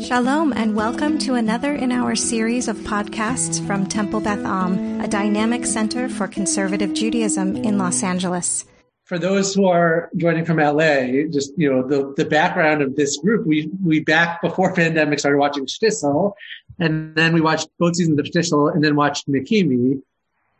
Shalom, 0.00 0.52
and 0.52 0.76
welcome 0.76 1.16
to 1.20 1.34
another 1.34 1.72
in 1.74 1.90
our 1.90 2.14
series 2.14 2.68
of 2.68 2.76
podcasts 2.78 3.66
from 3.66 3.86
Temple 3.86 4.20
Beth 4.20 4.44
Am, 4.44 5.00
a 5.00 5.08
dynamic 5.08 5.64
center 5.64 6.10
for 6.10 6.28
conservative 6.28 6.92
Judaism 6.92 7.56
in 7.56 7.78
Los 7.78 8.02
Angeles. 8.02 8.66
For 9.04 9.18
those 9.18 9.54
who 9.54 9.66
are 9.66 10.10
joining 10.14 10.44
from 10.44 10.58
LA, 10.58 11.28
just 11.30 11.52
you 11.56 11.72
know 11.72 11.82
the 11.86 12.12
the 12.14 12.26
background 12.26 12.82
of 12.82 12.94
this 12.94 13.16
group, 13.16 13.46
we 13.46 13.70
we 13.82 14.00
back 14.00 14.42
before 14.42 14.74
pandemic 14.74 15.18
started 15.18 15.38
watching 15.38 15.64
Shtisel, 15.64 16.34
and 16.78 17.14
then 17.14 17.32
we 17.32 17.40
watched 17.40 17.68
both 17.78 17.96
seasons 17.96 18.18
of 18.18 18.26
Shtisel, 18.26 18.74
and 18.74 18.84
then 18.84 18.96
watched 18.96 19.26
Makimi, 19.28 20.02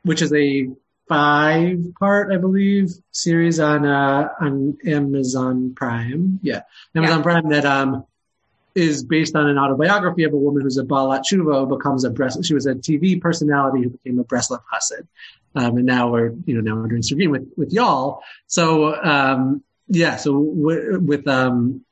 which 0.03 0.23
is 0.23 0.33
a 0.33 0.71
five 1.09 1.85
part, 1.99 2.33
I 2.33 2.39
believe, 2.39 2.91
series 3.13 3.61
on 3.61 3.85
uh 3.85 4.29
on 4.41 4.79
Amazon 4.87 5.75
Prime. 5.75 6.41
Yeah, 6.43 6.63
Amazon 6.95 7.19
yeah. 7.19 7.23
Prime 7.23 7.49
that 7.51 7.67
um 7.67 8.07
is 8.77 9.03
based 9.03 9.35
on 9.35 9.49
an 9.49 9.59
autobiography 9.59 10.23
of 10.25 10.35
a 10.35 10.37
woman 10.37 10.63
who's 10.63 10.77
a 10.77 10.85
Baalat 10.85 11.25
Teshuva, 11.25 11.61
who 11.61 11.77
becomes 11.77 12.05
a 12.05 12.11
breast. 12.11 12.45
she 12.45 12.53
was 12.53 12.67
a 12.67 12.75
TV 12.75 13.19
personality 13.19 13.83
who 13.83 13.91
became 13.91 14.19
a 14.19 14.25
Breslov 14.25 14.63
Chassid. 14.73 15.07
Um, 15.55 15.79
and 15.79 15.87
now 15.87 16.11
we're, 16.11 16.35
you 16.45 16.55
know, 16.55 16.61
now 16.61 16.79
we're 16.79 16.89
doing 16.89 17.01
Srugim 17.01 17.31
with, 17.31 17.51
with 17.57 17.73
y'all. 17.73 18.23
So, 18.47 19.03
um, 19.03 19.63
yeah, 19.89 20.17
so 20.17 20.33
w- 20.33 21.01
with, 21.01 21.27
um, 21.27 21.87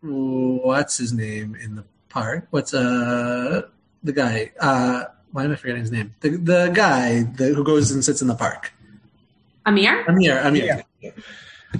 what's 0.00 0.96
his 0.96 1.12
name 1.12 1.56
in 1.60 1.74
the 1.74 1.84
park? 2.08 2.46
What's, 2.50 2.72
uh, 2.72 3.62
the 4.04 4.12
guy, 4.12 4.52
uh, 4.60 5.06
why 5.32 5.42
am 5.42 5.50
I 5.50 5.56
forgetting 5.56 5.82
his 5.82 5.90
name? 5.90 6.14
The, 6.20 6.36
the 6.36 6.70
guy 6.72 7.24
the, 7.24 7.46
who 7.46 7.64
goes 7.64 7.90
and 7.90 8.04
sits 8.04 8.22
in 8.22 8.28
the 8.28 8.36
park. 8.36 8.72
Amir? 9.66 10.04
Amir, 10.06 10.38
Amir. 10.38 10.84
Yeah. 11.00 11.10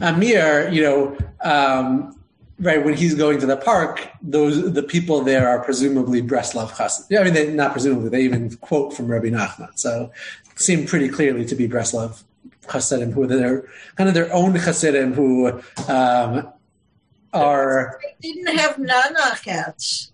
Amir, 0.01 0.69
you 0.71 0.83
know, 0.83 1.17
um, 1.41 2.19
right 2.59 2.85
when 2.85 2.95
he's 2.95 3.15
going 3.15 3.41
to 3.41 3.47
the 3.47 3.57
park, 3.57 4.09
those 4.23 4.73
the 4.73 4.83
people 4.83 5.23
there 5.23 5.49
are 5.49 5.63
presumably 5.63 6.23
Breslov 6.23 6.71
Chassid. 6.71 7.07
Yeah, 7.11 7.21
I 7.21 7.25
mean, 7.25 7.35
they, 7.35 7.53
not 7.53 7.73
presumably, 7.73 8.09
they 8.09 8.23
even 8.23 8.57
quote 8.57 8.95
from 8.95 9.09
Rabbi 9.09 9.29
Nachman. 9.29 9.79
So 9.79 10.13
seem 10.57 10.87
pretty 10.87 11.09
clearly 11.09 11.45
to 11.47 11.55
be 11.55 11.69
Breslov 11.69 12.23
Chassidim, 12.71 13.13
who 13.13 13.27
they're 13.27 13.67
kind 13.97 14.09
of 14.09 14.15
their 14.15 14.33
own 14.33 14.55
Chassidim 14.55 15.15
who 15.15 15.61
um, 15.89 16.49
are. 17.33 18.01
They 18.23 18.33
didn't 18.33 18.57
have 18.57 18.77
Nanach 18.77 19.45
hats. 19.45 20.13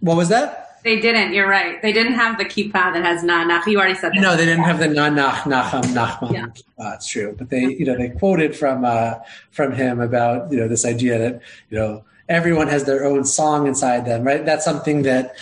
What 0.00 0.16
was 0.16 0.28
that? 0.30 0.71
They 0.84 1.00
didn't. 1.00 1.32
You're 1.32 1.48
right. 1.48 1.80
They 1.80 1.92
didn't 1.92 2.14
have 2.14 2.38
the 2.38 2.44
kippah 2.44 2.72
that 2.72 3.04
has 3.04 3.22
nanach. 3.22 3.66
You 3.66 3.78
already 3.78 3.94
said 3.94 4.12
that. 4.12 4.20
No, 4.20 4.36
they 4.36 4.44
didn't 4.44 4.64
have 4.64 4.78
the 4.78 4.86
nanach 4.86 5.42
nacham 5.42 5.82
nachman 5.94 6.32
yeah. 6.32 6.46
kippah. 6.46 6.94
It's 6.96 7.08
true, 7.08 7.34
but 7.38 7.50
they, 7.50 7.60
you 7.60 7.84
know, 7.84 7.96
they 7.96 8.10
quoted 8.10 8.56
from 8.56 8.84
uh, 8.84 9.14
from 9.50 9.72
him 9.72 10.00
about 10.00 10.50
you 10.50 10.58
know 10.58 10.68
this 10.68 10.84
idea 10.84 11.18
that 11.18 11.42
you 11.70 11.78
know 11.78 12.04
everyone 12.28 12.68
has 12.68 12.84
their 12.84 13.04
own 13.04 13.24
song 13.24 13.66
inside 13.66 14.04
them. 14.04 14.24
Right. 14.24 14.44
That's 14.44 14.64
something 14.64 15.02
that 15.02 15.36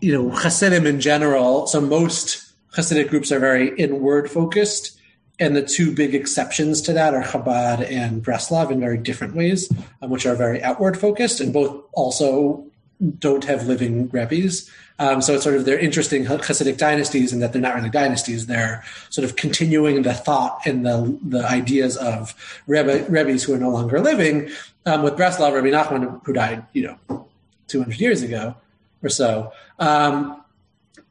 you 0.00 0.12
know 0.12 0.30
Hasidim 0.30 0.86
in 0.86 1.00
general. 1.00 1.66
So 1.66 1.80
most 1.80 2.50
Hasidic 2.76 3.08
groups 3.08 3.32
are 3.32 3.40
very 3.40 3.76
inward 3.76 4.30
focused. 4.30 4.96
And 5.38 5.56
the 5.56 5.62
two 5.62 5.94
big 5.94 6.14
exceptions 6.14 6.82
to 6.82 6.92
that 6.92 7.14
are 7.14 7.22
Chabad 7.22 7.90
and 7.90 8.22
Breslov 8.22 8.70
in 8.70 8.78
very 8.78 8.98
different 8.98 9.34
ways, 9.34 9.72
um, 10.02 10.10
which 10.10 10.26
are 10.26 10.34
very 10.34 10.62
outward 10.62 10.98
focused 10.98 11.40
and 11.40 11.50
both 11.50 11.82
also 11.94 12.69
don't 13.18 13.44
have 13.44 13.66
living 13.66 14.08
rabbis. 14.08 14.70
Um, 14.98 15.22
so 15.22 15.34
it's 15.34 15.44
sort 15.44 15.56
of 15.56 15.64
they're 15.64 15.78
interesting 15.78 16.26
Hasidic 16.26 16.76
dynasties 16.76 17.32
in 17.32 17.40
that 17.40 17.52
they're 17.52 17.62
not 17.62 17.74
really 17.74 17.88
dynasties. 17.88 18.46
They're 18.46 18.84
sort 19.08 19.24
of 19.24 19.36
continuing 19.36 20.02
the 20.02 20.12
thought 20.12 20.66
and 20.66 20.84
the 20.84 21.18
the 21.22 21.46
ideas 21.46 21.96
of 21.96 22.34
rebbe, 22.66 23.06
rabbis 23.08 23.44
who 23.44 23.54
are 23.54 23.58
no 23.58 23.70
longer 23.70 24.00
living. 24.00 24.50
Um, 24.86 25.02
with 25.02 25.14
Breslov, 25.14 25.54
Rabbi 25.54 25.68
Nachman, 25.68 26.24
who 26.24 26.32
died, 26.32 26.64
you 26.72 26.96
know, 27.08 27.26
200 27.68 28.00
years 28.00 28.22
ago 28.22 28.56
or 29.02 29.08
so, 29.10 29.52
um, 29.78 30.42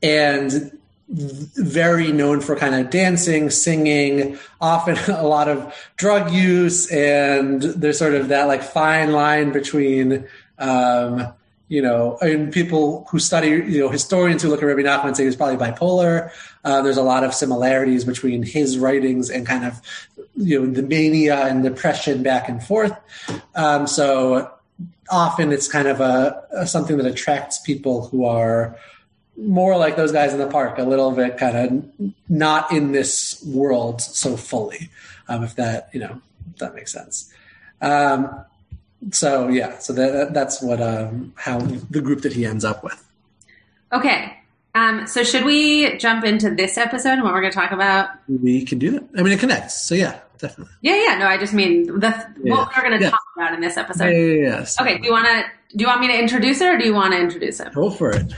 and 0.01 0.77
very 1.07 2.11
known 2.11 2.39
for 2.41 2.55
kind 2.55 2.75
of 2.75 2.89
dancing, 2.91 3.49
singing, 3.49 4.37
often 4.61 4.97
a 5.15 5.23
lot 5.23 5.47
of 5.47 5.73
drug 5.97 6.31
use, 6.31 6.91
and 6.91 7.61
there's 7.61 7.97
sort 7.97 8.13
of 8.13 8.27
that 8.27 8.47
like 8.47 8.61
fine 8.61 9.11
line 9.11 9.51
between 9.51 10.27
um, 10.59 11.33
you 11.69 11.83
know, 11.83 12.17
and 12.19 12.51
people 12.51 13.07
who 13.11 13.19
study, 13.19 13.49
you 13.49 13.79
know, 13.79 13.89
historians 13.89 14.41
who 14.41 14.49
look 14.49 14.61
at 14.61 14.65
Rabbi 14.65 14.81
Nachman 14.81 15.15
say 15.15 15.23
he 15.23 15.27
was 15.27 15.35
probably 15.35 15.55
bipolar. 15.55 16.31
Uh, 16.65 16.81
there's 16.81 16.97
a 16.97 17.03
lot 17.03 17.23
of 17.23 17.33
similarities 17.33 18.03
between 18.03 18.41
his 18.41 18.77
writings 18.77 19.29
and 19.29 19.45
kind 19.45 19.63
of, 19.63 19.79
you 20.35 20.59
know, 20.59 20.73
the 20.73 20.81
mania 20.81 21.45
and 21.45 21.63
depression 21.63 22.23
back 22.23 22.49
and 22.49 22.63
forth. 22.63 22.93
Um, 23.53 23.85
so 23.85 24.51
often 25.11 25.51
it's 25.51 25.67
kind 25.67 25.87
of 25.87 26.01
a, 26.01 26.43
a, 26.51 26.67
something 26.67 26.97
that 26.97 27.05
attracts 27.05 27.59
people 27.59 28.07
who 28.07 28.25
are 28.25 28.75
more 29.37 29.77
like 29.77 29.95
those 29.95 30.11
guys 30.11 30.33
in 30.33 30.39
the 30.39 30.47
park, 30.47 30.79
a 30.79 30.83
little 30.83 31.11
bit 31.11 31.37
kind 31.37 31.55
of 31.55 32.13
not 32.27 32.71
in 32.71 32.93
this 32.93 33.43
world 33.45 34.01
so 34.01 34.35
fully. 34.35 34.89
Um, 35.27 35.43
if 35.43 35.55
that, 35.55 35.89
you 35.93 35.99
know, 35.99 36.19
that 36.57 36.73
makes 36.73 36.91
sense. 36.91 37.31
Um, 37.79 38.43
so 39.11 39.47
yeah, 39.47 39.77
so 39.79 39.93
that, 39.93 40.33
that's 40.33 40.61
what 40.61 40.81
um, 40.81 41.33
how 41.35 41.59
the 41.59 42.01
group 42.01 42.21
that 42.21 42.33
he 42.33 42.45
ends 42.45 42.65
up 42.65 42.83
with. 42.83 43.03
Okay, 43.91 44.37
um, 44.75 45.07
so 45.07 45.23
should 45.23 45.45
we 45.45 45.97
jump 45.97 46.23
into 46.23 46.51
this 46.51 46.77
episode 46.77 47.13
and 47.13 47.23
what 47.23 47.33
we're 47.33 47.41
going 47.41 47.51
to 47.51 47.57
talk 47.57 47.71
about? 47.71 48.09
We 48.27 48.65
can 48.65 48.77
do 48.77 48.91
that. 48.91 49.03
I 49.17 49.23
mean, 49.23 49.33
it 49.33 49.39
connects. 49.39 49.81
So 49.87 49.95
yeah, 49.95 50.19
definitely. 50.37 50.73
Yeah, 50.81 50.95
yeah. 50.95 51.17
No, 51.17 51.25
I 51.25 51.37
just 51.37 51.53
mean 51.53 51.99
the 51.99 52.09
yeah. 52.43 52.55
what 52.55 52.69
we're 52.75 52.83
going 52.83 52.99
to 52.99 53.03
yeah. 53.03 53.09
talk 53.09 53.23
about 53.35 53.53
in 53.53 53.61
this 53.61 53.77
episode. 53.77 54.09
Yeah, 54.09 54.19
yeah, 54.19 54.49
yeah. 54.49 54.63
So, 54.63 54.83
okay. 54.83 54.97
Do 54.99 55.05
you 55.05 55.11
want 55.11 55.27
to? 55.27 55.43
Do 55.75 55.81
you 55.81 55.87
want 55.87 56.01
me 56.01 56.07
to 56.07 56.17
introduce 56.17 56.61
it, 56.61 56.67
or 56.67 56.77
do 56.77 56.85
you 56.85 56.93
want 56.93 57.13
to 57.13 57.19
introduce 57.19 57.59
it? 57.59 57.73
Go 57.73 57.89
for 57.89 58.11
it. 58.11 58.33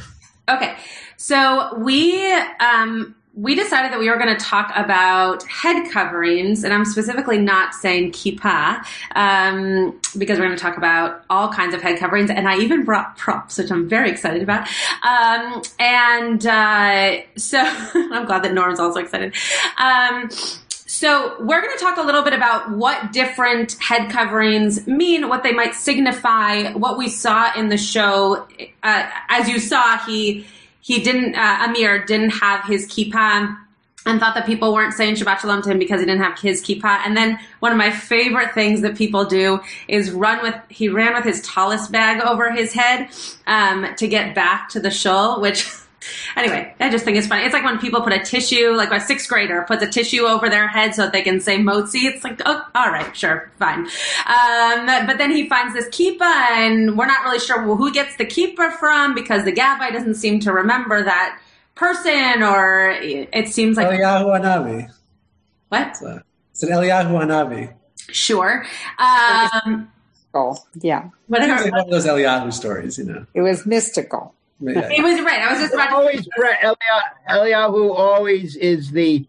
Okay. 0.49 0.75
So 1.17 1.77
we 1.77 2.31
um, 2.59 3.15
we 3.33 3.55
decided 3.55 3.93
that 3.93 3.99
we 3.99 4.09
were 4.09 4.17
going 4.17 4.35
to 4.35 4.43
talk 4.43 4.73
about 4.75 5.43
head 5.43 5.89
coverings, 5.91 6.65
and 6.65 6.73
I'm 6.73 6.83
specifically 6.83 7.37
not 7.37 7.73
saying 7.73 8.11
kippah, 8.11 8.83
um, 9.15 9.99
because 10.17 10.37
we're 10.37 10.45
going 10.45 10.57
to 10.57 10.61
talk 10.61 10.77
about 10.77 11.23
all 11.29 11.47
kinds 11.47 11.73
of 11.73 11.81
head 11.81 11.97
coverings, 11.97 12.29
and 12.29 12.47
I 12.47 12.57
even 12.57 12.83
brought 12.83 13.17
props, 13.17 13.57
which 13.57 13.71
I'm 13.71 13.87
very 13.87 14.09
excited 14.09 14.43
about. 14.43 14.67
Um, 15.03 15.61
and 15.79 16.45
uh, 16.45 17.21
so 17.37 17.59
I'm 17.93 18.25
glad 18.25 18.43
that 18.43 18.53
Norm's 18.53 18.81
also 18.81 18.99
excited. 18.99 19.33
Um, 19.77 20.29
so 20.29 21.37
we're 21.39 21.61
going 21.61 21.75
to 21.77 21.81
talk 21.81 21.97
a 21.97 22.03
little 22.03 22.21
bit 22.21 22.33
about 22.33 22.71
what 22.71 23.13
different 23.13 23.77
head 23.79 24.11
coverings 24.11 24.85
mean, 24.87 25.29
what 25.29 25.41
they 25.41 25.53
might 25.53 25.73
signify, 25.73 26.73
what 26.73 26.97
we 26.97 27.07
saw 27.07 27.57
in 27.57 27.69
the 27.69 27.77
show. 27.77 28.45
Uh, 28.83 29.09
as 29.29 29.47
you 29.47 29.57
saw, 29.57 29.97
he 29.99 30.45
he 30.81 31.01
didn't, 31.01 31.35
uh, 31.35 31.67
Amir 31.67 32.03
didn't 32.05 32.31
have 32.31 32.65
his 32.65 32.87
kippah 32.87 33.57
and 34.05 34.19
thought 34.19 34.33
that 34.33 34.45
people 34.45 34.73
weren't 34.73 34.93
saying 34.93 35.15
Shabbat 35.15 35.39
Shalom 35.39 35.61
to 35.61 35.69
him 35.69 35.79
because 35.79 35.99
he 35.99 36.05
didn't 36.05 36.21
have 36.21 36.39
his 36.39 36.63
kippah. 36.63 37.01
And 37.05 37.15
then 37.15 37.39
one 37.59 37.71
of 37.71 37.77
my 37.77 37.91
favorite 37.91 38.53
things 38.53 38.81
that 38.81 38.95
people 38.95 39.25
do 39.25 39.59
is 39.87 40.11
run 40.11 40.41
with, 40.41 40.55
he 40.69 40.89
ran 40.89 41.13
with 41.13 41.23
his 41.23 41.41
tallis 41.41 41.87
bag 41.87 42.21
over 42.21 42.51
his 42.51 42.73
head, 42.73 43.09
um, 43.45 43.93
to 43.97 44.07
get 44.07 44.33
back 44.33 44.69
to 44.69 44.79
the 44.79 44.89
shul, 44.89 45.39
which 45.39 45.69
Anyway, 46.35 46.73
I 46.79 46.89
just 46.89 47.05
think 47.05 47.17
it's 47.17 47.27
funny. 47.27 47.43
It's 47.43 47.53
like 47.53 47.63
when 47.63 47.77
people 47.77 48.01
put 48.01 48.13
a 48.13 48.19
tissue, 48.19 48.71
like 48.71 48.91
a 48.91 48.99
sixth 48.99 49.29
grader 49.29 49.63
puts 49.67 49.83
a 49.83 49.87
tissue 49.87 50.23
over 50.23 50.49
their 50.49 50.67
head 50.67 50.95
so 50.95 51.03
that 51.03 51.13
they 51.13 51.21
can 51.21 51.39
say 51.39 51.57
motzi. 51.57 52.03
It's 52.03 52.23
like, 52.23 52.41
oh, 52.45 52.65
all 52.73 52.89
right, 52.89 53.15
sure, 53.15 53.51
fine. 53.59 53.79
Um, 54.25 55.07
but 55.07 55.17
then 55.17 55.31
he 55.31 55.47
finds 55.47 55.73
this 55.73 55.87
kippah, 55.89 56.21
and 56.21 56.97
we're 56.97 57.05
not 57.05 57.23
really 57.23 57.39
sure 57.39 57.61
who 57.61 57.91
gets 57.91 58.15
the 58.17 58.25
kippah 58.25 58.73
from 58.73 59.13
because 59.13 59.43
the 59.43 59.51
gabbai 59.51 59.91
doesn't 59.91 60.15
seem 60.15 60.39
to 60.41 60.51
remember 60.51 61.03
that 61.03 61.39
person, 61.75 62.43
or 62.43 62.91
it 62.99 63.49
seems 63.49 63.77
like 63.77 63.87
Eliyahu 63.87 64.39
Hanavi. 64.39 64.91
What? 65.69 65.97
It's 66.51 66.63
an 66.63 66.69
Eliyahu 66.69 67.11
Hanavi. 67.11 67.73
Sure. 68.09 68.65
Um, 68.99 69.89
oh, 70.33 70.57
yeah. 70.81 71.09
Whatever. 71.27 71.63
It's 71.63 71.71
one 71.71 71.79
of 71.79 71.89
those 71.89 72.05
Eliyahu 72.05 72.51
stories, 72.51 72.97
you 72.97 73.05
know. 73.05 73.25
It 73.33 73.41
was 73.41 73.65
mystical. 73.65 74.35
Yeah. 74.61 74.89
He 74.89 75.01
was 75.01 75.19
right. 75.21 75.41
I 75.41 75.51
was 75.51 75.59
just 75.59 75.73
about 75.73 75.91
always 75.91 76.27
Eliyahu, 76.37 76.75
Eliyahu 77.29 77.95
always 77.97 78.55
is 78.55 78.91
the 78.91 79.25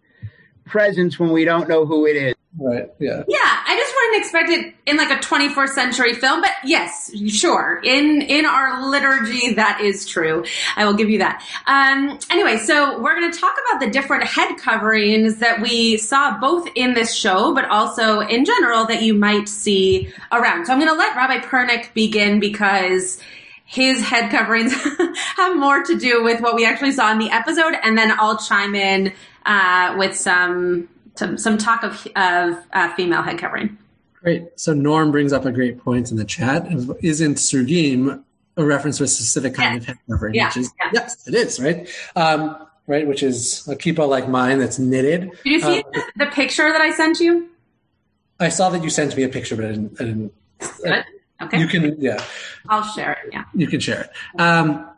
presence 0.64 1.18
when 1.18 1.32
we 1.32 1.44
don't 1.44 1.68
know 1.68 1.86
who 1.86 2.06
it 2.06 2.16
is. 2.16 2.34
Right. 2.58 2.90
Yeah. 2.98 3.22
Yeah. 3.28 3.38
I 3.40 3.76
just 3.76 3.94
wouldn't 3.94 4.22
expect 4.22 4.50
it 4.50 4.74
in 4.84 4.98
like 4.98 5.10
a 5.10 5.22
24th 5.22 5.70
century 5.70 6.12
film, 6.12 6.42
but 6.42 6.50
yes, 6.64 7.10
sure. 7.28 7.80
In 7.82 8.20
in 8.20 8.44
our 8.44 8.90
liturgy, 8.90 9.54
that 9.54 9.80
is 9.80 10.06
true. 10.06 10.44
I 10.76 10.84
will 10.84 10.92
give 10.92 11.08
you 11.08 11.18
that. 11.20 11.42
Um, 11.66 12.18
anyway, 12.30 12.58
so 12.58 13.00
we're 13.00 13.18
going 13.18 13.32
to 13.32 13.38
talk 13.38 13.54
about 13.66 13.80
the 13.80 13.90
different 13.90 14.24
head 14.24 14.56
coverings 14.58 15.36
that 15.36 15.62
we 15.62 15.96
saw 15.96 16.38
both 16.38 16.68
in 16.74 16.92
this 16.92 17.14
show, 17.14 17.54
but 17.54 17.64
also 17.70 18.20
in 18.20 18.44
general 18.44 18.84
that 18.86 19.00
you 19.00 19.14
might 19.14 19.48
see 19.48 20.12
around. 20.30 20.66
So 20.66 20.74
I'm 20.74 20.78
going 20.78 20.92
to 20.92 20.98
let 20.98 21.16
Rabbi 21.16 21.38
Pernick 21.38 21.94
begin 21.94 22.38
because 22.38 23.18
his 23.72 24.02
head 24.02 24.30
coverings 24.30 24.72
have 25.36 25.56
more 25.56 25.82
to 25.82 25.98
do 25.98 26.22
with 26.22 26.40
what 26.42 26.54
we 26.54 26.66
actually 26.66 26.92
saw 26.92 27.10
in 27.10 27.18
the 27.18 27.30
episode, 27.30 27.74
and 27.82 27.96
then 27.96 28.12
I'll 28.18 28.36
chime 28.36 28.74
in 28.74 29.14
uh, 29.46 29.94
with 29.98 30.14
some, 30.14 30.88
some, 31.14 31.38
some 31.38 31.56
talk 31.56 31.82
of 31.82 32.06
of 32.14 32.58
uh, 32.74 32.94
female 32.94 33.22
head 33.22 33.38
covering. 33.38 33.78
Great. 34.20 34.44
So 34.60 34.74
Norm 34.74 35.10
brings 35.10 35.32
up 35.32 35.46
a 35.46 35.50
great 35.52 35.78
point 35.78 36.10
in 36.10 36.18
the 36.18 36.24
chat. 36.24 36.66
Isn't 37.02 37.36
Srugim 37.36 38.22
a 38.58 38.64
reference 38.64 38.98
to 38.98 39.04
a 39.04 39.08
specific 39.08 39.54
kind 39.54 39.78
of 39.78 39.86
head 39.86 39.98
covering, 40.08 40.34
Yeah, 40.34 40.48
which 40.48 40.58
is 40.58 40.72
yeah. 40.78 40.90
yes, 40.92 41.26
it 41.26 41.34
is 41.34 41.58
right. 41.58 41.88
Um, 42.14 42.66
right, 42.86 43.06
which 43.06 43.22
is 43.22 43.66
a 43.68 43.74
kippah 43.74 44.06
like 44.06 44.28
mine 44.28 44.58
that's 44.58 44.78
knitted. 44.78 45.30
Did 45.44 45.52
you 45.52 45.60
see 45.60 45.78
Um, 45.82 46.02
the, 46.16 46.26
picture 46.26 46.70
that 46.70 46.80
I 46.82 46.92
sent 46.92 47.20
you? 47.20 47.48
I 48.38 48.50
saw 48.50 48.68
that 48.68 48.84
you 48.84 48.90
sent 48.90 49.16
me 49.16 49.22
a 49.22 49.28
picture, 49.28 49.56
but 49.56 49.64
I 49.64 49.68
didn't. 49.68 50.00
I 50.00 50.04
didn't. 50.04 50.32
Okay. 51.42 51.60
You 51.60 51.66
can, 51.66 52.00
yeah, 52.00 52.22
I'll 52.68 52.84
share 52.84 53.12
it. 53.12 53.32
Yeah. 53.32 53.44
you 53.54 53.66
can 53.66 53.80
share 53.80 54.02
it. 54.02 54.40
Um, 54.40 54.88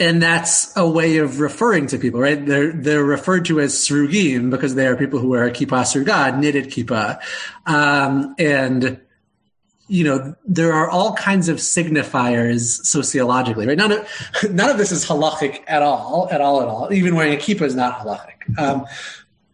and 0.00 0.22
that's 0.22 0.74
a 0.76 0.88
way 0.88 1.18
of 1.18 1.40
referring 1.40 1.86
to 1.88 1.98
people, 1.98 2.20
right? 2.20 2.44
They're 2.44 2.72
they're 2.72 3.04
referred 3.04 3.44
to 3.46 3.60
as 3.60 3.74
srugim 3.74 4.50
because 4.50 4.74
they 4.74 4.86
are 4.86 4.96
people 4.96 5.18
who 5.18 5.28
wear 5.28 5.44
a 5.44 5.50
kippah 5.50 5.84
sruga, 5.84 6.36
knitted 6.36 6.66
kippah, 6.66 7.20
um, 7.66 8.34
and 8.38 8.98
you 9.88 10.04
know 10.04 10.34
there 10.46 10.72
are 10.72 10.88
all 10.88 11.12
kinds 11.14 11.50
of 11.50 11.58
signifiers 11.58 12.82
sociologically, 12.86 13.66
right? 13.66 13.76
None 13.76 13.92
of 13.92 14.08
none 14.50 14.70
of 14.70 14.78
this 14.78 14.90
is 14.90 15.04
halachic 15.06 15.62
at 15.66 15.82
all, 15.82 16.28
at 16.32 16.40
all, 16.40 16.62
at 16.62 16.68
all. 16.68 16.92
Even 16.92 17.14
wearing 17.14 17.34
a 17.34 17.36
kippah 17.36 17.62
is 17.62 17.74
not 17.76 17.98
halachic. 17.98 18.58
Um, 18.58 18.86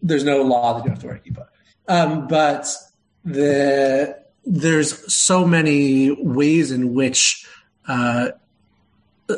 there's 0.01 0.25
no 0.25 0.43
law 0.43 0.75
that 0.75 0.85
you 0.85 0.91
have 0.91 1.01
to 1.01 1.07
wear 1.09 1.17
a 1.17 1.19
kippah, 1.19 1.49
um, 1.89 2.29
but 2.29 2.73
the 3.25 4.26
there's 4.47 5.13
so 5.13 5.45
many 5.45 6.13
ways 6.13 6.71
in 6.71 6.95
which 6.95 7.47
uh, 7.89 8.29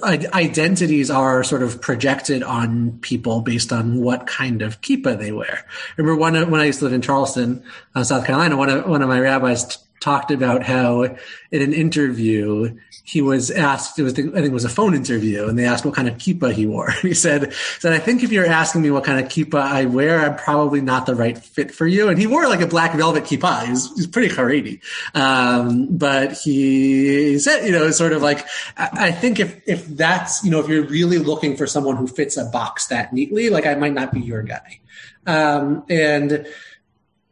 identities 0.03 1.11
are 1.11 1.43
sort 1.43 1.63
of 1.63 1.81
projected 1.81 2.43
on 2.43 2.99
people 3.01 3.41
based 3.41 3.73
on 3.73 4.01
what 4.01 4.27
kind 4.27 4.61
of 4.61 4.81
kippah 4.83 5.19
they 5.19 5.33
wear. 5.33 5.65
Remember 5.97 6.15
one 6.15 6.51
when 6.51 6.61
I 6.61 6.67
used 6.67 6.81
to 6.81 6.85
live 6.85 6.95
in 6.95 7.01
Charleston, 7.01 7.65
uh, 7.95 8.05
South 8.05 8.27
Carolina, 8.27 8.57
one 8.57 8.69
of 8.69 8.87
one 8.87 9.01
of 9.01 9.09
my 9.09 9.19
rabbis 9.19 9.79
talked 10.01 10.31
about 10.31 10.63
how 10.63 11.03
in 11.03 11.63
an 11.63 11.73
interview 11.73 12.77
he 13.05 13.23
was 13.23 13.51
asked, 13.51 13.99
it 13.99 14.03
was, 14.03 14.13
I 14.13 14.17
think 14.17 14.35
it 14.35 14.53
was 14.53 14.65
a 14.67 14.69
phone 14.69 14.95
interview, 14.95 15.49
and 15.49 15.59
they 15.59 15.65
asked 15.65 15.85
what 15.85 15.95
kind 15.95 16.09
of 16.09 16.15
kippah 16.17 16.53
he 16.53 16.67
wore. 16.67 16.91
He 17.09 17.15
said, 17.15 17.55
said, 17.55 17.95
I 17.95 17.99
think 17.99 18.23
if 18.23 18.33
you're 18.33 18.45
asking 18.45 18.83
me 18.83 18.91
what 18.91 19.05
kind 19.05 19.25
of 19.25 19.31
kippah 19.31 19.61
I 19.61 19.87
wear, 19.87 20.21
I'm 20.21 20.37
probably 20.37 20.83
not 20.83 21.07
the 21.07 21.15
right 21.15 21.39
fit 21.39 21.73
for 21.73 21.87
you. 21.87 22.09
And 22.09 22.19
he 22.19 22.27
wore 22.27 22.47
like 22.49 22.61
a 22.61 22.67
black 22.67 22.93
velvet 22.95 23.25
kippah. 23.25 23.65
He 23.65 23.71
was, 23.71 23.89
he 23.89 23.95
was 23.95 24.07
pretty 24.07 24.35
Haredi. 24.35 24.81
Um, 25.15 25.97
but 25.97 26.33
he 26.33 27.39
said, 27.39 27.65
you 27.65 27.73
know, 27.73 27.91
sort 27.93 28.13
of 28.13 28.21
like, 28.21 28.47
I, 28.77 28.91
I 28.93 29.11
think 29.13 29.41
if, 29.41 29.67
if 29.67 29.87
that's, 29.87 30.45
you 30.45 30.51
know, 30.51 30.61
if 30.61 30.69
you're 30.69 30.85
really 30.85 31.19
looking 31.19 31.57
for 31.57 31.67
someone 31.67 31.97
who 31.97 32.07
fits 32.07 32.37
a 32.37 32.45
box 32.45 32.89
that 32.89 33.15
neatly, 33.15 33.49
like 33.49 33.65
I 33.65 33.75
might 33.75 33.95
not 33.95 34.13
be 34.13 34.21
your 34.21 34.43
guy. 34.43 34.81
Um, 35.27 35.85
and, 35.89 36.47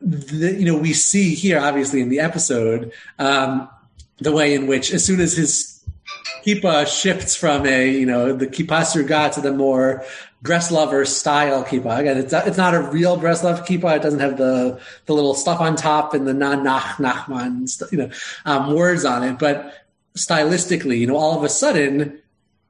the, 0.01 0.55
you 0.55 0.65
know, 0.65 0.79
we 0.79 0.93
see 0.93 1.35
here, 1.35 1.59
obviously, 1.59 2.01
in 2.01 2.09
the 2.09 2.21
episode, 2.21 2.93
um, 3.19 3.69
the 4.19 4.33
way 4.33 4.55
in 4.55 4.67
which, 4.67 4.93
as 4.93 5.05
soon 5.05 5.21
as 5.21 5.37
his 5.37 5.85
kippah 6.45 6.87
shifts 6.87 7.35
from 7.35 7.67
a, 7.67 7.89
you 7.89 8.07
know, 8.07 8.33
the 8.33 8.47
kippah 8.47 8.83
sruga 8.83 9.33
to 9.35 9.41
the 9.41 9.53
more 9.53 10.05
Breslover 10.43 11.07
style 11.07 11.65
kippah. 11.65 11.99
Again, 11.99 12.19
it's 12.19 12.33
not, 12.33 12.47
it's 12.47 12.57
not 12.57 12.75
a 12.75 12.81
real 12.81 13.19
Breslover 13.19 13.67
kippah. 13.67 13.97
It 13.97 14.03
doesn't 14.03 14.21
have 14.21 14.37
the 14.37 14.81
the 15.07 15.13
little 15.13 15.35
stuff 15.35 15.61
on 15.61 15.77
top 15.77 16.15
and 16.15 16.27
the 16.27 16.35
na 16.35 16.55
nach 16.55 16.99
nachman, 16.99 17.69
you 17.91 17.99
know, 17.99 18.11
um, 18.45 18.75
words 18.75 19.05
on 19.05 19.25
it. 19.25 19.39
But 19.39 19.75
stylistically, 20.17 20.99
you 20.99 21.07
know, 21.07 21.17
all 21.17 21.37
of 21.37 21.43
a 21.43 21.49
sudden, 21.49 22.21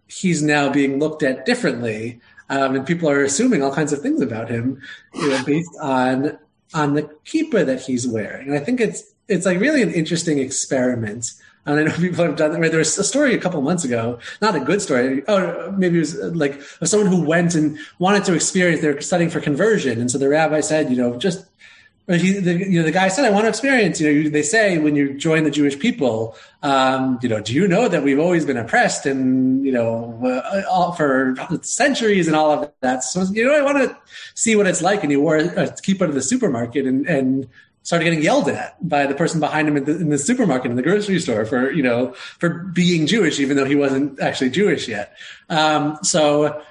he's 0.07 0.43
now 0.43 0.71
being 0.71 0.99
looked 0.99 1.23
at 1.23 1.45
differently, 1.45 2.21
um, 2.49 2.77
and 2.77 2.87
people 2.87 3.11
are 3.11 3.23
assuming 3.23 3.63
all 3.63 3.75
kinds 3.75 3.93
of 3.93 4.01
things 4.01 4.23
about 4.23 4.49
him, 4.49 4.81
you 5.15 5.29
know, 5.29 5.45
based 5.45 5.77
on 5.83 6.39
on 6.75 6.95
the 6.95 7.03
kippah 7.25 7.67
that 7.67 7.83
he's 7.83 8.07
wearing. 8.07 8.49
And 8.49 8.57
I 8.57 8.61
think 8.61 8.81
it's 8.81 9.15
it's 9.29 9.47
like 9.47 9.59
really 9.61 9.83
an 9.83 9.93
interesting 9.93 10.39
experiment. 10.39 11.33
And 11.65 11.81
I 11.81 11.83
know 11.83 11.93
people 11.97 12.25
have 12.25 12.37
done 12.37 12.53
that. 12.53 12.61
Right? 12.61 12.71
There 12.71 12.79
was 12.79 12.97
a 12.99 13.05
story 13.05 13.35
a 13.35 13.39
couple 13.39 13.61
months 13.61 13.85
ago, 13.85 14.19
not 14.41 14.55
a 14.55 14.61
good 14.61 14.81
story. 14.81 15.23
Oh, 15.29 15.73
maybe 15.77 15.97
it 15.97 16.01
was 16.01 16.21
uh, 16.21 16.31
like 16.35 16.63
someone 16.85 17.11
who 17.11 17.25
went 17.25 17.55
and 17.55 17.79
wanted 17.99 18.25
to 18.25 18.35
experience. 18.35 18.81
They're 18.81 19.01
studying 19.01 19.31
for 19.31 19.41
conversion, 19.41 20.01
and 20.01 20.11
so 20.11 20.19
the 20.19 20.29
rabbi 20.29 20.61
said, 20.61 20.91
you 20.91 20.97
know, 20.97 21.17
just 21.17 21.47
he, 22.15 22.39
the, 22.39 22.55
you 22.55 22.79
know, 22.79 22.85
the 22.85 22.93
guy 22.93 23.09
said, 23.09 23.25
"I 23.25 23.31
want 23.31 23.45
to 23.45 23.49
experience." 23.49 24.01
You 24.01 24.25
know, 24.25 24.31
they 24.31 24.43
say 24.43 24.79
when 24.79 24.95
you 24.95 25.15
join 25.15 25.43
the 25.43 25.51
Jewish 25.51 25.77
people, 25.79 26.37
um, 26.63 27.19
you 27.21 27.29
know, 27.29 27.41
do 27.41 27.53
you 27.53 27.67
know 27.67 27.89
that 27.89 28.05
we've 28.05 28.21
always 28.21 28.45
been 28.45 28.57
oppressed 28.57 29.07
and 29.07 29.65
you 29.67 29.73
know, 29.73 30.21
uh, 30.25 30.63
all, 30.71 30.93
for 30.93 31.35
centuries 31.63 32.29
and 32.29 32.37
all 32.37 32.53
of 32.53 32.73
that? 32.81 33.03
So 33.03 33.25
you 33.33 33.45
know, 33.45 33.57
I 33.57 33.63
want 33.63 33.79
to 33.79 33.97
see 34.35 34.55
what 34.55 34.69
it's 34.69 34.83
like. 34.83 35.03
And 35.03 35.11
he 35.11 35.17
wore 35.17 35.37
a, 35.37 35.47
a 35.47 35.67
kippah 35.67 36.07
to 36.07 36.13
the 36.13 36.23
supermarket 36.23 36.87
and 36.87 37.07
and 37.09 37.49
started 37.83 38.05
getting 38.05 38.23
yelled 38.23 38.49
at 38.49 38.77
by 38.89 39.07
the 39.07 39.15
person 39.15 39.39
behind 39.39 39.69
him 39.69 39.77
in 39.77 39.85
the, 39.85 39.93
in 39.93 40.09
the 40.09 40.19
supermarket 40.19 40.71
in 40.71 40.77
the 40.77 40.83
grocery 40.83 41.19
store 41.21 41.45
for 41.45 41.73
you 41.73 41.83
know 41.83 42.13
for 42.39 42.51
being 42.51 43.09
Jewish, 43.09 43.41
even 43.41 43.57
though 43.57 43.65
he 43.65 43.77
wasn't 43.77 44.21
actually 44.21 44.51
Jewish 44.51 44.87
yet. 44.87 45.17
Um, 45.49 45.99
so 46.03 46.63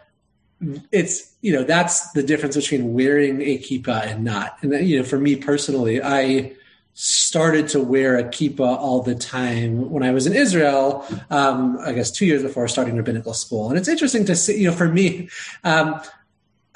it's 0.91 1.34
you 1.45 1.53
know 1.53 1.63
that's 1.63 2.09
the 2.13 2.24
difference 2.24 2.56
between 2.56 2.95
wearing 2.95 3.39
a 3.44 3.59
kippah 3.59 4.07
and 4.07 4.24
not. 4.24 4.57
And 4.63 4.74
you 4.88 4.97
know, 4.97 5.06
for 5.06 5.19
me 5.19 5.36
personally, 5.36 6.01
I 6.01 6.53
started 6.95 7.68
to 7.68 7.80
wear 7.80 8.18
a 8.18 8.24
kippah 8.24 8.80
all 8.80 9.03
the 9.03 9.13
time 9.13 9.92
when 9.92 10.01
I 10.01 10.09
was 10.09 10.25
in 10.25 10.33
Israel. 10.33 11.06
Um, 11.30 11.77
I 11.81 11.94
guess 11.94 12.09
two 12.09 12.25
years 12.25 12.42
before 12.42 12.68
starting 12.68 12.97
rabbinical 12.97 13.36
school, 13.36 13.69
and 13.69 13.77
it's 13.77 13.88
interesting 13.88 14.25
to 14.25 14.36
see. 14.36 14.59
You 14.59 14.71
know, 14.71 14.75
for 14.75 14.89
me. 14.89 15.30
Um, 15.63 16.01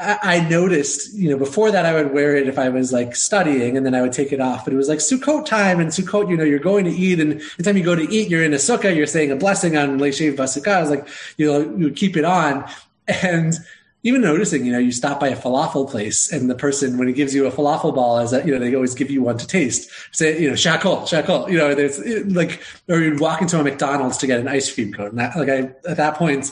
I 0.02 0.48
noticed, 0.50 1.14
you 1.14 1.30
know, 1.30 1.38
before 1.38 1.72
that 1.72 1.86
I 1.86 1.94
would 1.94 2.14
wear 2.14 2.34
it 2.34 2.48
if 2.48 2.58
I 2.58 2.70
was 2.70 2.94
like 2.94 3.18
studying 3.18 3.76
and 3.76 3.86
then 3.86 3.94
I 3.94 4.02
would 4.02 4.14
take 4.14 4.32
it 4.32 4.40
off. 4.40 4.64
But 4.64 4.74
it 4.74 4.78
was 4.78 4.88
like 4.88 5.00
Sukkot 5.00 5.46
time 5.46 5.82
and 5.82 5.90
Sukkot, 5.90 6.30
you 6.30 6.38
know, 6.38 6.46
you're 6.46 6.58
going 6.58 6.86
to 6.86 6.92
eat 6.92 7.20
and 7.20 7.42
the 7.58 7.64
time 7.64 7.76
you 7.76 7.84
go 7.84 7.96
to 7.96 8.10
eat, 8.10 8.30
you're 8.30 8.46
in 8.46 8.54
a 8.54 8.58
sukkah, 8.58 8.96
you're 8.96 9.06
saying 9.06 9.30
a 9.30 9.36
blessing 9.36 9.76
on 9.76 10.00
Leishev 10.00 10.38
Basukah. 10.38 10.72
I 10.72 10.80
was 10.80 10.90
like, 10.90 11.06
you 11.36 11.48
know, 11.48 11.76
you 11.76 11.92
keep 11.92 12.16
it 12.16 12.24
on. 12.24 12.64
And 13.10 13.56
even 14.04 14.22
noticing, 14.22 14.66
you 14.66 14.72
know, 14.72 14.80
you 14.80 14.92
stop 14.92 15.20
by 15.20 15.28
a 15.28 15.36
falafel 15.36 15.90
place 15.90 16.32
and 16.32 16.50
the 16.50 16.56
person, 16.56 16.98
when 16.98 17.08
he 17.08 17.14
gives 17.14 17.36
you 17.36 17.46
a 17.48 17.52
falafel 17.52 17.94
ball, 17.94 18.20
is 18.20 18.32
that, 18.32 18.46
you 18.46 18.54
know, 18.54 18.60
they 18.60 18.74
always 18.74 18.96
give 18.96 19.12
you 19.12 19.22
one 19.22 19.38
to 19.38 19.46
taste. 19.46 19.90
Say, 20.12 20.42
you 20.42 20.48
know, 20.48 20.56
shakol, 20.56 21.04
shakol, 21.04 21.52
you 21.52 21.58
know, 21.58 21.76
there's 21.76 22.00
like, 22.34 22.62
or 22.88 23.00
you'd 23.00 23.20
walk 23.20 23.42
into 23.42 23.60
a 23.60 23.64
McDonald's 23.64 24.18
to 24.18 24.28
get 24.28 24.40
an 24.40 24.48
ice 24.48 24.74
cream 24.74 24.94
cone. 24.94 25.10
And 25.10 25.20
that, 25.20 25.36
like 25.36 25.50
I, 25.50 25.72
at 25.90 25.98
that 25.98 26.16
point, 26.16 26.52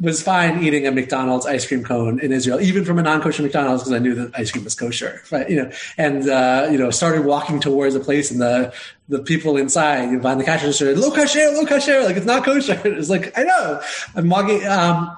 was 0.00 0.22
fine 0.22 0.62
eating 0.62 0.86
a 0.86 0.92
McDonald's 0.92 1.46
ice 1.46 1.66
cream 1.66 1.82
cone 1.82 2.20
in 2.20 2.32
Israel, 2.32 2.60
even 2.60 2.84
from 2.84 2.98
a 2.98 3.02
non-kosher 3.02 3.42
McDonald's, 3.42 3.82
because 3.82 3.94
I 3.94 3.98
knew 3.98 4.14
that 4.14 4.38
ice 4.38 4.50
cream 4.50 4.64
was 4.64 4.74
kosher. 4.74 5.22
Right? 5.30 5.48
You 5.48 5.56
know, 5.56 5.70
and 5.96 6.28
uh, 6.28 6.68
you 6.70 6.76
know, 6.76 6.90
started 6.90 7.24
walking 7.24 7.60
towards 7.60 7.94
a 7.94 8.00
place, 8.00 8.30
and 8.30 8.40
the 8.40 8.74
the 9.08 9.20
people 9.20 9.56
inside 9.56 10.04
you 10.04 10.12
know, 10.12 10.20
behind 10.20 10.40
the 10.40 10.44
cash 10.44 10.62
register, 10.62 10.94
"Lo 10.96 11.10
kosher, 11.10 11.50
low 11.52 11.64
kosher," 11.64 12.02
like 12.02 12.16
it's 12.16 12.26
not 12.26 12.44
kosher. 12.44 12.80
It's 12.84 13.08
like 13.08 13.36
I 13.38 13.44
know. 13.44 13.80
I'm 14.14 14.28
walking. 14.28 14.66
Um, 14.66 15.16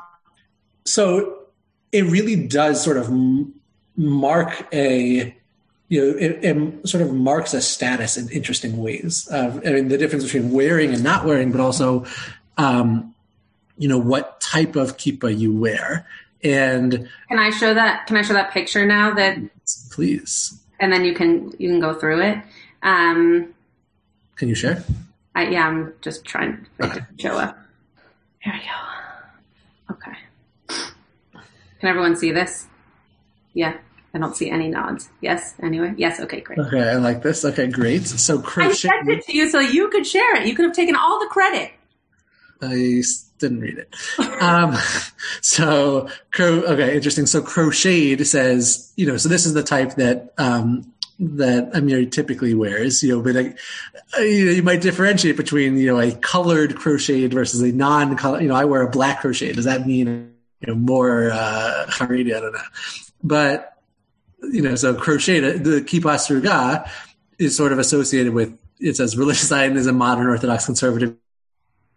so 0.88 1.38
it 1.92 2.02
really 2.04 2.36
does 2.36 2.82
sort 2.82 2.96
of 2.96 3.10
mark 3.96 4.66
a 4.72 5.34
you 5.88 6.00
know, 6.00 6.18
it, 6.18 6.44
it 6.44 6.88
sort 6.88 7.02
of 7.02 7.14
marks 7.14 7.54
a 7.54 7.62
status 7.62 8.18
in 8.18 8.28
interesting 8.28 8.76
ways. 8.76 9.26
Uh, 9.30 9.58
I 9.64 9.70
mean, 9.70 9.88
the 9.88 9.96
difference 9.96 10.24
between 10.24 10.52
wearing 10.52 10.92
and 10.92 11.02
not 11.02 11.24
wearing, 11.24 11.50
but 11.50 11.62
also, 11.62 12.04
um, 12.58 13.14
you 13.78 13.88
know, 13.88 13.96
what 13.96 14.38
type 14.40 14.76
of 14.76 14.98
kippah 14.98 15.36
you 15.36 15.54
wear. 15.54 16.06
And 16.44 17.08
Can 17.28 17.38
I 17.38 17.50
show 17.50 17.72
that? 17.72 18.06
Can 18.06 18.16
I 18.16 18.22
show 18.22 18.34
that 18.34 18.52
picture 18.52 18.84
now? 18.84 19.14
That 19.14 19.38
please, 19.90 20.60
and 20.78 20.92
then 20.92 21.04
you 21.04 21.14
can 21.14 21.52
you 21.58 21.68
can 21.68 21.80
go 21.80 21.94
through 21.94 22.20
it. 22.20 22.38
Um, 22.82 23.54
can 24.36 24.48
you 24.48 24.54
share? 24.54 24.84
I, 25.34 25.48
yeah, 25.48 25.66
I'm 25.66 25.94
just 26.00 26.24
trying 26.24 26.66
to 26.80 27.06
show 27.18 27.36
up. 27.36 27.58
There 28.44 28.54
we 28.54 28.60
go. 28.60 28.97
Can 31.80 31.88
everyone 31.88 32.16
see 32.16 32.32
this? 32.32 32.66
Yeah. 33.54 33.76
I 34.14 34.18
don't 34.18 34.34
see 34.34 34.50
any 34.50 34.68
nods. 34.68 35.10
Yes. 35.20 35.54
Anyway. 35.62 35.94
Yes. 35.96 36.18
Okay. 36.20 36.40
Great. 36.40 36.58
Okay, 36.58 36.80
I 36.80 36.94
like 36.94 37.22
this. 37.22 37.44
Okay, 37.44 37.68
great. 37.68 38.06
So 38.06 38.38
I 38.38 38.42
crochet. 38.42 38.88
sent 38.88 39.08
it 39.08 39.24
to 39.26 39.36
you 39.36 39.48
so 39.50 39.60
you 39.60 39.88
could 39.88 40.06
share 40.06 40.36
it. 40.36 40.46
You 40.46 40.54
could 40.54 40.64
have 40.64 40.74
taken 40.74 40.96
all 40.96 41.20
the 41.20 41.26
credit. 41.26 41.72
I 42.60 43.02
didn't 43.38 43.60
read 43.60 43.78
it. 43.78 43.94
Um, 44.42 44.76
so, 45.42 46.08
cro- 46.32 46.62
okay, 46.64 46.96
interesting. 46.96 47.26
So, 47.26 47.42
crocheted 47.42 48.26
says, 48.26 48.92
you 48.96 49.06
know, 49.06 49.16
so 49.16 49.28
this 49.28 49.46
is 49.46 49.54
the 49.54 49.62
type 49.62 49.94
that 49.94 50.32
um, 50.38 50.92
that 51.20 51.70
Amir 51.74 52.06
typically 52.06 52.54
wears. 52.54 53.02
You 53.02 53.16
know, 53.16 53.22
but 53.22 53.34
like, 53.34 53.58
uh, 54.16 54.22
you, 54.22 54.46
know, 54.46 54.52
you 54.52 54.62
might 54.62 54.80
differentiate 54.80 55.36
between 55.36 55.76
you 55.76 55.86
know 55.86 56.00
a 56.00 56.12
colored 56.12 56.76
crocheted 56.76 57.32
versus 57.32 57.60
a 57.60 57.70
non-color. 57.70 58.40
You 58.40 58.48
know, 58.48 58.56
I 58.56 58.64
wear 58.64 58.82
a 58.82 58.90
black 58.90 59.20
crochet. 59.20 59.52
Does 59.52 59.66
that 59.66 59.86
mean 59.86 60.34
you 60.60 60.68
know 60.68 60.74
more 60.74 61.30
uh, 61.30 61.86
Haredi? 61.88 62.34
I 62.34 62.40
don't 62.40 62.52
know, 62.52 62.60
but 63.22 63.74
you 64.42 64.62
know, 64.62 64.74
so 64.74 64.94
crocheted 64.94 65.64
the 65.64 65.80
kippah 65.80 66.16
sruga 66.16 66.88
is 67.38 67.56
sort 67.56 67.72
of 67.72 67.78
associated 67.78 68.32
with 68.32 68.56
it 68.80 68.96
says 68.96 69.16
religious 69.16 69.48
Zionism, 69.48 69.96
modern 69.96 70.26
Orthodox 70.26 70.66
conservative 70.66 71.16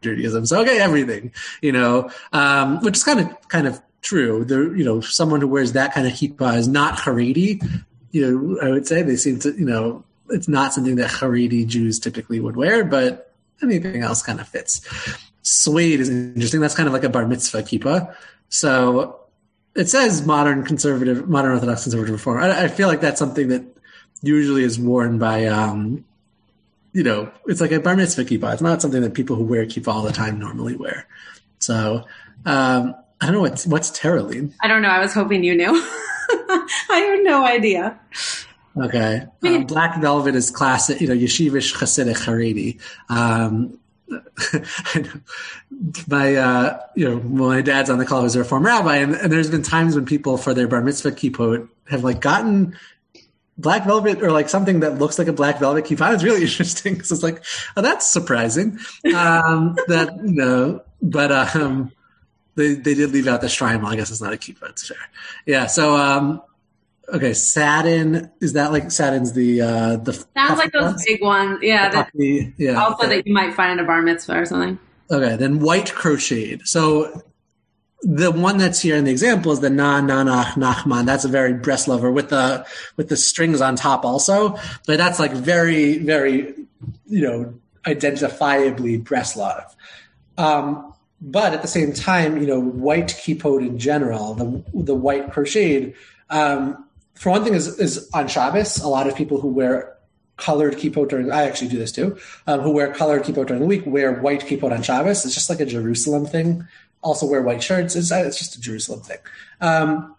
Judaism. 0.02 0.46
So 0.46 0.62
okay, 0.62 0.80
everything, 0.80 1.32
you 1.62 1.72
know, 1.72 2.10
um, 2.34 2.80
which 2.82 2.98
is 2.98 3.04
kind 3.04 3.20
of 3.20 3.48
kind 3.50 3.68
of 3.68 3.82
true. 4.02 4.44
There, 4.44 4.76
you 4.76 4.84
know, 4.84 5.02
someone 5.02 5.42
who 5.42 5.48
wears 5.48 5.74
that 5.74 5.94
kind 5.94 6.08
of 6.08 6.14
kippah 6.14 6.58
is 6.58 6.68
not 6.68 6.98
Haredi. 6.98 7.64
You 8.12 8.58
know, 8.58 8.60
I 8.62 8.70
would 8.70 8.88
say 8.88 9.04
they 9.04 9.16
seem 9.16 9.40
to, 9.40 9.54
you 9.54 9.66
know, 9.66 10.04
it's 10.30 10.48
not 10.48 10.74
something 10.74 10.96
that 10.96 11.10
Haredi 11.10 11.66
Jews 11.66 12.00
typically 12.00 12.40
would 12.40 12.56
wear, 12.56 12.84
but 12.84 13.34
anything 13.62 14.02
else 14.02 14.22
kind 14.22 14.40
of 14.40 14.48
fits. 14.48 14.82
Suede 15.44 16.00
is 16.00 16.10
interesting. 16.10 16.60
That's 16.60 16.76
kind 16.76 16.88
of 16.88 16.94
like 16.94 17.04
a 17.04 17.10
bar 17.10 17.28
mitzvah 17.28 17.64
kippah. 17.64 18.16
So 18.50 19.20
it 19.76 19.90
says 19.90 20.26
modern 20.26 20.64
conservative, 20.64 21.28
modern 21.28 21.54
Orthodox 21.54 21.84
conservative 21.84 22.14
reform. 22.14 22.44
I, 22.44 22.66
I 22.66 22.68
feel 22.68 22.88
like 22.88 23.02
that's 23.02 23.20
something 23.20 23.48
that 23.50 23.64
usually 24.22 24.64
is 24.64 24.80
worn 24.80 25.18
by, 25.18 25.46
um, 25.46 26.06
you 26.94 27.04
know, 27.04 27.32
it's 27.48 27.62
like 27.62 27.72
a 27.72 27.80
bar 27.80 27.96
mitzvah 27.96 28.26
kippah. 28.26 28.54
It's 28.54 28.62
not 28.62 28.82
something 28.82 29.02
that 29.02 29.14
people 29.14 29.36
who 29.36 29.44
wear 29.44 29.66
kippah 29.66 29.88
all 29.88 30.04
the 30.04 30.12
time 30.12 30.40
normally 30.40 30.76
wear. 30.76 31.08
So 31.60 32.04
um, 32.46 32.96
I 33.20 33.26
don't 33.26 33.36
know 33.36 33.42
what's 33.42 33.66
what's 33.68 33.92
terylene. 33.92 34.54
I 34.62 34.68
don't 34.68 34.82
know. 34.82 34.90
I 34.90 35.00
was 35.00 35.14
hoping 35.14 35.44
you 35.44 35.56
knew. 35.56 35.70
I 35.70 37.06
have 37.08 37.24
no 37.24 37.46
idea. 37.46 38.00
Okay, 38.76 39.28
um, 39.44 39.66
black 39.66 40.02
velvet 40.02 40.34
is 40.34 40.50
classic. 40.50 41.02
You 41.02 41.08
know, 41.08 41.14
yeshivish 41.14 41.76
Hasidic 41.76 42.16
Haredi. 42.16 42.80
Um, 43.10 43.78
my 46.08 46.36
uh, 46.36 46.80
you 46.96 47.10
know 47.10 47.20
my 47.22 47.62
dad's 47.62 47.90
on 47.90 47.98
the 47.98 48.06
call 48.06 48.24
as 48.24 48.36
a 48.36 48.40
reform 48.40 48.66
rabbi, 48.66 48.98
and, 48.98 49.16
and, 49.16 49.32
there's 49.32 49.50
been 49.50 49.64
times 49.64 49.96
when 49.96 50.06
people 50.06 50.38
for 50.38 50.54
their 50.54 50.68
bar 50.68 50.82
mitzvah 50.82 51.12
kippot 51.12 51.70
have 51.90 52.04
like 52.04 52.20
gotten 52.22 52.78
black 53.58 53.86
velvet 53.86 54.22
or 54.22 54.32
like 54.32 54.50
something 54.50 54.82
that 54.82 54.98
looks 54.98 55.20
like 55.20 55.28
a 55.28 55.34
black 55.34 55.60
velvet 55.60 55.86
kippah. 55.86 56.14
It's 56.14 56.24
really 56.24 56.42
interesting. 56.50 57.02
So 57.04 57.16
it's 57.16 57.24
like, 57.24 57.44
oh, 57.78 57.82
that's 57.82 58.12
surprising. 58.12 58.80
Um, 59.16 59.78
that 59.88 60.16
you 60.24 60.34
know, 60.34 60.82
but 61.02 61.32
um, 61.32 61.92
they 62.56 62.76
they 62.76 62.94
did 62.94 63.12
leave 63.12 63.28
out 63.28 63.42
the 63.42 63.50
shrine. 63.50 63.82
Well, 63.82 63.92
I 63.92 63.96
guess 63.96 64.12
it's 64.12 64.22
not 64.22 64.34
a 64.34 64.38
kippah. 64.38 64.70
It's 64.70 64.88
fair. 64.88 64.98
Yeah. 65.46 65.68
So 65.68 65.96
um, 65.96 66.42
okay, 67.12 67.34
satin 67.34 68.32
is 68.40 68.54
that 68.54 68.72
like 68.72 68.92
satin's 68.92 69.34
the 69.34 69.62
uh 69.62 69.98
the 69.98 70.14
sounds 70.14 70.58
like 70.58 70.72
those 70.72 70.84
ones? 70.84 71.06
big 71.06 71.22
ones. 71.22 71.60
Yeah. 71.62 71.90
The 71.90 72.04
puffy, 72.04 72.54
yeah. 72.58 72.84
Also 72.84 73.06
okay. 73.06 73.18
that 73.18 73.28
you 73.28 73.34
might 73.34 73.54
find 73.54 73.80
in 73.80 73.80
a 73.80 73.88
bar 73.88 74.02
mitzvah 74.02 74.40
or 74.40 74.46
something. 74.46 74.80
Okay, 75.10 75.36
then 75.36 75.60
white 75.60 75.94
crocheted. 75.94 76.68
So 76.68 77.24
the 78.02 78.32
one 78.32 78.58
that's 78.58 78.80
here 78.80 78.96
in 78.96 79.04
the 79.04 79.12
example 79.12 79.52
is 79.52 79.60
the 79.60 79.70
na 79.70 80.02
na 80.02 80.24
na 80.24 80.46
nachman. 80.54 81.06
That's 81.06 81.26
a 81.26 81.30
very 81.30 81.54
Breslover 81.54 82.12
with 82.12 82.30
the 82.30 82.66
with 82.98 83.10
the 83.10 83.18
strings 83.18 83.62
on 83.62 83.76
top 83.76 84.06
also. 84.06 84.58
But 84.88 84.98
that's 84.98 85.20
like 85.20 85.34
very 85.34 85.98
very 85.98 86.56
you 87.08 87.22
know 87.22 87.54
identifiably 87.86 89.04
Breslov. 89.04 89.76
Um, 90.38 90.94
but 91.22 91.54
at 91.54 91.62
the 91.62 91.68
same 91.68 91.94
time, 91.94 92.38
you 92.38 92.48
know, 92.48 92.60
white 92.60 93.10
kippot 93.10 93.62
in 93.62 93.78
general, 93.78 94.34
the 94.34 94.64
the 94.74 94.96
white 94.96 95.32
crocheted. 95.32 95.94
Um, 96.30 96.88
for 97.22 97.30
one 97.30 97.44
thing, 97.44 97.54
is 97.54 97.80
is 97.80 98.10
on 98.14 98.28
Shabbos. 98.28 98.80
A 98.80 98.88
lot 98.88 99.08
of 99.08 99.16
people 99.16 99.40
who 99.40 99.48
wear 99.48 99.96
colored 100.38 100.74
kippot 100.74 101.10
during 101.10 101.32
I 101.32 101.44
actually 101.44 101.70
do 101.70 101.78
this 101.78 101.92
too. 101.92 102.18
Um, 102.48 102.62
who 102.62 102.72
wear 102.72 102.94
colored 102.94 103.24
kippot 103.24 103.48
during 103.48 103.62
the 103.62 103.68
week 103.68 103.84
wear 103.86 104.12
white 104.14 104.42
kippot 104.42 104.72
on 104.72 104.82
Shabbos. 104.82 105.24
It's 105.24 105.36
just 105.36 105.50
like 105.50 105.60
a 105.60 105.66
Jerusalem 105.66 106.26
thing 106.26 106.68
also 107.02 107.26
wear 107.26 107.42
white 107.42 107.64
shirts. 107.64 107.96
It's, 107.96 108.12
it's 108.12 108.38
just 108.38 108.56
a 108.56 108.62
Jerusalem 108.62 109.02
thing. 109.02 109.18
Um, 109.60 110.16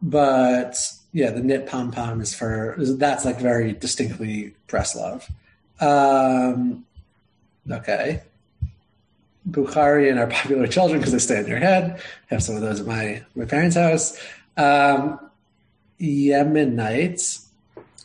but 0.00 0.76
yeah, 1.12 1.30
the 1.30 1.42
knit 1.42 1.66
pom 1.66 1.90
pom 1.90 2.20
is 2.20 2.34
for 2.34 2.76
that's 2.78 3.24
like 3.24 3.38
very 3.38 3.72
distinctly 3.72 4.54
Breslov. 4.68 5.30
Um, 5.80 6.84
okay. 7.70 8.22
Bukharian 9.48 10.18
are 10.18 10.28
popular 10.28 10.66
children 10.66 11.00
because 11.00 11.12
they 11.12 11.18
stay 11.18 11.38
on 11.38 11.46
your 11.46 11.58
head. 11.58 12.00
I 12.30 12.34
have 12.34 12.42
some 12.42 12.54
of 12.54 12.62
those 12.62 12.80
at 12.80 12.86
my 12.86 13.22
my 13.34 13.44
parents' 13.44 13.76
house. 13.76 14.18
Um, 14.56 15.18
Yemenites. 16.02 17.46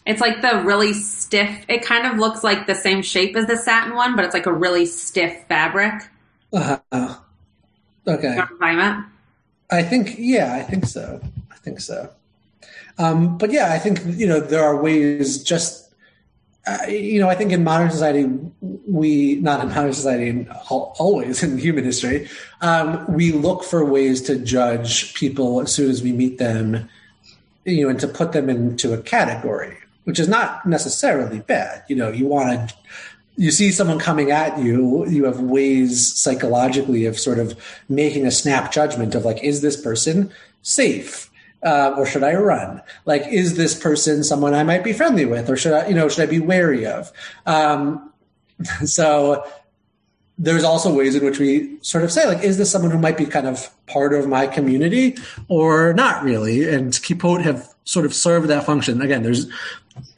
It's 0.06 0.22
like 0.22 0.42
the 0.42 0.62
really 0.64 0.94
stiff. 0.94 1.66
It 1.68 1.84
kind 1.84 2.08
of 2.08 2.18
looks 2.18 2.44
like 2.44 2.66
the 2.66 2.76
same 2.76 3.02
shape 3.02 3.36
as 3.36 3.48
the 3.48 3.58
satin 3.58 3.96
one, 3.96 4.16
but 4.16 4.24
it's 4.24 4.34
like 4.34 4.46
a 4.46 4.54
really 4.54 4.86
stiff 4.86 5.46
fabric. 5.50 6.08
Uh-huh. 6.54 7.18
Okay. 8.08 8.38
I 9.70 9.84
think, 9.84 10.16
yeah, 10.18 10.54
I 10.54 10.62
think 10.64 10.86
so. 10.86 11.20
I 11.52 11.56
think 11.56 11.82
so. 11.82 12.10
Um, 12.98 13.38
but 13.38 13.52
yeah, 13.52 13.74
I 13.74 13.80
think, 13.80 14.00
you 14.06 14.28
know, 14.28 14.40
there 14.40 14.64
are 14.64 14.82
ways 14.82 15.44
just, 15.44 15.94
uh, 16.66 16.86
you 16.88 17.20
know, 17.20 17.30
I 17.30 17.36
think 17.36 17.52
in 17.52 17.64
modern 17.64 17.92
society, 17.92 18.30
we, 18.88 19.36
not 19.36 19.62
in 19.62 19.70
modern 19.70 19.94
society, 19.94 20.30
in, 20.30 20.50
always 20.70 21.44
in 21.44 21.58
human 21.58 21.84
history, 21.84 22.30
um, 22.62 23.06
we 23.14 23.34
look 23.34 23.64
for 23.64 23.84
ways 23.84 24.22
to 24.24 24.38
judge 24.38 25.14
people 25.16 25.62
as 25.62 25.74
soon 25.74 25.90
as 25.90 26.02
we 26.02 26.14
meet 26.14 26.38
them, 26.38 26.90
you 27.68 27.84
know, 27.84 27.90
and 27.90 28.00
to 28.00 28.08
put 28.08 28.32
them 28.32 28.50
into 28.50 28.94
a 28.94 28.98
category, 28.98 29.78
which 30.06 30.20
is 30.20 30.28
not 30.28 30.66
necessarily 30.66 31.40
bad. 31.40 31.84
You 31.88 31.98
know, 31.98 32.10
you 32.10 32.26
want 32.26 32.70
to 32.70 32.76
you 33.38 33.52
see 33.52 33.72
someone 33.72 34.00
coming 34.00 34.32
at 34.32 34.58
you, 34.58 35.08
you 35.08 35.26
have 35.26 35.40
ways 35.40 36.18
psychologically 36.18 37.06
of 37.06 37.20
sort 37.20 37.38
of 37.38 37.56
making 37.88 38.26
a 38.26 38.32
snap 38.32 38.72
judgment 38.72 39.14
of 39.14 39.26
like, 39.26 39.44
is 39.44 39.62
this 39.62 39.80
person 39.80 40.32
safe? 40.64 41.30
Uh, 41.64 41.94
or 41.98 42.06
should 42.06 42.24
I 42.24 42.34
run? 42.34 42.82
Like, 43.06 43.28
is 43.28 43.58
this 43.58 43.80
person 43.80 44.24
someone 44.24 44.54
I 44.54 44.64
might 44.64 44.84
be 44.84 44.94
friendly 44.94 45.26
with, 45.26 45.50
or 45.50 45.58
should 45.58 45.74
I, 45.74 45.88
you 45.88 45.96
know, 45.96 46.08
should 46.08 46.28
I 46.28 46.32
be 46.32 46.40
wary 46.40 46.86
of? 46.86 47.12
Um, 47.46 48.12
so 48.86 49.46
there's 50.38 50.64
also 50.64 50.94
ways 50.94 51.16
in 51.16 51.24
which 51.26 51.40
we 51.40 51.78
sort 51.82 52.04
of 52.04 52.12
say, 52.12 52.28
like, 52.28 52.44
is 52.44 52.58
this 52.58 52.72
someone 52.72 52.92
who 52.92 53.00
might 53.00 53.18
be 53.18 53.26
kind 53.26 53.48
of 53.48 53.70
part 53.88 54.14
of 54.14 54.28
my 54.28 54.48
community 54.48 55.18
or 55.48 55.94
not 55.94 56.24
really? 56.24 56.70
And 56.70 56.92
kippot 56.92 57.42
have 57.42 57.74
sort 57.84 58.06
of 58.06 58.14
served 58.14 58.50
that 58.50 58.66
function. 58.66 59.02
Again, 59.02 59.24
there's 59.24 59.48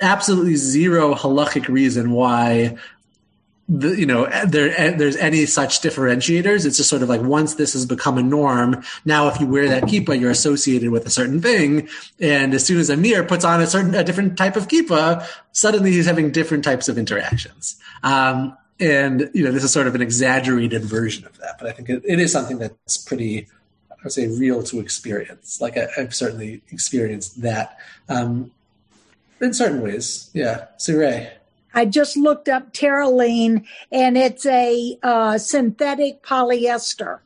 absolutely 0.02 0.56
zero 0.56 1.14
halachic 1.14 1.68
reason 1.68 2.12
why 2.12 2.78
the, 3.70 3.96
you 3.96 4.06
know 4.06 4.28
there 4.48 4.98
there's 4.98 5.16
any 5.18 5.46
such 5.46 5.82
differentiators 5.82 6.66
it's 6.66 6.78
just 6.78 6.90
sort 6.90 7.04
of 7.04 7.10
like 7.10 7.22
once 7.22 7.54
this 7.54 7.74
has 7.74 7.86
become 7.86 8.18
a 8.18 8.24
norm 8.24 8.84
now 9.06 9.28
if 9.28 9.40
you 9.40 9.46
wear 9.46 9.68
that 9.68 9.84
kippah 9.84 10.20
you're 10.20 10.32
associated 10.32 10.90
with 10.90 11.06
a 11.06 11.10
certain 11.12 11.40
thing 11.40 11.88
and 12.20 12.56
as 12.56 12.66
soon 12.66 12.80
as 12.80 12.90
amir 12.90 13.24
puts 13.24 13.46
on 13.46 13.62
a 13.62 13.68
certain 13.68 13.94
a 13.94 14.04
different 14.04 14.38
type 14.38 14.56
of 14.56 14.68
kippah 14.68 15.24
suddenly 15.52 15.92
he's 15.92 16.08
having 16.08 16.32
different 16.32 16.64
types 16.64 16.90
of 16.90 16.98
interactions 16.98 17.80
um, 18.02 18.58
and 18.80 19.30
you 19.36 19.44
know 19.44 19.52
this 19.52 19.64
is 19.64 19.72
sort 19.72 19.86
of 19.86 19.94
an 19.94 20.02
exaggerated 20.02 20.84
version 20.84 21.24
of 21.28 21.38
that 21.38 21.60
but 21.60 21.68
i 21.68 21.72
think 21.72 21.90
it, 21.90 22.02
it 22.06 22.20
is 22.20 22.32
something 22.32 22.58
that's 22.58 22.98
pretty 22.98 23.48
i 24.00 24.04
would 24.04 24.12
say 24.12 24.28
real 24.28 24.64
to 24.64 24.80
experience 24.80 25.60
like 25.62 25.78
I, 25.78 25.88
have 25.98 26.16
certainly 26.16 26.62
experienced 26.72 27.42
that 27.42 27.78
um, 28.08 28.52
in 29.42 29.54
certain 29.54 29.82
ways 29.82 30.30
yeah 30.34 30.66
so 30.78 30.96
ray 30.96 31.34
I 31.72 31.86
just 31.86 32.18
looked 32.18 32.50
up 32.50 32.74
terylene 32.74 33.66
and 33.92 34.18
it's 34.18 34.46
a 34.46 34.98
uh, 35.04 35.38
synthetic 35.38 36.24
polyester 36.24 37.20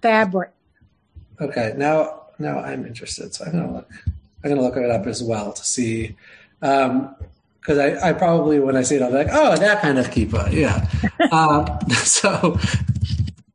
fabric. 0.00 0.50
Okay, 1.40 1.74
now 1.76 2.22
now 2.38 2.58
I'm 2.58 2.86
interested. 2.86 3.34
So 3.34 3.44
I'm 3.44 3.52
gonna 3.52 3.72
look. 3.72 3.90
I'm 4.42 4.50
gonna 4.50 4.62
look 4.62 4.76
it 4.76 4.90
up 4.90 5.06
as 5.06 5.22
well 5.22 5.52
to 5.52 5.64
see, 5.64 6.16
because 6.60 6.88
um, 6.88 7.16
I, 7.68 8.08
I, 8.08 8.12
probably 8.14 8.58
when 8.58 8.76
I 8.76 8.82
see 8.82 8.96
it, 8.96 9.02
I'll 9.02 9.10
be 9.10 9.16
like, 9.16 9.28
oh, 9.30 9.56
that 9.56 9.82
kind 9.82 9.98
of 9.98 10.10
kippah, 10.10 10.50
yeah. 10.50 10.88
um, 11.32 11.66
so, 12.04 12.58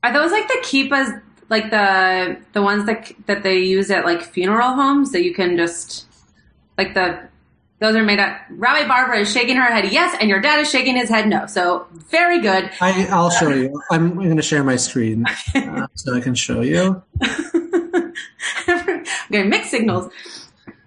are 0.04 0.14
those 0.14 0.32
like 0.32 0.48
the 0.48 0.62
kippahs, 0.64 1.22
like 1.50 1.70
the 1.70 2.38
the 2.54 2.62
ones 2.62 2.86
that 2.86 3.12
that 3.28 3.44
they 3.44 3.60
use 3.60 3.92
at 3.92 4.06
like 4.06 4.24
funeral 4.24 4.74
homes 4.74 5.12
that 5.12 5.24
you 5.24 5.34
can 5.34 5.58
just 5.58 6.06
like 6.78 6.94
the 6.94 7.28
those 7.80 7.96
are 7.96 8.04
made 8.04 8.20
up. 8.20 8.40
Rabbi 8.50 8.88
Barbara 8.88 9.20
is 9.20 9.32
shaking 9.32 9.58
her 9.58 9.66
head 9.66 9.92
yes, 9.92 10.16
and 10.20 10.30
your 10.30 10.40
dad 10.40 10.60
is 10.60 10.70
shaking 10.70 10.96
his 10.96 11.10
head 11.10 11.28
no. 11.28 11.46
So 11.46 11.88
very 11.92 12.40
good. 12.40 12.72
I, 12.80 13.08
will 13.12 13.30
show 13.30 13.50
you. 13.50 13.82
I'm 13.92 14.16
going 14.16 14.38
to 14.38 14.42
share 14.42 14.64
my 14.64 14.78
screen 14.78 15.26
uh, 15.54 15.88
so 15.94 16.16
I 16.16 16.22
can 16.22 16.36
show 16.36 16.62
you. 16.62 17.04
okay, 18.70 19.44
mixed 19.44 19.72
signals. 19.72 20.12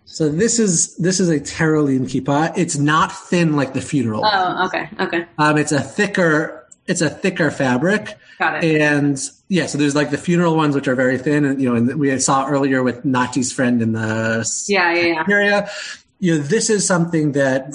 So 0.07 0.29
this 0.29 0.59
is 0.59 0.97
this 0.97 1.21
is 1.21 1.29
a 1.29 1.39
terylene 1.39 2.07
kippah. 2.07 2.53
It's 2.57 2.77
not 2.79 3.13
thin 3.13 3.55
like 3.55 3.75
the 3.75 3.83
funeral. 3.83 4.23
Oh, 4.25 4.67
okay, 4.67 4.89
okay. 4.99 5.27
Um, 5.37 5.59
it's 5.59 5.73
a 5.73 5.81
thicker 5.81 6.58
it's 6.89 7.01
a 7.01 7.11
thicker 7.11 7.51
fabric. 7.51 8.17
Got 8.39 8.65
it. 8.65 8.81
And 8.81 9.21
yeah, 9.49 9.67
so 9.67 9.79
there's 9.79 9.95
like 9.95 10.11
the 10.11 10.19
funeral 10.19 10.57
ones 10.57 10.75
which 10.75 10.89
are 10.89 10.95
very 10.95 11.19
thin, 11.19 11.45
and 11.45 11.63
you 11.63 11.69
know, 11.69 11.77
and 11.77 11.99
we 11.99 12.19
saw 12.19 12.49
earlier 12.49 12.83
with 12.83 13.05
Nati's 13.05 13.53
friend 13.53 13.81
in 13.81 13.93
the 13.93 14.49
yeah, 14.67 14.93
yeah, 14.93 15.07
yeah. 15.07 15.25
area 15.29 15.71
you 16.19 16.37
know, 16.37 16.43
this 16.43 16.71
is 16.71 16.87
something 16.87 17.33
that, 17.33 17.75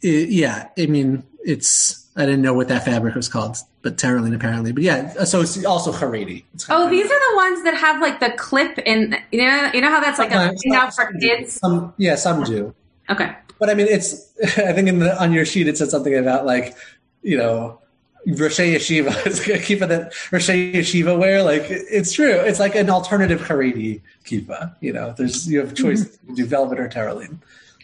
yeah, 0.00 0.68
I 0.78 0.86
mean, 0.86 1.24
it's, 1.44 2.08
I 2.16 2.26
didn't 2.26 2.42
know 2.42 2.54
what 2.54 2.68
that 2.68 2.84
fabric 2.84 3.14
was 3.14 3.28
called, 3.28 3.56
but 3.82 3.96
terylene 3.96 4.34
apparently. 4.34 4.72
But 4.72 4.82
yeah, 4.82 5.12
uh, 5.18 5.24
so 5.24 5.40
it's 5.40 5.64
also 5.64 5.92
Haredi. 5.92 6.44
oh, 6.68 6.90
these 6.90 7.06
are 7.06 7.30
the 7.30 7.36
ones 7.36 7.64
that 7.64 7.74
have 7.74 8.00
like 8.00 8.20
the 8.20 8.30
clip 8.30 8.78
in, 8.78 9.16
you 9.32 9.44
know, 9.44 9.70
you 9.72 9.80
know 9.80 9.90
how 9.90 10.00
that's 10.00 10.18
like 10.18 10.32
a 10.32 10.54
thing 10.56 10.74
out 10.74 10.94
for 10.94 11.12
kids? 11.20 11.54
Some, 11.54 11.94
yeah, 11.96 12.14
some 12.16 12.44
do. 12.44 12.74
Okay. 13.08 13.34
But 13.58 13.70
I 13.70 13.74
mean, 13.74 13.86
it's, 13.88 14.32
I 14.58 14.72
think 14.72 14.88
in 14.88 15.00
the, 15.00 15.20
on 15.20 15.32
your 15.32 15.44
sheet 15.44 15.68
it 15.68 15.76
said 15.78 15.90
something 15.90 16.14
about 16.16 16.46
like, 16.46 16.76
you 17.22 17.36
know, 17.36 17.79
Rosh 18.26 18.60
Yeshiva 18.60 19.26
is 19.26 19.40
a 19.40 19.58
kippah 19.58 19.88
that 19.88 20.12
Rosh 20.32 20.50
Yeshiva 20.50 21.18
wear. 21.18 21.42
Like 21.42 21.64
it's 21.68 22.12
true. 22.12 22.32
It's 22.32 22.60
like 22.60 22.74
an 22.74 22.90
alternative 22.90 23.40
Haredi 23.40 24.00
kippah. 24.24 24.74
You 24.80 24.92
know, 24.92 25.14
there's 25.16 25.48
you 25.50 25.60
have 25.60 25.72
a 25.72 25.74
choice 25.74 26.04
mm-hmm. 26.04 26.28
to 26.28 26.34
do 26.34 26.46
velvet 26.46 26.78
or 26.78 26.88
terylene. 26.88 27.38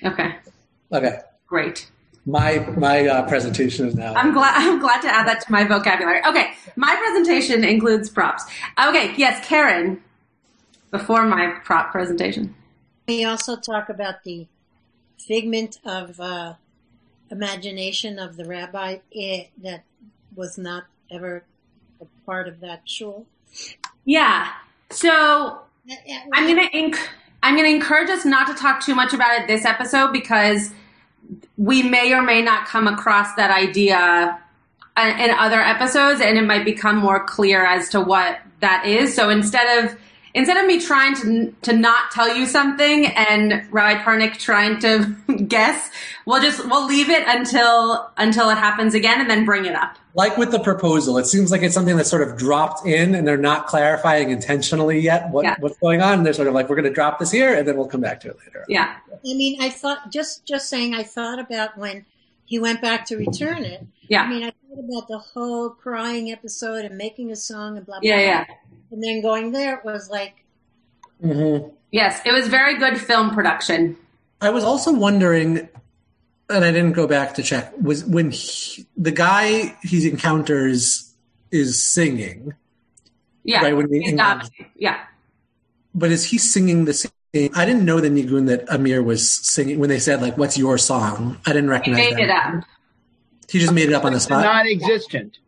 Okay. 0.05 0.37
Okay. 0.93 1.21
Great. 1.47 1.91
my 2.27 2.59
my 2.77 3.07
uh, 3.07 3.29
presentation 3.29 3.87
is 3.87 3.95
now. 3.95 4.15
I'm 4.15 4.33
glad. 4.33 4.55
I'm 4.57 4.81
glad 4.81 5.01
to 5.03 5.09
add 5.09 5.27
that 5.29 5.41
to 5.43 5.53
my 5.53 5.65
vocabulary. 5.65 6.21
Okay, 6.27 6.53
my 6.75 6.95
presentation 6.97 7.65
includes 7.65 8.11
props. 8.11 8.45
Okay, 8.85 9.15
yes, 9.17 9.47
Karen. 9.47 10.03
Before 10.91 11.27
my 11.27 11.59
prop 11.65 11.93
presentation. 11.93 12.55
We 13.09 13.25
also 13.25 13.57
talk 13.57 13.89
about 13.89 14.25
the 14.25 14.47
figment 15.19 15.79
of 15.85 16.19
uh, 16.21 16.55
imagination 17.31 18.19
of 18.19 18.37
the 18.37 18.45
rabbi 18.45 18.99
eh, 19.15 19.45
that 19.63 19.85
was 20.37 20.59
not 20.59 20.85
ever 21.11 21.45
a 22.01 22.05
part 22.25 22.47
of 22.47 22.61
that 22.61 22.83
shul. 22.85 23.27
Yeah. 24.05 24.53
So 24.91 25.61
I'm 26.33 26.47
gonna 26.47 26.69
inc- 26.71 27.09
I'm 27.43 27.57
gonna 27.57 27.69
encourage 27.69 28.11
us 28.11 28.25
not 28.25 28.47
to 28.49 28.55
talk 28.55 28.85
too 28.85 28.95
much 28.95 29.13
about 29.13 29.41
it 29.41 29.49
this 29.49 29.65
episode 29.65 30.13
because 30.13 30.71
we 31.57 31.83
may 31.83 32.13
or 32.13 32.23
may 32.23 32.43
not 32.43 32.67
come 32.67 32.87
across 32.87 33.35
that 33.35 33.51
idea 33.51 34.41
uh, 34.97 35.17
in 35.19 35.31
other 35.31 35.61
episodes, 35.61 36.21
and 36.21 36.39
it 36.39 36.43
might 36.43 36.65
become 36.65 36.97
more 36.97 37.25
clear 37.25 37.65
as 37.65 37.89
to 37.91 38.01
what 38.01 38.39
that 38.61 38.87
is. 38.87 39.15
So 39.15 39.31
instead 39.31 39.85
of 39.85 39.97
instead 40.37 40.57
of 40.57 40.67
me 40.67 40.81
trying 40.81 41.17
to 41.17 41.53
to 41.63 41.73
not 41.73 42.13
tell 42.13 42.33
you 42.37 42.47
something 42.47 43.07
and 43.07 43.67
Rabbi 43.73 44.01
Parnick 44.05 44.39
trying 44.39 44.79
to 44.81 45.17
guess, 45.49 45.91
we'll 46.27 46.41
just 46.41 46.65
we'll 46.69 46.87
leave 46.87 47.11
it 47.11 47.25
until 47.27 48.09
until 48.17 48.49
it 48.51 48.59
happens 48.59 48.95
again, 48.95 49.21
and 49.21 49.29
then 49.29 49.45
bring 49.45 49.65
it 49.67 49.75
up. 49.75 49.97
like 50.15 50.37
with 50.39 50.51
the 50.53 50.61
proposal, 50.61 51.19
it 51.19 51.27
seems 51.27 51.51
like 51.51 51.63
it's 51.63 51.75
something 51.75 51.97
that's 51.97 52.09
sort 52.09 52.23
of 52.23 52.37
dropped 52.39 52.87
in, 52.87 53.15
and 53.15 53.27
they're 53.27 53.37
not 53.37 53.67
clarifying 53.67 54.31
intentionally 54.31 54.99
yet 55.01 55.29
what, 55.31 55.45
Yeah. 55.45 55.57
what's 55.61 55.79
going 55.79 56.01
on. 56.01 56.23
They're 56.23 56.33
sort 56.33 56.49
of 56.49 56.55
like, 56.55 56.69
we're 56.71 56.77
going 56.77 56.89
to 56.89 56.95
drop 56.95 57.19
this 57.19 57.31
here, 57.31 57.53
and 57.55 57.67
then 57.67 57.77
we'll 57.77 57.89
come 57.89 58.01
back 58.01 58.21
to 58.21 58.29
it 58.31 58.37
later. 58.47 58.65
Yeah. 58.69 58.95
I 59.13 59.35
mean, 59.35 59.61
I 59.61 59.69
thought 59.71 60.11
just 60.13 60.45
just 60.47 60.69
saying. 60.69 60.95
I 60.95 61.03
thought 61.03 61.39
about 61.39 61.77
when 61.77 62.05
he 62.45 62.59
went 62.61 62.81
back 62.81 63.05
to 63.07 63.17
return 63.17 63.65
it. 63.65 63.85
Yeah. 64.09 64.23
I 64.23 64.29
mean, 64.29 64.45
I 64.45 64.53
thought 64.53 64.79
about 64.89 65.09
the 65.09 65.19
whole 65.19 65.71
crying 65.71 66.31
episode 66.31 66.85
and 66.85 66.97
making 66.97 67.33
a 67.33 67.37
song 67.37 67.77
and 67.77 67.85
blah 67.85 67.99
blah. 68.01 68.09
Yeah, 68.09 68.17
blah. 68.17 68.25
yeah. 68.25 68.45
And 68.91 69.03
then 69.03 69.21
going 69.23 69.53
there 69.53 69.77
it 69.79 69.85
was 69.85 70.09
like, 70.11 70.45
Mm-hmm. 71.23 71.69
Yes, 71.93 72.21
it 72.27 72.33
was 72.33 72.47
very 72.49 72.77
good 72.79 73.01
film 73.01 73.31
production. 73.31 73.97
I 74.43 74.51
was 74.51 74.65
also 74.65 74.93
wondering, 74.93 75.67
and 76.51 76.65
I 76.65 76.71
didn't 76.71 76.93
go 76.93 77.07
back 77.07 77.35
to 77.37 77.43
check, 77.43 77.73
was 77.81 78.05
when 78.05 78.33
he, 78.33 78.85
the 78.99 79.13
guy 79.13 79.75
he 79.83 80.07
encounters 80.11 81.15
is 81.51 81.81
singing, 81.91 82.53
Yeah. 83.45 83.63
Right, 83.63 83.75
when 83.77 83.91
they- 83.91 84.01
He's 84.01 84.13
adopted. 84.13 84.67
yeah. 84.77 84.99
but 85.95 86.11
is 86.13 86.25
he 86.25 86.37
singing 86.39 86.85
the 86.85 86.93
same? 86.93 87.11
I 87.55 87.65
didn't 87.65 87.85
know 87.87 88.01
the 88.01 88.09
Nigun 88.11 88.47
that 88.49 88.65
Amir 88.71 89.03
was 89.03 89.31
singing 89.31 89.79
when 89.79 89.89
they 89.89 89.99
said 89.99 90.21
like, 90.23 90.37
"What's 90.39 90.57
your 90.59 90.79
song?" 90.79 91.39
I 91.47 91.51
didn't 91.53 91.65
He 91.65 91.71
recognize 91.71 92.15
made 92.15 92.29
that. 92.29 92.55
it 92.55 92.57
up. 92.59 92.65
He 93.49 93.59
just 93.59 93.73
made 93.75 93.89
it 93.89 93.95
up 93.95 94.05
on 94.07 94.13
the 94.15 94.21
spot. 94.21 94.43
non-existent. 94.45 95.39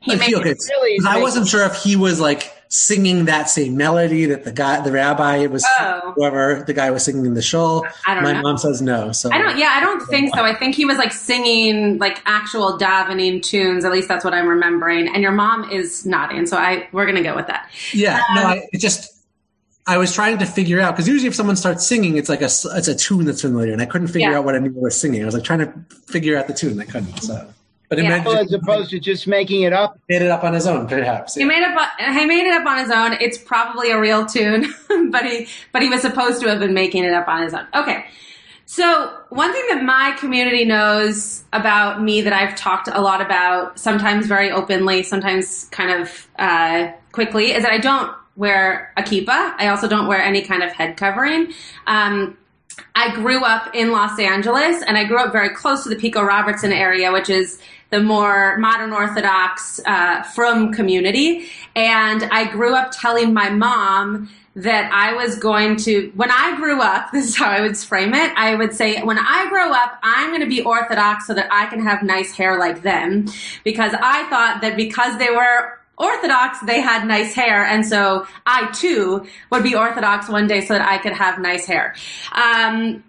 He 0.00 0.10
Like, 0.12 0.20
made 0.20 0.34
okay, 0.34 0.50
it. 0.50 0.58
Really, 0.68 0.98
I 1.08 1.20
wasn't 1.22 1.48
sure 1.48 1.64
if 1.64 1.76
he 1.76 1.96
was 1.96 2.20
like 2.20 2.52
singing 2.68 3.26
that 3.26 3.48
same 3.48 3.76
melody 3.76 4.26
that 4.26 4.44
the 4.44 4.52
guy, 4.52 4.80
the 4.80 4.90
rabbi 4.92 5.46
was, 5.46 5.64
Oh. 5.80 6.12
whoever 6.16 6.64
the 6.66 6.72
guy 6.72 6.90
was 6.90 7.04
singing 7.04 7.24
in 7.26 7.34
the 7.34 7.42
shul. 7.42 7.86
I 8.06 8.14
don't 8.14 8.22
My 8.24 8.32
know. 8.32 8.42
mom 8.42 8.58
says 8.58 8.82
no. 8.82 9.12
So 9.12 9.30
I 9.32 9.38
don't. 9.38 9.56
Yeah, 9.58 9.72
I 9.74 9.80
don't 9.80 10.00
think 10.08 10.34
so. 10.34 10.42
I 10.42 10.54
think 10.54 10.74
he 10.74 10.84
was 10.84 10.98
like 10.98 11.12
singing 11.12 11.98
like 11.98 12.20
actual 12.26 12.78
davening 12.78 13.42
tunes. 13.42 13.84
At 13.84 13.92
least 13.92 14.08
that's 14.08 14.24
what 14.24 14.34
I'm 14.34 14.48
remembering. 14.48 15.08
And 15.12 15.22
your 15.22 15.32
mom 15.32 15.70
is 15.70 16.04
nodding, 16.06 16.46
so 16.46 16.56
I 16.56 16.88
we're 16.92 17.06
gonna 17.06 17.22
go 17.22 17.34
with 17.36 17.46
that. 17.46 17.70
Yeah, 17.92 18.22
no, 18.34 18.40
Um, 18.42 18.46
I 18.48 18.62
it 18.72 18.78
just 18.78 19.12
I 19.88 19.98
was 19.98 20.12
trying 20.12 20.38
to 20.38 20.46
figure 20.46 20.80
out 20.80 20.94
because 20.96 21.06
usually 21.06 21.28
if 21.28 21.34
someone 21.36 21.54
starts 21.54 21.86
singing, 21.86 22.16
it's 22.16 22.28
like 22.28 22.40
a 22.42 22.46
it's 22.46 22.88
a 22.88 22.94
tune 22.96 23.24
that's 23.26 23.42
familiar, 23.42 23.72
and 23.72 23.80
I 23.80 23.86
couldn't 23.86 24.08
figure 24.08 24.32
Yeah. 24.32 24.38
out 24.38 24.44
what 24.44 24.56
anyone 24.56 24.82
was 24.82 25.00
singing. 25.00 25.22
I 25.22 25.26
was 25.26 25.34
like 25.34 25.44
trying 25.44 25.60
to 25.60 25.72
figure 26.08 26.36
out 26.36 26.48
the 26.48 26.54
tune, 26.54 26.72
and 26.72 26.80
I 26.80 26.84
couldn't. 26.86 27.22
So, 27.22 27.46
but 27.88 27.98
Yeah. 27.98 28.08
meant 28.10 28.24
Well, 28.26 28.38
as 28.38 28.52
opposed 28.52 28.90
to 28.90 28.98
just 29.00 29.26
making 29.26 29.62
it 29.62 29.72
up. 29.72 29.98
made 30.08 30.22
it 30.22 30.30
up 30.30 30.44
on 30.44 30.52
his 30.54 30.66
own, 30.66 30.86
perhaps. 30.88 31.34
He 31.34 31.44
made 31.44 31.62
it. 31.62 31.76
up- 31.76 31.92
He 31.98 32.24
made 32.26 32.46
it 32.46 32.52
up 32.52 32.66
on 32.66 32.78
his 32.78 32.90
own. 32.90 33.14
It's 33.20 33.38
probably 33.38 33.90
a 33.90 34.00
real 34.00 34.26
tune, 34.26 34.72
but 35.10 35.24
he 35.24 35.46
but 35.72 35.82
he 35.82 35.88
was 35.88 36.00
supposed 36.02 36.40
to 36.42 36.48
have 36.48 36.58
been 36.60 36.74
making 36.74 37.04
it 37.04 37.12
up 37.12 37.28
on 37.28 37.42
his 37.42 37.54
own. 37.54 37.66
Okay. 37.74 38.04
So 38.68 39.16
one 39.30 39.52
thing 39.52 39.64
that 39.68 39.84
my 39.84 40.16
community 40.18 40.64
knows 40.64 41.44
about 41.52 42.02
me 42.02 42.22
that 42.22 42.32
I've 42.32 42.56
talked 42.56 42.88
a 42.92 43.00
lot 43.00 43.20
about, 43.20 43.78
sometimes 43.78 44.26
very 44.26 44.50
openly, 44.50 45.04
sometimes 45.04 45.66
kind 45.70 46.00
of 46.02 46.26
uh, 46.38 46.88
quickly, 47.12 47.52
is 47.52 47.62
that 47.62 47.70
I 47.72 47.78
don't 47.78 48.10
wear 48.34 48.92
a 48.96 49.02
kippah. 49.02 49.54
I 49.56 49.68
also 49.68 49.86
don't 49.88 50.08
wear 50.08 50.20
any 50.20 50.42
kind 50.42 50.64
of 50.64 50.72
head 50.72 50.96
covering. 50.96 51.52
Um, 51.86 52.36
I 52.96 53.14
grew 53.14 53.44
up 53.44 53.72
in 53.74 53.92
Los 53.92 54.18
Angeles 54.18 54.82
and 54.82 54.98
I 54.98 55.04
grew 55.04 55.18
up 55.18 55.30
very 55.32 55.50
close 55.50 55.84
to 55.84 55.88
the 55.88 55.96
Pico 55.96 56.22
Robertson 56.22 56.72
area, 56.72 57.12
which 57.12 57.30
is 57.30 57.60
the 57.90 58.00
more 58.00 58.58
modern 58.58 58.92
Orthodox 58.92 59.80
uh, 59.86 60.22
from 60.22 60.72
community. 60.72 61.48
And 61.74 62.24
I 62.24 62.50
grew 62.50 62.74
up 62.74 62.90
telling 62.92 63.32
my 63.32 63.50
mom 63.50 64.30
that 64.56 64.90
I 64.90 65.12
was 65.12 65.38
going 65.38 65.76
to, 65.76 66.10
when 66.14 66.30
I 66.30 66.56
grew 66.56 66.80
up, 66.80 67.10
this 67.12 67.28
is 67.28 67.36
how 67.36 67.50
I 67.50 67.60
would 67.60 67.76
frame 67.76 68.14
it. 68.14 68.32
I 68.36 68.54
would 68.54 68.74
say, 68.74 69.02
when 69.02 69.18
I 69.18 69.48
grow 69.48 69.72
up, 69.72 69.98
I'm 70.02 70.30
going 70.30 70.40
to 70.40 70.48
be 70.48 70.62
Orthodox 70.62 71.26
so 71.26 71.34
that 71.34 71.48
I 71.52 71.66
can 71.66 71.80
have 71.80 72.02
nice 72.02 72.32
hair 72.32 72.58
like 72.58 72.82
them. 72.82 73.26
Because 73.64 73.92
I 73.94 74.28
thought 74.28 74.62
that 74.62 74.76
because 74.76 75.18
they 75.18 75.30
were 75.30 75.78
Orthodox, 75.98 76.60
they 76.60 76.80
had 76.80 77.06
nice 77.06 77.32
hair, 77.32 77.64
and 77.64 77.84
so 77.86 78.26
I 78.44 78.70
too 78.72 79.26
would 79.50 79.62
be 79.62 79.74
Orthodox 79.74 80.28
one 80.28 80.46
day 80.46 80.60
so 80.60 80.74
that 80.74 80.86
I 80.86 80.98
could 80.98 81.14
have 81.14 81.38
nice 81.38 81.64
hair. 81.64 81.94
Um, 82.32 83.02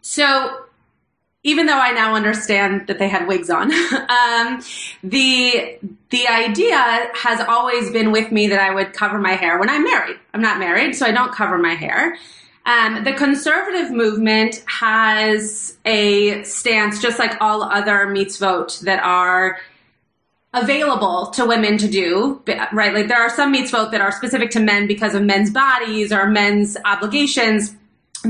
so 0.00 0.65
even 1.46 1.66
though 1.66 1.78
I 1.78 1.92
now 1.92 2.16
understand 2.16 2.88
that 2.88 2.98
they 2.98 3.08
had 3.08 3.28
wigs 3.28 3.50
on, 3.50 3.72
um, 4.10 4.60
the 5.04 5.78
the 6.10 6.26
idea 6.26 6.76
has 7.14 7.40
always 7.48 7.90
been 7.92 8.10
with 8.10 8.32
me 8.32 8.48
that 8.48 8.58
I 8.58 8.74
would 8.74 8.92
cover 8.92 9.18
my 9.20 9.34
hair 9.34 9.56
when 9.58 9.70
I'm 9.70 9.84
married. 9.84 10.16
I'm 10.34 10.42
not 10.42 10.58
married, 10.58 10.96
so 10.96 11.06
I 11.06 11.12
don't 11.12 11.32
cover 11.32 11.56
my 11.56 11.74
hair. 11.74 12.16
Um, 12.64 13.04
the 13.04 13.12
conservative 13.12 13.92
movement 13.92 14.64
has 14.66 15.78
a 15.84 16.42
stance, 16.42 17.00
just 17.00 17.20
like 17.20 17.40
all 17.40 17.62
other 17.62 18.08
mitzvot 18.08 18.80
that 18.80 19.00
are 19.04 19.58
available 20.52 21.28
to 21.28 21.46
women 21.46 21.78
to 21.78 21.88
do, 21.88 22.42
right? 22.72 22.92
Like 22.92 23.06
there 23.06 23.22
are 23.22 23.30
some 23.30 23.54
mitzvot 23.54 23.92
that 23.92 24.00
are 24.00 24.10
specific 24.10 24.50
to 24.52 24.60
men 24.60 24.88
because 24.88 25.14
of 25.14 25.22
men's 25.22 25.50
bodies 25.50 26.12
or 26.12 26.26
men's 26.26 26.76
obligations. 26.84 27.76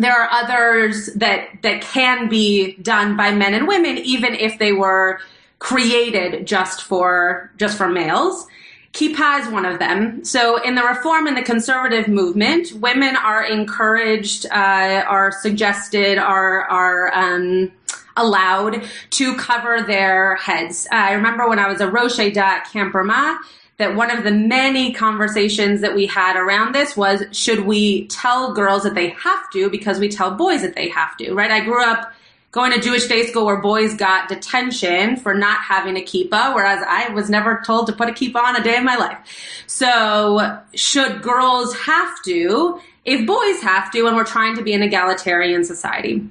There 0.01 0.13
are 0.13 0.29
others 0.31 1.07
that 1.15 1.63
that 1.63 1.83
can 1.83 2.29
be 2.29 2.77
done 2.77 3.17
by 3.17 3.33
men 3.33 3.55
and 3.55 3.67
women, 3.67 3.99
even 3.99 4.35
if 4.35 4.59
they 4.59 4.73
were 4.73 5.21
created 5.59 6.47
just 6.47 6.83
for 6.83 7.51
just 7.57 7.77
for 7.77 7.89
males. 7.89 8.47
Kippah 8.93 9.41
is 9.41 9.49
one 9.49 9.67
of 9.67 9.79
them. 9.79 10.25
So 10.25 10.63
in 10.63 10.75
the 10.75 10.83
reform 10.83 11.27
and 11.27 11.37
the 11.37 11.43
conservative 11.43 12.09
movement, 12.09 12.73
women 12.73 13.15
are 13.15 13.45
encouraged, 13.45 14.47
uh, 14.47 15.05
are 15.07 15.33
suggested, 15.33 16.17
are 16.17 16.63
are 16.63 17.15
um, 17.15 17.73
allowed 18.17 18.83
to 19.11 19.37
cover 19.37 19.83
their 19.83 20.37
heads. 20.37 20.87
I 20.91 21.13
remember 21.13 21.49
when 21.49 21.59
I 21.59 21.69
was 21.69 21.81
a 21.81 21.91
Rosh 21.91 22.19
at 22.19 22.71
Camp 22.73 22.95
Ramah, 22.95 23.39
that 23.79 23.95
one 23.95 24.11
of 24.11 24.25
the 24.25 24.31
many 24.31 24.93
conversations 24.93 25.83
that 25.83 25.95
we 25.95 26.07
had 26.07 26.37
around 26.37 26.75
this 26.75 26.97
was 26.97 27.23
should 27.33 27.61
we 27.61 28.07
tell 28.07 28.55
girls 28.55 28.85
that 28.85 28.95
they 28.95 29.11
have 29.11 29.51
to 29.53 29.69
because 29.69 29.99
we 29.99 30.09
tell 30.09 30.31
boys 30.31 30.63
that 30.63 30.75
they 30.75 30.89
have 30.89 31.17
to, 31.19 31.35
right? 31.35 31.51
I 31.51 31.61
grew 31.61 31.85
up 31.85 32.13
going 32.53 32.73
to 32.73 32.81
Jewish 32.81 33.07
day 33.07 33.27
school 33.27 33.45
where 33.45 33.61
boys 33.61 33.95
got 33.95 34.31
detention 34.31 35.17
for 35.17 35.35
not 35.35 35.61
having 35.61 35.99
a 35.99 36.01
kippah, 36.01 36.55
whereas 36.55 36.83
I 36.89 37.11
was 37.11 37.29
never 37.29 37.63
told 37.67 37.87
to 37.89 37.93
put 37.93 38.09
a 38.09 38.13
kippah 38.13 38.37
on 38.37 38.57
a 38.57 38.63
day 38.63 38.79
of 38.79 38.85
my 38.85 38.97
life. 38.97 39.19
So 39.67 40.59
should 40.75 41.21
girls 41.21 41.77
have 41.77 42.23
to 42.25 42.81
if 43.05 43.27
boys 43.27 43.61
have 43.61 43.93
to 43.93 44.07
and 44.07 44.17
we're 44.17 44.25
trying 44.25 44.57
to 44.57 44.63
be 44.63 44.73
an 44.73 44.83
egalitarian 44.83 45.65
society? 45.65 46.27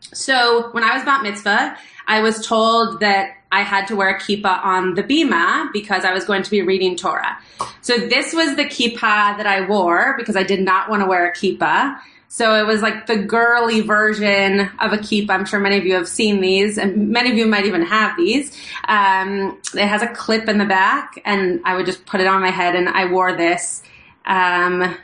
So 0.00 0.70
when 0.70 0.82
I 0.82 0.94
was 0.94 1.04
bat 1.04 1.22
mitzvah, 1.22 1.76
I 2.06 2.22
was 2.22 2.46
told 2.46 3.00
that 3.00 3.36
I 3.56 3.62
had 3.62 3.86
to 3.86 3.96
wear 3.96 4.10
a 4.10 4.20
kippah 4.20 4.62
on 4.62 4.94
the 4.96 5.02
bima 5.02 5.72
because 5.72 6.04
I 6.04 6.12
was 6.12 6.26
going 6.26 6.42
to 6.42 6.50
be 6.50 6.60
reading 6.60 6.94
Torah. 6.94 7.38
So 7.80 7.96
this 7.96 8.34
was 8.34 8.54
the 8.54 8.64
kippah 8.64 9.38
that 9.38 9.46
I 9.46 9.66
wore 9.66 10.14
because 10.18 10.36
I 10.36 10.42
did 10.42 10.60
not 10.60 10.90
want 10.90 11.02
to 11.02 11.06
wear 11.06 11.26
a 11.26 11.32
kippah. 11.32 11.98
So 12.28 12.54
it 12.56 12.66
was 12.66 12.82
like 12.82 13.06
the 13.06 13.16
girly 13.16 13.80
version 13.80 14.60
of 14.78 14.92
a 14.92 14.98
kippah. 14.98 15.30
I'm 15.30 15.46
sure 15.46 15.58
many 15.58 15.78
of 15.78 15.86
you 15.86 15.94
have 15.94 16.06
seen 16.06 16.42
these, 16.42 16.76
and 16.76 17.08
many 17.08 17.30
of 17.30 17.38
you 17.38 17.46
might 17.46 17.64
even 17.64 17.80
have 17.80 18.14
these. 18.18 18.54
Um, 18.88 19.58
it 19.72 19.86
has 19.86 20.02
a 20.02 20.08
clip 20.08 20.48
in 20.48 20.58
the 20.58 20.66
back, 20.66 21.18
and 21.24 21.62
I 21.64 21.76
would 21.76 21.86
just 21.86 22.04
put 22.04 22.20
it 22.20 22.26
on 22.26 22.42
my 22.42 22.50
head, 22.50 22.74
and 22.74 22.90
I 22.90 23.10
wore 23.10 23.34
this. 23.34 23.82
Um, 24.26 24.96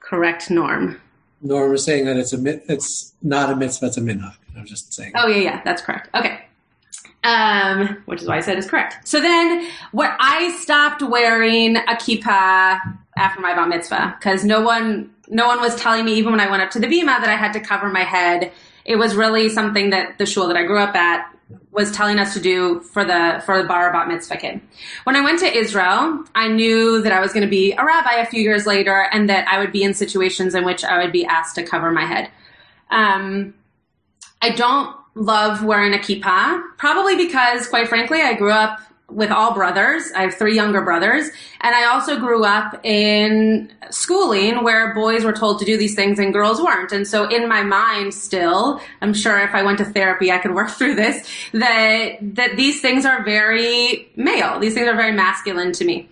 correct 0.00 0.50
norm. 0.50 0.98
Norm 1.42 1.72
was 1.72 1.84
saying 1.84 2.06
that 2.06 2.16
it's 2.16 2.32
a 2.32 2.72
it's 2.72 3.12
not 3.20 3.50
a 3.50 3.56
mitzvah, 3.56 3.86
it's 3.86 3.98
a 3.98 4.00
minhag. 4.00 4.36
I'm 4.56 4.64
just 4.64 4.94
saying. 4.94 5.12
Oh 5.14 5.26
yeah, 5.26 5.42
yeah, 5.42 5.62
that's 5.62 5.82
correct. 5.82 6.08
Okay. 6.14 6.46
Um, 7.26 8.02
which 8.04 8.22
is 8.22 8.28
why 8.28 8.36
I 8.36 8.40
said 8.40 8.56
it's 8.56 8.70
correct. 8.70 9.08
So 9.08 9.20
then, 9.20 9.68
what 9.90 10.16
I 10.20 10.56
stopped 10.60 11.02
wearing 11.02 11.74
a 11.76 11.96
kippah 11.96 12.78
after 13.16 13.40
my 13.40 13.52
bat 13.52 13.68
mitzvah 13.68 14.14
because 14.16 14.44
no 14.44 14.60
one, 14.60 15.10
no 15.28 15.48
one 15.48 15.60
was 15.60 15.74
telling 15.74 16.04
me 16.04 16.14
even 16.14 16.30
when 16.30 16.40
I 16.40 16.48
went 16.48 16.62
up 16.62 16.70
to 16.70 16.78
the 16.78 16.86
bima 16.86 17.18
that 17.18 17.28
I 17.28 17.34
had 17.34 17.52
to 17.54 17.60
cover 17.60 17.88
my 17.88 18.04
head. 18.04 18.52
It 18.84 18.94
was 18.94 19.16
really 19.16 19.48
something 19.48 19.90
that 19.90 20.18
the 20.18 20.26
shul 20.26 20.46
that 20.46 20.56
I 20.56 20.62
grew 20.62 20.78
up 20.78 20.94
at 20.94 21.26
was 21.72 21.90
telling 21.90 22.20
us 22.20 22.32
to 22.34 22.40
do 22.40 22.78
for 22.80 23.04
the 23.04 23.42
for 23.44 23.60
the 23.60 23.66
bar 23.66 23.92
bat 23.92 24.06
mitzvah 24.06 24.36
kid. 24.36 24.60
When 25.02 25.16
I 25.16 25.22
went 25.22 25.40
to 25.40 25.52
Israel, 25.52 26.24
I 26.32 26.46
knew 26.46 27.02
that 27.02 27.12
I 27.12 27.18
was 27.18 27.32
going 27.32 27.44
to 27.44 27.50
be 27.50 27.72
a 27.72 27.84
rabbi 27.84 28.20
a 28.20 28.26
few 28.26 28.40
years 28.40 28.66
later, 28.66 29.08
and 29.10 29.28
that 29.30 29.48
I 29.48 29.58
would 29.58 29.72
be 29.72 29.82
in 29.82 29.94
situations 29.94 30.54
in 30.54 30.64
which 30.64 30.84
I 30.84 31.02
would 31.02 31.10
be 31.10 31.26
asked 31.26 31.56
to 31.56 31.64
cover 31.64 31.90
my 31.90 32.04
head. 32.04 32.30
Um, 32.88 33.54
I 34.40 34.50
don't 34.50 34.96
love 35.16 35.64
wearing 35.64 35.94
a 35.94 35.98
kippah, 35.98 36.62
probably 36.76 37.16
because, 37.16 37.66
quite 37.66 37.88
frankly, 37.88 38.20
I 38.20 38.34
grew 38.34 38.52
up 38.52 38.80
with 39.08 39.30
all 39.30 39.54
brothers. 39.54 40.10
I 40.16 40.22
have 40.22 40.34
three 40.34 40.54
younger 40.54 40.82
brothers. 40.82 41.30
And 41.60 41.74
I 41.74 41.84
also 41.84 42.18
grew 42.18 42.44
up 42.44 42.84
in 42.84 43.72
schooling 43.90 44.64
where 44.64 44.92
boys 44.94 45.24
were 45.24 45.32
told 45.32 45.60
to 45.60 45.64
do 45.64 45.78
these 45.78 45.94
things 45.94 46.18
and 46.18 46.32
girls 46.32 46.60
weren't. 46.60 46.92
And 46.92 47.06
so 47.06 47.28
in 47.28 47.48
my 47.48 47.62
mind 47.62 48.14
still, 48.14 48.80
I'm 49.00 49.14
sure 49.14 49.38
if 49.38 49.54
I 49.54 49.62
went 49.62 49.78
to 49.78 49.84
therapy, 49.84 50.32
I 50.32 50.38
could 50.38 50.54
work 50.54 50.70
through 50.70 50.96
this, 50.96 51.26
that, 51.52 52.16
that 52.20 52.56
these 52.56 52.80
things 52.80 53.06
are 53.06 53.22
very 53.24 54.10
male. 54.16 54.58
These 54.58 54.74
things 54.74 54.88
are 54.88 54.96
very 54.96 55.12
masculine 55.12 55.72
to 55.72 55.84
me. 55.84 56.08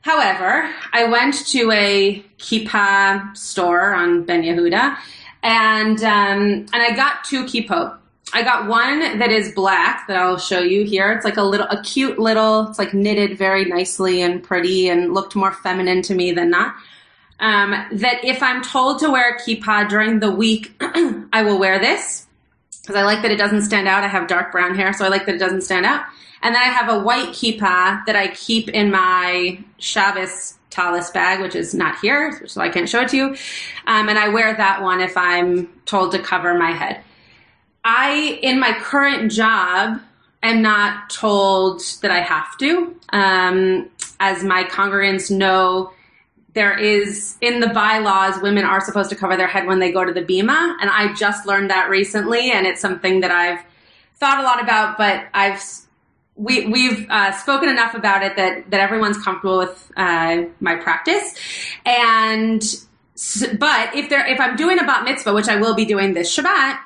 However, 0.00 0.68
I 0.92 1.04
went 1.04 1.46
to 1.48 1.70
a 1.70 2.24
kippah 2.38 3.36
store 3.36 3.94
on 3.94 4.24
Ben 4.24 4.42
Yehuda 4.42 4.96
and, 5.42 6.02
um, 6.02 6.66
and 6.72 6.82
I 6.82 6.96
got 6.96 7.24
two 7.24 7.44
kippot. 7.44 7.96
I 8.32 8.42
got 8.42 8.68
one 8.68 9.18
that 9.18 9.30
is 9.30 9.52
black 9.52 10.06
that 10.06 10.16
I'll 10.16 10.38
show 10.38 10.60
you 10.60 10.84
here. 10.84 11.12
It's 11.12 11.24
like 11.24 11.36
a 11.36 11.42
little, 11.42 11.66
a 11.66 11.82
cute 11.82 12.18
little, 12.18 12.68
it's 12.68 12.78
like 12.78 12.92
knitted 12.92 13.38
very 13.38 13.64
nicely 13.64 14.22
and 14.22 14.42
pretty 14.42 14.88
and 14.88 15.14
looked 15.14 15.34
more 15.34 15.52
feminine 15.52 16.02
to 16.02 16.14
me 16.14 16.32
than 16.32 16.50
not. 16.50 16.74
Um, 17.40 17.70
that 17.92 18.24
if 18.24 18.42
I'm 18.42 18.62
told 18.62 18.98
to 19.00 19.10
wear 19.10 19.36
a 19.36 19.40
kippah 19.40 19.88
during 19.88 20.20
the 20.20 20.30
week, 20.30 20.74
I 20.80 21.42
will 21.42 21.58
wear 21.58 21.78
this 21.78 22.26
because 22.82 22.96
I 22.96 23.02
like 23.04 23.22
that 23.22 23.30
it 23.30 23.36
doesn't 23.36 23.62
stand 23.62 23.86
out. 23.86 24.04
I 24.04 24.08
have 24.08 24.26
dark 24.28 24.52
brown 24.52 24.74
hair, 24.74 24.92
so 24.92 25.04
I 25.04 25.08
like 25.08 25.26
that 25.26 25.36
it 25.36 25.38
doesn't 25.38 25.62
stand 25.62 25.86
out. 25.86 26.04
And 26.42 26.54
then 26.54 26.62
I 26.62 26.66
have 26.66 26.88
a 26.88 26.98
white 26.98 27.28
kippah 27.28 28.04
that 28.06 28.16
I 28.16 28.28
keep 28.28 28.68
in 28.68 28.90
my 28.90 29.58
Shabbos 29.78 30.54
talis 30.70 31.10
bag, 31.10 31.40
which 31.40 31.54
is 31.54 31.74
not 31.74 31.98
here, 32.00 32.46
so 32.46 32.60
I 32.60 32.68
can't 32.68 32.88
show 32.88 33.02
it 33.02 33.08
to 33.08 33.16
you. 33.16 33.24
Um, 33.86 34.08
and 34.08 34.18
I 34.18 34.28
wear 34.28 34.54
that 34.54 34.82
one 34.82 35.00
if 35.00 35.16
I'm 35.16 35.68
told 35.86 36.12
to 36.12 36.18
cover 36.18 36.54
my 36.58 36.70
head. 36.70 37.02
I, 37.90 38.38
in 38.42 38.60
my 38.60 38.78
current 38.78 39.32
job, 39.32 39.98
am 40.42 40.60
not 40.60 41.08
told 41.08 41.80
that 42.02 42.10
I 42.10 42.20
have 42.20 42.58
to. 42.58 42.94
Um, 43.08 43.88
as 44.20 44.44
my 44.44 44.64
congregants 44.64 45.30
know, 45.30 45.92
there 46.52 46.76
is 46.76 47.36
in 47.40 47.60
the 47.60 47.68
bylaws, 47.68 48.42
women 48.42 48.64
are 48.64 48.82
supposed 48.82 49.08
to 49.08 49.16
cover 49.16 49.38
their 49.38 49.46
head 49.46 49.66
when 49.66 49.78
they 49.78 49.90
go 49.90 50.04
to 50.04 50.12
the 50.12 50.20
bima, 50.20 50.76
and 50.82 50.90
I 50.90 51.14
just 51.14 51.46
learned 51.46 51.70
that 51.70 51.88
recently, 51.88 52.50
and 52.50 52.66
it's 52.66 52.80
something 52.82 53.20
that 53.20 53.30
I've 53.30 53.64
thought 54.16 54.38
a 54.38 54.42
lot 54.42 54.62
about, 54.62 54.98
but 54.98 55.26
I've 55.32 55.62
we 56.36 56.66
we've 56.66 57.06
uh, 57.08 57.32
spoken 57.32 57.70
enough 57.70 57.94
about 57.94 58.22
it 58.22 58.36
that 58.36 58.70
that 58.70 58.80
everyone's 58.80 59.16
comfortable 59.16 59.58
with 59.58 59.92
uh, 59.96 60.42
my 60.60 60.76
practice, 60.76 61.34
and 61.86 62.62
but 63.58 63.94
if 63.94 64.10
there 64.10 64.26
if 64.26 64.38
I'm 64.40 64.56
doing 64.56 64.78
a 64.78 64.84
bat 64.84 65.04
mitzvah, 65.04 65.32
which 65.32 65.48
I 65.48 65.56
will 65.56 65.74
be 65.74 65.86
doing 65.86 66.12
this 66.12 66.36
Shabbat, 66.36 66.80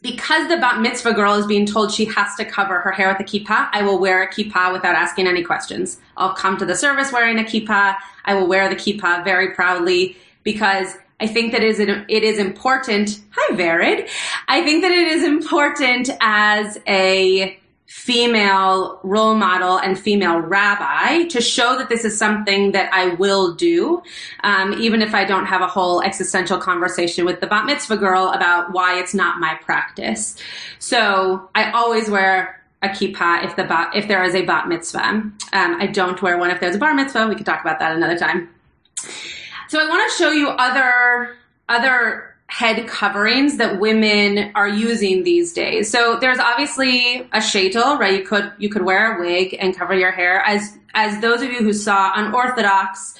because 0.00 0.48
the 0.48 0.56
bat 0.56 0.80
mitzvah 0.80 1.12
girl 1.12 1.34
is 1.34 1.46
being 1.46 1.66
told 1.66 1.92
she 1.92 2.04
has 2.06 2.34
to 2.36 2.44
cover 2.44 2.80
her 2.80 2.92
hair 2.92 3.08
with 3.08 3.20
a 3.20 3.24
kippah, 3.24 3.68
I 3.72 3.82
will 3.82 3.98
wear 3.98 4.22
a 4.22 4.28
kippah 4.28 4.72
without 4.72 4.94
asking 4.94 5.26
any 5.26 5.42
questions. 5.42 5.98
I'll 6.16 6.34
come 6.34 6.56
to 6.58 6.66
the 6.66 6.76
service 6.76 7.12
wearing 7.12 7.38
a 7.38 7.42
kippah. 7.42 7.96
I 8.24 8.34
will 8.34 8.46
wear 8.46 8.68
the 8.68 8.76
kippah 8.76 9.24
very 9.24 9.54
proudly 9.54 10.16
because 10.44 10.94
I 11.20 11.26
think 11.26 11.52
that 11.52 11.64
is, 11.64 11.80
it 11.80 11.90
is 12.08 12.38
important. 12.38 13.20
Hi, 13.32 13.56
Verid. 13.56 14.08
I 14.46 14.62
think 14.62 14.82
that 14.82 14.92
it 14.92 15.08
is 15.08 15.24
important 15.24 16.10
as 16.20 16.78
a 16.86 17.58
female 17.98 19.00
role 19.02 19.34
model 19.34 19.76
and 19.76 19.98
female 19.98 20.38
rabbi 20.38 21.24
to 21.24 21.40
show 21.40 21.76
that 21.76 21.88
this 21.88 22.04
is 22.04 22.16
something 22.16 22.70
that 22.70 22.88
I 22.92 23.08
will 23.14 23.54
do, 23.56 24.02
um, 24.44 24.72
even 24.74 25.02
if 25.02 25.14
I 25.16 25.24
don't 25.24 25.46
have 25.46 25.62
a 25.62 25.66
whole 25.66 26.00
existential 26.00 26.58
conversation 26.58 27.24
with 27.26 27.40
the 27.40 27.48
bat 27.48 27.66
mitzvah 27.66 27.96
girl 27.96 28.28
about 28.28 28.72
why 28.72 28.98
it's 29.00 29.14
not 29.14 29.40
my 29.40 29.56
practice. 29.56 30.36
So 30.78 31.50
I 31.56 31.72
always 31.72 32.08
wear 32.08 32.62
a 32.82 32.88
kippah 32.88 33.44
if 33.44 33.56
the 33.56 33.64
bat, 33.64 33.90
if 33.96 34.06
there 34.06 34.22
is 34.22 34.36
a 34.36 34.44
bat 34.46 34.68
mitzvah. 34.68 35.00
Um, 35.00 35.32
I 35.52 35.88
don't 35.88 36.22
wear 36.22 36.38
one 36.38 36.52
if 36.52 36.60
there's 36.60 36.76
a 36.76 36.78
bar 36.78 36.94
mitzvah. 36.94 37.26
We 37.26 37.34
could 37.34 37.46
talk 37.46 37.60
about 37.60 37.80
that 37.80 37.96
another 37.96 38.16
time. 38.16 38.48
So 39.68 39.80
I 39.80 39.88
want 39.88 40.08
to 40.08 40.16
show 40.16 40.30
you 40.30 40.48
other 40.50 41.36
other 41.68 42.27
head 42.48 42.86
coverings 42.88 43.58
that 43.58 43.78
women 43.78 44.50
are 44.54 44.68
using 44.68 45.22
these 45.22 45.52
days. 45.52 45.90
So 45.90 46.18
there's 46.18 46.38
obviously 46.38 47.20
a 47.32 47.38
shaitel, 47.38 47.98
right? 47.98 48.20
You 48.20 48.26
could 48.26 48.52
you 48.58 48.70
could 48.70 48.82
wear 48.82 49.16
a 49.16 49.20
wig 49.20 49.56
and 49.60 49.76
cover 49.76 49.94
your 49.94 50.10
hair. 50.10 50.40
As 50.40 50.76
as 50.94 51.20
those 51.20 51.42
of 51.42 51.50
you 51.50 51.58
who 51.58 51.72
saw 51.72 52.12
unorthodox 52.14 53.14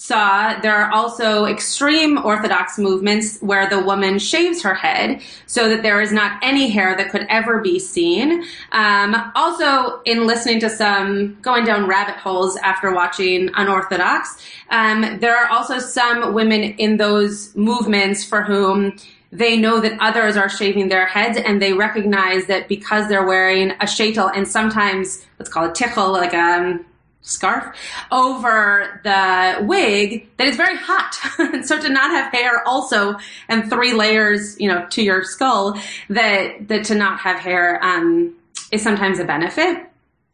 saw 0.00 0.58
there 0.60 0.74
are 0.74 0.90
also 0.92 1.44
extreme 1.44 2.16
orthodox 2.16 2.78
movements 2.78 3.38
where 3.40 3.68
the 3.68 3.78
woman 3.78 4.18
shaves 4.18 4.62
her 4.62 4.72
head 4.72 5.20
so 5.44 5.68
that 5.68 5.82
there 5.82 6.00
is 6.00 6.10
not 6.10 6.40
any 6.42 6.70
hair 6.70 6.96
that 6.96 7.10
could 7.10 7.26
ever 7.28 7.60
be 7.60 7.78
seen. 7.78 8.42
Um, 8.72 9.14
also, 9.34 10.00
in 10.06 10.26
listening 10.26 10.58
to 10.60 10.70
some 10.70 11.38
going 11.42 11.66
down 11.66 11.86
rabbit 11.86 12.14
holes 12.14 12.56
after 12.56 12.94
watching 12.94 13.50
unorthodox, 13.54 14.38
um, 14.70 15.18
there 15.20 15.36
are 15.36 15.50
also 15.50 15.78
some 15.78 16.32
women 16.32 16.62
in 16.62 16.96
those 16.96 17.54
movements 17.54 18.24
for 18.24 18.42
whom 18.42 18.96
they 19.32 19.58
know 19.58 19.80
that 19.80 20.00
others 20.00 20.34
are 20.34 20.48
shaving 20.48 20.88
their 20.88 21.04
heads 21.04 21.36
and 21.36 21.60
they 21.60 21.74
recognize 21.74 22.46
that 22.46 22.68
because 22.68 23.06
they're 23.08 23.26
wearing 23.26 23.72
a 23.72 23.84
shaitel 23.84 24.34
and 24.34 24.48
sometimes 24.48 25.26
let's 25.38 25.50
call 25.50 25.66
it 25.66 25.74
tichel, 25.74 26.10
like 26.10 26.32
a 26.32 26.38
um, 26.38 26.86
scarf 27.22 27.76
over 28.10 29.00
the 29.04 29.64
wig 29.66 30.28
that 30.36 30.48
is 30.48 30.56
very 30.56 30.76
hot. 30.76 31.14
so 31.64 31.78
to 31.78 31.88
not 31.88 32.10
have 32.10 32.32
hair 32.32 32.66
also 32.66 33.16
and 33.48 33.68
three 33.68 33.92
layers, 33.92 34.58
you 34.58 34.68
know, 34.68 34.86
to 34.90 35.02
your 35.02 35.22
skull 35.22 35.78
that, 36.08 36.68
that 36.68 36.84
to 36.84 36.94
not 36.94 37.20
have 37.20 37.38
hair, 37.38 37.82
um, 37.84 38.34
is 38.72 38.82
sometimes 38.82 39.18
a 39.18 39.24
benefit. 39.24 39.86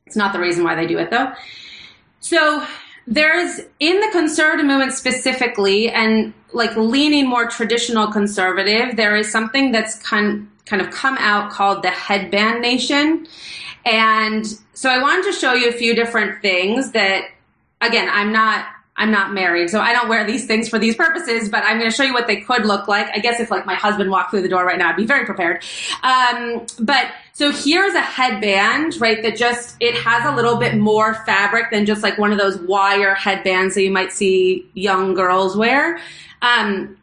It's 0.06 0.16
not 0.16 0.32
the 0.32 0.38
reason 0.38 0.62
why 0.64 0.74
they 0.74 0.86
do 0.86 0.98
it 0.98 1.10
though. 1.10 1.32
So 2.20 2.64
there's 3.06 3.60
in 3.80 4.00
the 4.00 4.08
conservative 4.12 4.66
movement 4.66 4.92
specifically 4.92 5.90
and 5.90 6.32
like 6.52 6.76
leaning 6.76 7.28
more 7.28 7.46
traditional 7.46 8.10
conservative, 8.10 8.96
there 8.96 9.16
is 9.16 9.30
something 9.30 9.72
that's 9.72 9.96
kind, 10.02 10.48
kind 10.64 10.82
of 10.82 10.90
come 10.90 11.16
out 11.18 11.50
called 11.50 11.82
the 11.82 11.90
headband 11.90 12.62
nation. 12.62 13.26
And 13.86 14.44
so 14.74 14.90
I 14.90 15.00
wanted 15.00 15.24
to 15.26 15.32
show 15.32 15.54
you 15.54 15.70
a 15.70 15.72
few 15.72 15.94
different 15.94 16.42
things 16.42 16.90
that, 16.90 17.28
again, 17.80 18.10
I'm 18.12 18.32
not, 18.32 18.66
I'm 18.96 19.10
not 19.10 19.32
married, 19.32 19.70
so 19.70 19.78
I 19.78 19.92
don't 19.92 20.08
wear 20.08 20.26
these 20.26 20.46
things 20.46 20.68
for 20.68 20.78
these 20.78 20.96
purposes, 20.96 21.48
but 21.48 21.62
I'm 21.64 21.78
going 21.78 21.90
to 21.90 21.96
show 21.96 22.02
you 22.02 22.12
what 22.12 22.26
they 22.26 22.40
could 22.40 22.66
look 22.66 22.88
like. 22.88 23.08
I 23.14 23.18
guess 23.18 23.38
if 23.40 23.50
like 23.50 23.64
my 23.64 23.74
husband 23.74 24.10
walked 24.10 24.30
through 24.30 24.42
the 24.42 24.48
door 24.48 24.64
right 24.64 24.78
now, 24.78 24.88
I'd 24.88 24.96
be 24.96 25.06
very 25.06 25.24
prepared. 25.24 25.62
Um, 26.02 26.66
but 26.80 27.12
so 27.32 27.52
here's 27.52 27.94
a 27.94 28.00
headband, 28.00 29.00
right? 29.00 29.22
That 29.22 29.36
just, 29.36 29.76
it 29.80 29.94
has 29.96 30.24
a 30.24 30.34
little 30.34 30.56
bit 30.56 30.76
more 30.76 31.14
fabric 31.26 31.70
than 31.70 31.86
just 31.86 32.02
like 32.02 32.18
one 32.18 32.32
of 32.32 32.38
those 32.38 32.58
wire 32.58 33.14
headbands 33.14 33.74
that 33.76 33.82
you 33.82 33.92
might 33.92 34.12
see 34.12 34.68
young 34.74 35.14
girls 35.14 35.56
wear. 35.56 36.00
Um, 36.42 36.96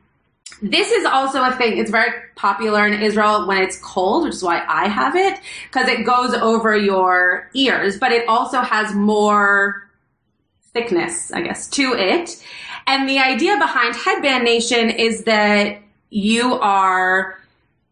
this 0.63 0.91
is 0.91 1.05
also 1.05 1.43
a 1.43 1.51
thing. 1.51 1.77
It's 1.77 1.91
very 1.91 2.09
popular 2.35 2.87
in 2.87 3.01
Israel 3.01 3.45
when 3.45 3.61
it's 3.61 3.77
cold, 3.77 4.23
which 4.23 4.35
is 4.35 4.43
why 4.43 4.63
I 4.65 4.87
have 4.87 5.13
it, 5.13 5.37
because 5.65 5.89
it 5.89 6.05
goes 6.05 6.33
over 6.33 6.75
your 6.75 7.49
ears, 7.53 7.97
but 7.99 8.13
it 8.13 8.27
also 8.29 8.61
has 8.61 8.95
more 8.95 9.89
thickness, 10.71 11.31
I 11.33 11.41
guess, 11.41 11.67
to 11.71 11.93
it. 11.93 12.41
And 12.87 13.09
the 13.09 13.19
idea 13.19 13.57
behind 13.57 13.95
Headband 13.95 14.45
Nation 14.45 14.89
is 14.89 15.25
that 15.25 15.81
you 16.09 16.53
are 16.53 17.39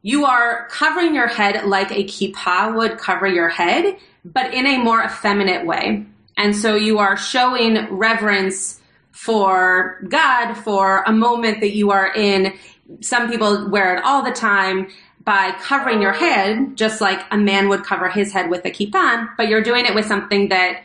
you 0.01 0.25
are 0.25 0.67
covering 0.69 1.13
your 1.13 1.27
head 1.27 1.65
like 1.65 1.91
a 1.91 2.05
kippah 2.05 2.75
would 2.75 2.97
cover 2.97 3.27
your 3.27 3.49
head, 3.49 3.97
but 4.23 4.53
in 4.53 4.65
a 4.65 4.77
more 4.77 5.03
effeminate 5.03 5.65
way. 5.65 6.05
And 6.37 6.55
so 6.55 6.75
you 6.75 6.99
are 6.99 7.17
showing 7.17 7.95
reverence 7.95 8.80
for 9.21 10.03
God 10.09 10.55
for 10.55 11.03
a 11.05 11.11
moment 11.13 11.59
that 11.59 11.75
you 11.75 11.91
are 11.91 12.11
in. 12.11 12.57
Some 13.01 13.29
people 13.29 13.69
wear 13.69 13.95
it 13.95 14.03
all 14.03 14.23
the 14.23 14.31
time 14.31 14.87
by 15.23 15.51
covering 15.61 16.01
your 16.01 16.11
head, 16.11 16.75
just 16.75 17.01
like 17.01 17.23
a 17.29 17.37
man 17.37 17.69
would 17.69 17.83
cover 17.83 18.09
his 18.09 18.33
head 18.33 18.49
with 18.49 18.65
a 18.65 18.71
kippah, 18.71 19.29
but 19.37 19.47
you're 19.47 19.61
doing 19.61 19.85
it 19.85 19.93
with 19.93 20.07
something 20.07 20.49
that, 20.49 20.81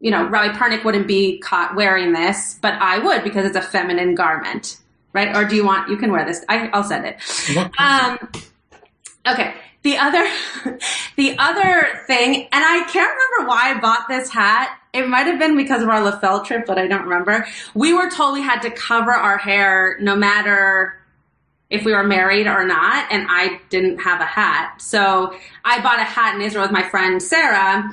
you 0.00 0.10
know, 0.10 0.26
Rabbi 0.26 0.56
Pernick 0.56 0.82
wouldn't 0.82 1.06
be 1.06 1.38
caught 1.40 1.76
wearing 1.76 2.14
this, 2.14 2.58
but 2.62 2.72
I 2.72 3.00
would 3.00 3.22
because 3.22 3.44
it's 3.44 3.56
a 3.56 3.60
feminine 3.60 4.14
garment, 4.14 4.78
right? 5.12 5.36
Or 5.36 5.44
do 5.44 5.54
you 5.54 5.66
want, 5.66 5.90
you 5.90 5.98
can 5.98 6.10
wear 6.10 6.24
this. 6.24 6.42
I, 6.48 6.70
will 6.74 6.84
send 6.84 7.04
it. 7.04 7.18
Um, 7.78 8.18
okay. 9.28 9.56
The 9.82 9.98
other, 9.98 10.26
the 11.16 11.36
other 11.38 11.86
thing, 12.06 12.48
and 12.50 12.64
I 12.64 12.88
can't 12.90 13.12
remember 13.14 13.50
why 13.50 13.74
I 13.74 13.78
bought 13.78 14.08
this 14.08 14.30
hat 14.30 14.80
it 14.94 15.08
might 15.08 15.26
have 15.26 15.38
been 15.38 15.56
because 15.56 15.82
of 15.82 15.88
our 15.88 16.00
LaFell 16.00 16.44
trip, 16.46 16.64
but 16.66 16.78
I 16.78 16.86
don't 16.86 17.02
remember. 17.02 17.46
We 17.74 17.92
were 17.92 18.08
told 18.08 18.32
we 18.32 18.42
had 18.42 18.60
to 18.60 18.70
cover 18.70 19.10
our 19.10 19.36
hair 19.36 19.98
no 20.00 20.14
matter 20.14 20.96
if 21.68 21.84
we 21.84 21.92
were 21.92 22.04
married 22.04 22.46
or 22.46 22.64
not, 22.64 23.10
and 23.10 23.26
I 23.28 23.60
didn't 23.70 23.98
have 23.98 24.20
a 24.20 24.24
hat. 24.24 24.80
So 24.80 25.34
I 25.64 25.82
bought 25.82 25.98
a 25.98 26.04
hat 26.04 26.36
in 26.36 26.42
Israel 26.42 26.62
with 26.62 26.70
my 26.70 26.88
friend 26.88 27.20
Sarah. 27.20 27.92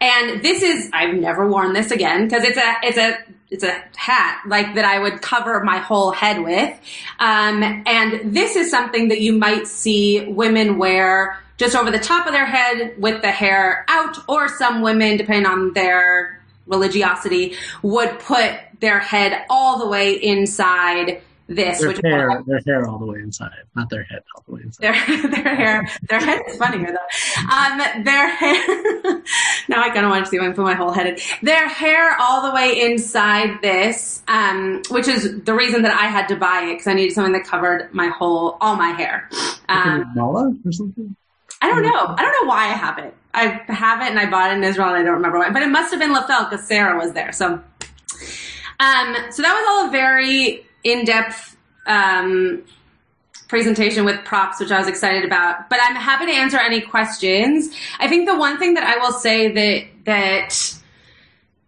And 0.00 0.42
this 0.42 0.62
is, 0.62 0.90
I've 0.92 1.14
never 1.14 1.46
worn 1.46 1.72
this 1.72 1.92
again 1.92 2.26
because 2.26 2.42
it's 2.42 2.58
a, 2.58 2.74
it's 2.82 2.98
a, 2.98 3.18
it's 3.50 3.64
a 3.64 3.82
hat 3.96 4.42
like 4.46 4.74
that 4.74 4.84
I 4.84 4.98
would 4.98 5.22
cover 5.22 5.62
my 5.62 5.78
whole 5.78 6.10
head 6.10 6.42
with. 6.42 6.76
Um, 7.18 7.62
and 7.86 8.34
this 8.34 8.56
is 8.56 8.70
something 8.70 9.08
that 9.08 9.20
you 9.20 9.34
might 9.34 9.68
see 9.68 10.26
women 10.26 10.78
wear 10.78 11.38
just 11.58 11.76
over 11.76 11.90
the 11.90 11.98
top 11.98 12.26
of 12.26 12.32
their 12.32 12.46
head 12.46 12.94
with 12.98 13.20
the 13.20 13.30
hair 13.30 13.84
out, 13.88 14.16
or 14.26 14.48
some 14.48 14.80
women, 14.80 15.18
depending 15.18 15.44
on 15.44 15.74
their 15.74 16.39
religiosity, 16.70 17.54
would 17.82 18.18
put 18.20 18.52
their 18.80 19.00
head 19.00 19.44
all 19.50 19.78
the 19.78 19.86
way 19.86 20.14
inside 20.14 21.20
this, 21.50 21.80
Their 21.80 21.88
which 21.88 22.00
hair, 22.04 22.42
their 22.46 22.60
hair 22.64 22.88
all 22.88 22.98
the 22.98 23.06
way 23.06 23.18
inside, 23.18 23.50
not 23.74 23.90
their 23.90 24.04
head 24.04 24.22
all 24.34 24.44
the 24.46 24.54
way 24.54 24.60
inside. 24.62 24.82
their 24.82 25.30
their 25.42 25.56
hair 25.56 25.88
their 26.08 26.20
head 26.20 26.42
is 26.46 26.56
funnier 26.56 26.92
though. 26.92 27.52
Um, 27.52 28.04
their 28.04 28.28
hair. 28.28 28.54
now 29.68 29.82
I 29.82 29.90
kind 29.90 30.04
of 30.06 30.10
want 30.10 30.24
to 30.24 30.30
see 30.30 30.36
if 30.36 30.42
I 30.42 30.46
can 30.46 30.54
put 30.54 30.62
my 30.62 30.74
whole 30.74 30.92
head 30.92 31.08
in. 31.08 31.18
Their 31.42 31.68
hair 31.68 32.16
all 32.20 32.48
the 32.48 32.54
way 32.54 32.80
inside 32.80 33.60
this, 33.62 34.22
um, 34.28 34.82
which 34.90 35.08
is 35.08 35.42
the 35.42 35.52
reason 35.52 35.82
that 35.82 35.92
I 35.92 36.06
had 36.06 36.28
to 36.28 36.36
buy 36.36 36.66
it 36.66 36.74
because 36.74 36.86
I 36.86 36.94
needed 36.94 37.14
something 37.14 37.32
that 37.32 37.44
covered 37.44 37.92
my 37.92 38.06
whole 38.06 38.56
all 38.60 38.76
my 38.76 38.90
hair. 38.90 39.28
Um, 39.68 40.12
Nala 40.14 40.54
or 40.64 40.72
something? 40.72 41.16
I 41.60 41.68
don't 41.68 41.82
know. 41.82 42.14
I 42.16 42.22
don't 42.22 42.32
know 42.42 42.48
why 42.48 42.64
I 42.64 42.72
have 42.72 42.98
it. 42.98 43.14
I 43.32 43.46
have 43.68 44.00
it 44.02 44.08
and 44.08 44.18
I 44.18 44.28
bought 44.28 44.50
it 44.50 44.56
in 44.56 44.64
Israel 44.64 44.88
and 44.88 44.96
I 44.96 45.02
don't 45.02 45.14
remember 45.14 45.38
why. 45.38 45.50
But 45.50 45.62
it 45.62 45.68
must 45.68 45.90
have 45.92 46.00
been 46.00 46.14
Lafel 46.14 46.48
because 46.50 46.66
Sarah 46.66 46.98
was 46.98 47.12
there. 47.12 47.32
So, 47.32 47.46
um, 47.46 49.16
so 49.30 49.42
that 49.42 49.54
was 49.54 49.66
all 49.68 49.88
a 49.88 49.90
very 49.90 50.66
in-depth 50.84 51.56
um, 51.86 52.64
presentation 53.48 54.04
with 54.04 54.24
props, 54.24 54.60
which 54.60 54.70
I 54.70 54.78
was 54.78 54.88
excited 54.88 55.24
about. 55.24 55.68
But 55.68 55.80
I'm 55.82 55.96
happy 55.96 56.26
to 56.26 56.32
answer 56.32 56.58
any 56.58 56.80
questions. 56.80 57.74
I 57.98 58.08
think 58.08 58.28
the 58.28 58.36
one 58.36 58.58
thing 58.58 58.74
that 58.74 58.84
I 58.84 58.96
will 58.98 59.12
say 59.12 59.52
that 59.52 59.86
that 60.04 60.80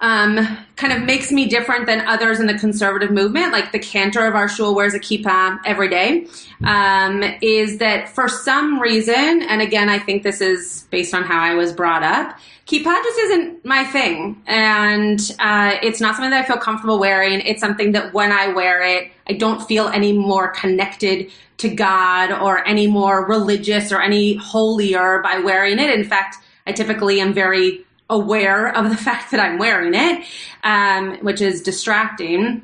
um, 0.02 0.58
kind 0.76 0.92
of 0.92 1.02
makes 1.02 1.30
me 1.30 1.46
different 1.46 1.86
than 1.86 2.00
others 2.06 2.40
in 2.40 2.46
the 2.46 2.58
conservative 2.58 3.12
movement, 3.12 3.52
like 3.52 3.70
the 3.70 3.78
cantor 3.78 4.26
of 4.26 4.34
our 4.34 4.48
shul 4.48 4.74
wears 4.74 4.94
a 4.94 4.98
kippah 4.98 5.60
every 5.64 5.88
day, 5.88 6.26
um, 6.64 7.22
is 7.40 7.78
that 7.78 8.08
for 8.08 8.28
some 8.28 8.80
reason, 8.80 9.42
and 9.42 9.62
again, 9.62 9.88
I 9.88 10.00
think 10.00 10.24
this 10.24 10.40
is 10.40 10.88
based 10.90 11.14
on 11.14 11.22
how 11.22 11.40
I 11.40 11.54
was 11.54 11.72
brought 11.72 12.02
up, 12.02 12.36
kippah 12.66 13.02
just 13.04 13.18
isn't 13.20 13.64
my 13.64 13.84
thing. 13.84 14.42
And 14.46 15.20
uh, 15.38 15.76
it's 15.82 16.00
not 16.00 16.16
something 16.16 16.30
that 16.30 16.44
I 16.44 16.46
feel 16.48 16.58
comfortable 16.58 16.98
wearing. 16.98 17.40
It's 17.40 17.60
something 17.60 17.92
that 17.92 18.12
when 18.12 18.32
I 18.32 18.48
wear 18.48 18.82
it, 18.82 19.12
I 19.28 19.34
don't 19.34 19.62
feel 19.62 19.86
any 19.86 20.12
more 20.12 20.48
connected 20.48 21.30
to 21.58 21.68
God 21.68 22.32
or 22.32 22.66
any 22.66 22.88
more 22.88 23.24
religious 23.24 23.92
or 23.92 24.02
any 24.02 24.34
holier 24.34 25.20
by 25.22 25.38
wearing 25.38 25.78
it. 25.78 25.90
In 25.90 26.04
fact, 26.04 26.38
I 26.66 26.72
typically 26.72 27.20
am 27.20 27.32
very 27.32 27.84
aware 28.12 28.74
of 28.76 28.90
the 28.90 28.96
fact 29.08 29.30
that 29.32 29.40
I'm 29.40 29.58
wearing 29.58 29.94
it, 29.94 30.24
um, 30.62 31.16
which 31.18 31.40
is 31.40 31.62
distracting. 31.62 32.62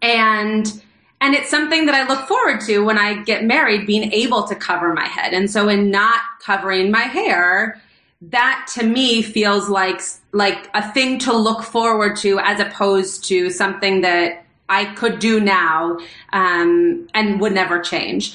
And 0.00 0.82
and 1.20 1.36
it's 1.36 1.48
something 1.48 1.86
that 1.86 1.94
I 1.94 2.08
look 2.08 2.26
forward 2.26 2.60
to 2.62 2.80
when 2.80 2.98
I 2.98 3.22
get 3.22 3.44
married, 3.44 3.86
being 3.86 4.12
able 4.12 4.42
to 4.48 4.56
cover 4.56 4.92
my 4.92 5.06
head. 5.06 5.32
And 5.32 5.48
so 5.48 5.68
in 5.68 5.88
not 5.88 6.20
covering 6.44 6.90
my 6.90 7.02
hair, 7.02 7.80
that 8.22 8.68
to 8.74 8.84
me 8.84 9.22
feels 9.22 9.68
like 9.68 10.00
like 10.32 10.68
a 10.74 10.92
thing 10.92 11.18
to 11.20 11.32
look 11.32 11.62
forward 11.62 12.16
to 12.16 12.40
as 12.40 12.60
opposed 12.60 13.24
to 13.26 13.50
something 13.50 14.00
that 14.00 14.44
I 14.68 14.86
could 14.94 15.18
do 15.18 15.38
now 15.38 15.98
um, 16.32 17.08
and 17.14 17.40
would 17.40 17.52
never 17.52 17.80
change 17.80 18.34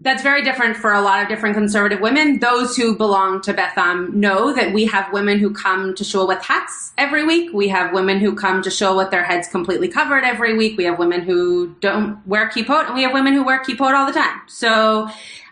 that's 0.00 0.22
very 0.22 0.42
different 0.44 0.76
for 0.76 0.92
a 0.92 1.00
lot 1.00 1.22
of 1.22 1.28
different 1.28 1.56
conservative 1.56 2.00
women. 2.00 2.38
Those 2.38 2.76
who 2.76 2.96
belong 2.96 3.40
to 3.42 3.52
Beth 3.52 3.76
Am 3.76 4.20
know 4.20 4.52
that 4.52 4.72
we 4.72 4.84
have 4.86 5.12
women 5.12 5.38
who 5.40 5.52
come 5.52 5.94
to 5.96 6.04
shul 6.04 6.28
with 6.28 6.40
hats 6.40 6.92
every 6.96 7.24
week. 7.24 7.52
We 7.52 7.68
have 7.68 7.92
women 7.92 8.20
who 8.20 8.36
come 8.36 8.62
to 8.62 8.70
shul 8.70 8.96
with 8.96 9.10
their 9.10 9.24
heads 9.24 9.48
completely 9.48 9.88
covered 9.88 10.22
every 10.22 10.56
week. 10.56 10.76
We 10.76 10.84
have 10.84 11.00
women 11.00 11.22
who 11.22 11.74
don't 11.80 12.24
wear 12.26 12.48
kippot, 12.48 12.86
and 12.86 12.94
we 12.94 13.02
have 13.02 13.12
women 13.12 13.34
who 13.34 13.42
wear 13.42 13.60
kippot 13.64 13.94
all 13.94 14.06
the 14.06 14.12
time. 14.12 14.40
So 14.46 15.08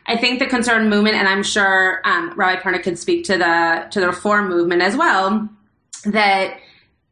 I 0.07 0.17
think 0.17 0.39
the 0.39 0.47
conservative 0.47 0.89
movement, 0.89 1.17
and 1.17 1.27
I'm 1.27 1.43
sure 1.43 2.01
um, 2.05 2.33
Rabbi 2.37 2.61
Perna 2.61 2.81
could 2.81 2.99
speak 2.99 3.25
to 3.25 3.39
the 3.39 3.89
to 3.91 3.99
the 3.99 4.07
reform 4.07 4.49
movement 4.49 4.81
as 4.81 4.97
well, 4.97 5.49
that 6.05 6.59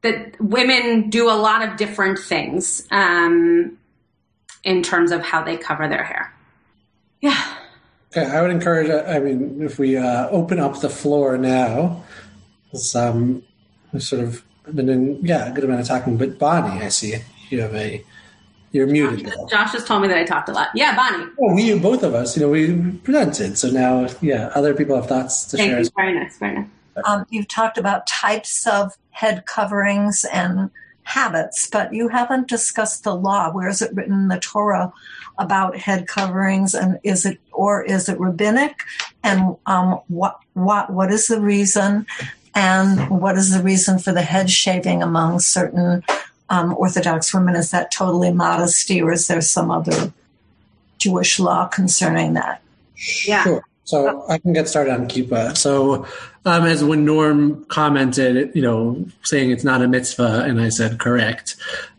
that 0.03 0.41
women 0.41 1.11
do 1.11 1.29
a 1.29 1.35
lot 1.35 1.67
of 1.67 1.77
different 1.77 2.19
things 2.19 2.87
um, 2.93 3.77
in 4.63 4.83
terms 4.83 5.11
of 5.11 5.23
how 5.23 5.43
they 5.43 5.57
cover 5.57 5.89
their 5.89 6.05
hair. 6.05 6.34
Yeah. 7.25 7.57
Okay, 8.15 8.27
I 8.27 8.43
would 8.43 8.51
encourage. 8.51 8.91
uh, 8.91 9.03
I 9.09 9.19
mean, 9.19 9.63
if 9.63 9.79
we 9.79 9.97
uh, 9.97 10.29
open 10.29 10.61
up 10.61 10.81
the 10.81 10.91
floor 10.91 11.39
now, 11.39 12.05
it's, 12.71 12.95
um, 12.95 13.43
we've 13.93 14.03
sort 14.03 14.23
of 14.23 14.45
been 14.75 14.91
in 14.91 15.25
yeah 15.25 15.51
a 15.51 15.53
good 15.55 15.65
amount 15.65 15.81
of 15.81 15.87
talking. 15.87 16.19
But 16.19 16.39
Bonnie, 16.39 16.85
I 16.85 16.91
see 16.91 17.17
you 17.49 17.63
have 17.63 17.75
a 17.75 18.05
you're 18.73 18.87
muted. 18.87 19.27
Now. 19.27 19.47
Josh 19.47 19.73
just 19.73 19.87
told 19.87 20.03
me 20.03 20.09
that 20.09 20.19
I 20.19 20.25
talked 20.25 20.51
a 20.51 20.53
lot. 20.53 20.69
Yeah, 20.75 20.95
Bonnie. 20.95 21.31
Oh, 21.41 21.55
we 21.55 21.79
both 21.79 22.03
of 22.03 22.13
us, 22.13 22.37
you 22.37 22.43
know, 22.43 22.51
we 22.51 22.93
presented. 22.99 23.57
So 23.57 23.71
now, 23.71 24.07
yeah, 24.21 24.51
other 24.55 24.75
people 24.75 24.97
have 24.97 25.07
thoughts 25.07 25.47
to 25.47 25.57
Thank 25.57 25.71
share. 25.71 25.81
you. 25.81 25.91
Very 25.97 26.21
nice. 26.21 26.37
Very 26.37 26.55
nice. 26.57 26.69
Um, 27.07 27.25
you've 27.31 27.49
talked 27.49 27.79
about 27.79 28.07
types 28.07 28.67
of 28.67 28.99
head 29.11 29.47
coverings 29.47 30.27
and 30.31 30.71
habits, 31.05 31.69
but 31.71 31.93
you 31.93 32.09
haven't 32.09 32.49
discussed 32.49 33.05
the 33.05 33.15
law. 33.15 33.53
Where 33.53 33.69
is 33.69 33.81
it 33.81 33.95
written 33.95 34.15
in 34.15 34.29
the 34.29 34.41
Torah 34.41 34.93
about 35.39 35.77
head 35.77 36.07
coverings, 36.09 36.75
and 36.75 36.99
is 37.03 37.25
it 37.25 37.39
or 37.53 37.83
is 37.83 38.09
it 38.09 38.19
rabbinic? 38.19 38.81
And 39.23 39.57
um, 39.67 40.01
what 40.09 40.41
what 40.55 40.91
what 40.91 41.13
is 41.13 41.29
the 41.29 41.41
reason? 41.41 42.07
And 42.55 43.21
what 43.21 43.37
is 43.37 43.53
the 43.53 43.63
reason 43.63 43.99
for 43.99 44.13
the 44.13 44.23
head 44.23 44.49
shaving 44.51 45.03
among 45.03 45.41
certain 45.41 46.05
um, 46.51 46.75
Orthodox 46.77 47.35
women? 47.35 47.57
Is 47.57 47.71
that 47.71 47.93
totally 47.93 48.33
modesty, 48.33 49.03
or 49.03 49.13
is 49.13 49.29
there 49.29 49.41
some 49.41 49.71
other 49.71 50.13
Jewish 50.99 51.39
law 51.39 51.67
concerning 51.67 52.35
that? 52.35 52.63
Yeah. 53.27 53.45
Sure. 53.45 53.65
So 53.85 54.25
I 54.29 54.39
can 54.39 54.53
get 54.53 54.69
started 54.69 54.95
on 54.95 55.09
kippah. 55.09 55.57
So, 55.57 56.07
um, 56.47 56.65
as 56.65 56.83
when 56.83 57.05
Norm 57.05 57.65
commented, 57.67 58.53
you 58.55 58.63
know, 58.63 59.05
saying 59.23 59.51
it's 59.51 59.65
not 59.65 59.83
a 59.83 59.89
mitzvah, 59.89 60.45
and 60.45 60.61
I 60.61 60.71
said 60.71 60.99
correct. 60.99 61.57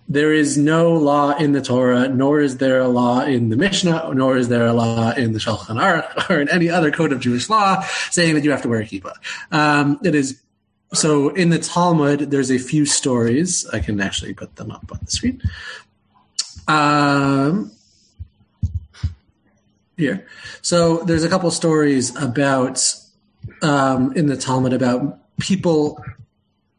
There 0.08 0.34
is 0.34 0.58
no 0.58 0.94
law 0.94 1.36
in 1.36 1.54
the 1.54 1.62
Torah, 1.62 2.08
nor 2.08 2.40
is 2.40 2.58
there 2.58 2.80
a 2.80 2.88
law 2.88 3.22
in 3.22 3.50
the 3.50 3.56
Mishnah, 3.56 4.12
nor 4.14 4.38
is 4.38 4.50
there 4.50 4.66
a 4.66 4.74
law 4.74 5.12
in 5.12 5.34
the 5.34 5.40
Shulchan 5.40 5.82
Aruch 5.82 6.30
or 6.30 6.40
in 6.40 6.50
any 6.50 6.70
other 6.70 6.92
code 6.92 7.12
of 7.12 7.20
Jewish 7.20 7.50
law 7.50 7.82
saying 8.12 8.36
that 8.36 8.44
you 8.44 8.52
have 8.52 8.62
to 8.64 8.70
wear 8.70 8.82
a 8.82 8.86
kippah. 8.86 9.16
Um, 9.52 10.00
it 10.04 10.14
is 10.14 10.42
so 10.94 11.30
in 11.30 11.50
the 11.50 11.60
Talmud. 11.60 12.32
There's 12.32 12.52
a 12.52 12.60
few 12.60 12.86
stories. 12.86 13.66
I 13.74 13.80
can 13.80 14.00
actually 14.00 14.34
put 14.34 14.56
them 14.56 14.72
up 14.72 14.92
on 14.92 15.00
the 15.04 15.12
screen. 15.12 15.42
Um, 16.68 17.72
here. 19.98 20.26
So 20.62 20.98
there's 21.04 21.24
a 21.24 21.30
couple 21.30 21.50
stories 21.52 22.16
about 22.16 22.84
um, 23.62 24.14
in 24.14 24.28
the 24.28 24.38
Talmud 24.38 24.74
about 24.74 25.20
people 25.40 26.04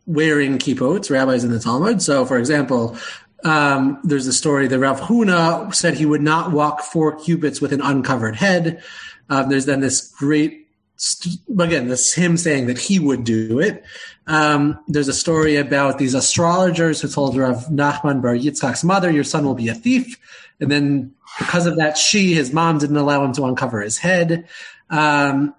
wearing 0.06 0.58
kippots, 0.58 1.10
rabbis 1.10 1.44
in 1.44 1.50
the 1.50 1.58
Talmud. 1.58 2.00
So, 2.00 2.24
for 2.24 2.38
example, 2.38 2.96
um, 3.44 4.00
there's 4.04 4.26
a 4.26 4.32
story 4.32 4.66
that 4.68 4.78
Rav 4.78 5.00
Huna 5.00 5.74
said 5.74 5.94
he 5.94 6.06
would 6.06 6.22
not 6.22 6.52
walk 6.52 6.82
four 6.82 7.18
cubits 7.18 7.60
with 7.60 7.72
an 7.72 7.80
uncovered 7.80 8.36
head. 8.36 8.82
Um, 9.28 9.48
there's 9.48 9.66
then 9.66 9.80
this 9.80 10.12
great, 10.12 10.68
st- 10.96 11.40
again, 11.58 11.88
this 11.88 12.14
him 12.14 12.36
saying 12.36 12.66
that 12.66 12.78
he 12.78 12.98
would 12.98 13.24
do 13.24 13.58
it. 13.58 13.84
Um, 14.26 14.78
there's 14.88 15.08
a 15.08 15.12
story 15.12 15.56
about 15.56 15.98
these 15.98 16.14
astrologers 16.14 17.00
who 17.00 17.08
told 17.08 17.36
Rav 17.36 17.66
Nachman 17.66 18.22
Bar 18.22 18.34
Yitzchak's 18.34 18.84
mother, 18.84 19.10
"Your 19.10 19.24
son 19.24 19.44
will 19.44 19.54
be 19.54 19.68
a 19.68 19.74
thief," 19.74 20.18
and 20.60 20.70
then 20.70 21.12
because 21.38 21.66
of 21.66 21.76
that, 21.76 21.98
she, 21.98 22.34
his 22.34 22.52
mom, 22.52 22.78
didn't 22.78 22.96
allow 22.96 23.24
him 23.24 23.32
to 23.34 23.44
uncover 23.44 23.80
his 23.80 23.98
head. 23.98 24.48
Um, 24.90 25.54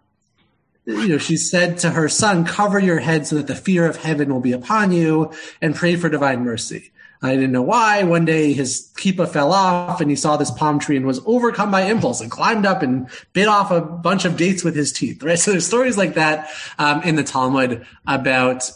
you 0.85 1.09
know, 1.09 1.17
she 1.17 1.35
said 1.35 1.79
to 1.79 1.89
her 1.89 2.07
son, 2.07 2.45
cover 2.45 2.79
your 2.79 2.99
head 2.99 3.27
so 3.27 3.35
that 3.35 3.47
the 3.47 3.55
fear 3.55 3.85
of 3.85 3.97
heaven 3.97 4.33
will 4.33 4.39
be 4.39 4.53
upon 4.53 4.91
you 4.91 5.31
and 5.61 5.75
pray 5.75 5.95
for 5.97 6.07
divine 6.07 6.43
mercy. 6.43 6.91
I 7.21 7.33
didn't 7.33 7.51
know 7.51 7.63
why. 7.63 8.03
One 8.03 8.25
day 8.25 8.53
his 8.53 8.91
kippah 8.95 9.27
fell 9.27 9.51
off 9.51 10.01
and 10.01 10.09
he 10.09 10.15
saw 10.15 10.37
this 10.37 10.51
palm 10.51 10.79
tree 10.79 10.95
and 10.95 11.05
was 11.05 11.19
overcome 11.25 11.71
by 11.71 11.81
impulse 11.81 12.21
and 12.21 12.29
climbed 12.29 12.65
up 12.65 12.83
and 12.83 13.09
bit 13.33 13.47
off 13.47 13.71
a 13.71 13.81
bunch 13.81 14.23
of 14.23 14.37
dates 14.37 14.63
with 14.63 14.75
his 14.75 14.93
teeth, 14.93 15.23
right? 15.23 15.37
So 15.47 15.51
there's 15.51 15.65
stories 15.65 15.97
like 15.97 16.13
that 16.13 16.49
um, 16.77 17.01
in 17.03 17.15
the 17.15 17.23
Talmud 17.23 17.85
about 18.05 18.69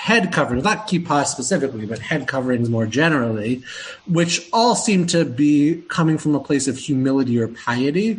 head 0.00 0.32
coverings, 0.32 0.64
not 0.64 0.88
kippah 0.88 1.26
specifically, 1.26 1.84
but 1.84 1.98
head 1.98 2.26
coverings 2.26 2.70
more 2.70 2.86
generally, 2.86 3.62
which 4.06 4.48
all 4.50 4.74
seem 4.74 5.06
to 5.06 5.26
be 5.26 5.84
coming 5.88 6.16
from 6.16 6.34
a 6.34 6.40
place 6.40 6.66
of 6.66 6.78
humility 6.78 7.38
or 7.38 7.48
piety. 7.48 8.18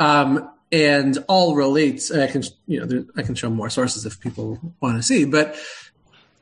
Um, 0.00 0.50
and 0.72 1.18
all 1.28 1.54
relates. 1.54 2.10
And 2.10 2.20
I 2.20 2.26
can, 2.26 2.42
you 2.66 2.80
know, 2.80 2.86
there, 2.86 3.04
I 3.16 3.22
can 3.22 3.36
show 3.36 3.48
more 3.48 3.70
sources 3.70 4.04
if 4.04 4.18
people 4.18 4.58
want 4.80 4.96
to 4.96 5.04
see, 5.04 5.24
but 5.24 5.54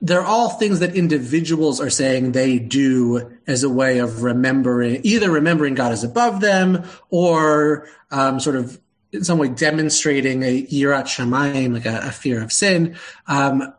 they're 0.01 0.25
all 0.25 0.49
things 0.49 0.81
that 0.81 0.97
individuals 0.97 1.83
are 1.83 1.91
saying 1.91 2.33
they 2.33 2.59
do 2.59 3.37
as 3.47 3.63
a 3.63 3.69
way 3.69 3.99
of 3.99 4.23
remembering, 4.23 5.03
either 5.05 5.31
remembering 5.31 5.75
God 5.75 5.93
is 5.93 6.03
above 6.03 6.41
them 6.41 6.85
or 7.11 7.87
um, 8.11 8.41
sort 8.41 8.57
of 8.57 8.81
in 9.13 9.23
some 9.23 9.39
way 9.39 9.49
demonstrating 9.49 10.43
a 10.43 10.63
yirat 10.63 11.05
shamayim, 11.05 11.75
like 11.75 11.85
a, 11.85 12.09
a, 12.09 12.11
fear 12.11 12.43
of 12.43 12.51
sin. 12.51 12.97
Um, 13.27 13.75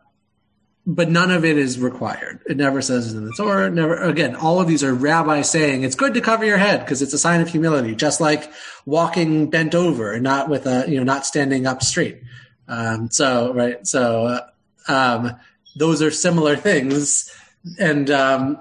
but 0.86 1.10
none 1.10 1.30
of 1.30 1.44
it 1.44 1.56
is 1.56 1.78
required. 1.78 2.40
It 2.46 2.56
never 2.56 2.82
says 2.82 3.14
in 3.14 3.24
the 3.24 3.32
Torah. 3.36 3.70
Never 3.70 3.96
again. 3.96 4.34
All 4.34 4.60
of 4.60 4.68
these 4.68 4.84
are 4.84 4.92
rabbis 4.92 5.50
saying 5.50 5.82
it's 5.82 5.94
good 5.94 6.14
to 6.14 6.20
cover 6.20 6.44
your 6.44 6.58
head 6.58 6.80
because 6.80 7.00
it's 7.00 7.14
a 7.14 7.18
sign 7.18 7.40
of 7.40 7.48
humility, 7.48 7.94
just 7.94 8.20
like 8.20 8.52
walking 8.84 9.48
bent 9.48 9.74
over 9.74 10.12
and 10.12 10.22
not 10.22 10.48
with 10.48 10.66
a 10.66 10.84
you 10.88 10.98
know 10.98 11.04
not 11.04 11.24
standing 11.24 11.66
up 11.66 11.82
straight. 11.82 12.22
Um, 12.68 13.10
so 13.10 13.52
right, 13.54 13.86
so 13.86 14.26
uh, 14.26 14.92
um, 14.92 15.36
those 15.76 16.02
are 16.02 16.10
similar 16.10 16.56
things. 16.56 17.34
And 17.78 18.10
um, 18.10 18.60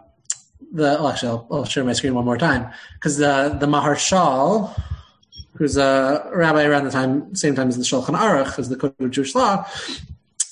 the 0.72 0.98
oh, 0.98 1.10
actually, 1.10 1.30
I'll, 1.30 1.48
I'll, 1.52 1.66
share 1.66 1.84
my 1.84 1.94
screen 1.94 2.16
one 2.16 2.26
more 2.26 2.38
time 2.38 2.72
because 2.96 3.18
the 3.18 3.58
the 3.60 3.68
Maharshal, 3.68 4.82
who's 5.58 5.76
a 5.76 6.30
rabbi 6.34 6.64
around 6.64 6.86
the 6.86 6.92
time 6.92 7.36
same 7.36 7.54
time 7.54 7.68
as 7.68 7.76
the 7.76 7.84
Shulchan 7.84 8.18
Aruch, 8.18 8.58
as 8.58 8.70
the 8.70 8.78
Code 8.78 8.96
of 9.00 9.12
Jewish 9.12 9.36
Law, 9.36 9.68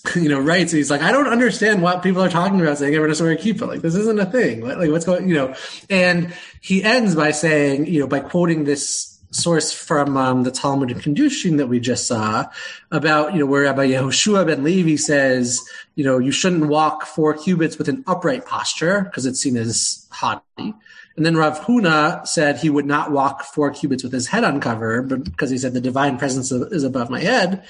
you 0.15 0.29
know, 0.29 0.39
writes. 0.39 0.71
He's 0.71 0.89
like, 0.89 1.01
I 1.01 1.11
don't 1.11 1.27
understand 1.27 1.81
what 1.81 2.03
people 2.03 2.23
are 2.23 2.29
talking 2.29 2.59
about 2.61 2.77
saying 2.77 2.93
has 2.93 3.17
to 3.19 3.29
a 3.29 3.35
kippah. 3.35 3.67
Like 3.67 3.81
this 3.81 3.95
isn't 3.95 4.19
a 4.19 4.25
thing. 4.25 4.61
Like 4.61 4.89
what's 4.89 5.05
going, 5.05 5.27
you 5.27 5.35
know? 5.35 5.55
And 5.89 6.33
he 6.61 6.83
ends 6.83 7.15
by 7.15 7.31
saying, 7.31 7.87
you 7.87 7.99
know, 7.99 8.07
by 8.07 8.19
quoting 8.19 8.63
this 8.63 9.19
source 9.31 9.71
from 9.71 10.17
um, 10.17 10.43
the 10.43 10.51
Talmud 10.51 10.91
and 10.91 11.01
Kiddushin 11.01 11.57
that 11.57 11.67
we 11.67 11.79
just 11.79 12.07
saw 12.07 12.45
about, 12.91 13.33
you 13.33 13.39
know, 13.39 13.45
where 13.45 13.63
Rabbi 13.63 13.87
Yehoshua 13.87 14.45
ben 14.45 14.63
Levi 14.63 14.97
says, 14.97 15.61
you 15.95 16.03
know, 16.03 16.17
you 16.17 16.31
shouldn't 16.31 16.67
walk 16.67 17.05
four 17.05 17.33
cubits 17.33 17.77
with 17.77 17.87
an 17.87 18.03
upright 18.07 18.45
posture 18.45 19.03
because 19.03 19.25
it's 19.25 19.39
seen 19.39 19.55
as 19.55 20.07
haughty. 20.11 20.73
And 21.17 21.26
then 21.26 21.36
Rav 21.36 21.60
Huna 21.62 22.26
said 22.26 22.58
he 22.58 22.69
would 22.69 22.86
not 22.86 23.12
walk 23.12 23.43
four 23.43 23.71
cubits 23.71 24.04
with 24.04 24.13
his 24.13 24.28
head 24.28 24.43
uncovered 24.43 25.24
because 25.26 25.50
he 25.50 25.58
said 25.58 25.74
the 25.74 25.82
divine 25.82 26.17
presence 26.17 26.52
is 26.52 26.84
above 26.84 27.10
my 27.10 27.19
head. 27.19 27.63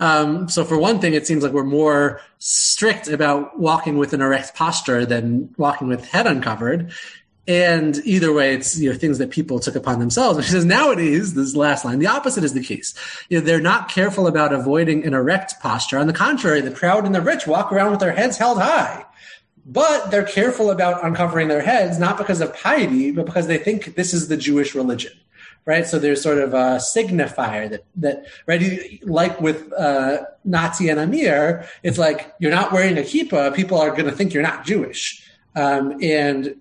Um, 0.00 0.48
so 0.48 0.64
for 0.64 0.76
one 0.76 1.00
thing, 1.00 1.14
it 1.14 1.26
seems 1.26 1.42
like 1.42 1.52
we're 1.52 1.64
more 1.64 2.20
strict 2.38 3.08
about 3.08 3.58
walking 3.58 3.98
with 3.98 4.12
an 4.12 4.20
erect 4.20 4.54
posture 4.54 5.06
than 5.06 5.54
walking 5.56 5.88
with 5.88 6.04
head 6.06 6.26
uncovered. 6.26 6.92
And 7.46 7.96
either 8.04 8.30
way, 8.30 8.52
it's 8.52 8.78
you 8.78 8.92
know 8.92 8.98
things 8.98 9.16
that 9.18 9.30
people 9.30 9.58
took 9.58 9.74
upon 9.74 10.00
themselves. 10.00 10.36
And 10.36 10.44
she 10.44 10.52
says 10.52 10.66
nowadays, 10.66 11.32
this 11.32 11.56
last 11.56 11.82
line, 11.82 11.98
the 11.98 12.06
opposite 12.06 12.44
is 12.44 12.52
the 12.52 12.62
case. 12.62 12.94
You 13.30 13.38
know, 13.38 13.44
they're 13.44 13.58
not 13.58 13.88
careful 13.88 14.26
about 14.26 14.52
avoiding 14.52 15.06
an 15.06 15.14
erect 15.14 15.58
posture. 15.60 15.98
On 15.98 16.06
the 16.06 16.12
contrary, 16.12 16.60
the 16.60 16.70
proud 16.70 17.06
and 17.06 17.14
the 17.14 17.22
rich 17.22 17.46
walk 17.46 17.72
around 17.72 17.90
with 17.90 18.00
their 18.00 18.12
heads 18.12 18.36
held 18.36 18.60
high. 18.60 19.06
But 19.70 20.10
they're 20.10 20.24
careful 20.24 20.70
about 20.70 21.04
uncovering 21.04 21.48
their 21.48 21.60
heads, 21.60 21.98
not 21.98 22.16
because 22.16 22.40
of 22.40 22.54
piety, 22.54 23.10
but 23.10 23.26
because 23.26 23.46
they 23.46 23.58
think 23.58 23.96
this 23.96 24.14
is 24.14 24.28
the 24.28 24.36
Jewish 24.36 24.74
religion 24.74 25.12
right? 25.68 25.86
So 25.86 25.98
there's 25.98 26.22
sort 26.22 26.38
of 26.38 26.54
a 26.54 26.78
signifier 26.78 27.68
that 27.68 27.84
that 27.96 28.24
right, 28.46 29.04
like 29.04 29.38
with 29.38 29.70
uh, 29.74 30.24
Nazi 30.42 30.88
and 30.88 30.98
Amir, 30.98 31.68
it's 31.82 31.98
like 31.98 32.34
you're 32.38 32.50
not 32.50 32.72
wearing 32.72 32.96
a 32.96 33.02
kippah, 33.02 33.54
people 33.54 33.78
are 33.78 33.90
going 33.90 34.06
to 34.06 34.12
think 34.12 34.32
you're 34.32 34.42
not 34.42 34.64
Jewish, 34.64 35.22
um, 35.54 35.98
and 36.02 36.56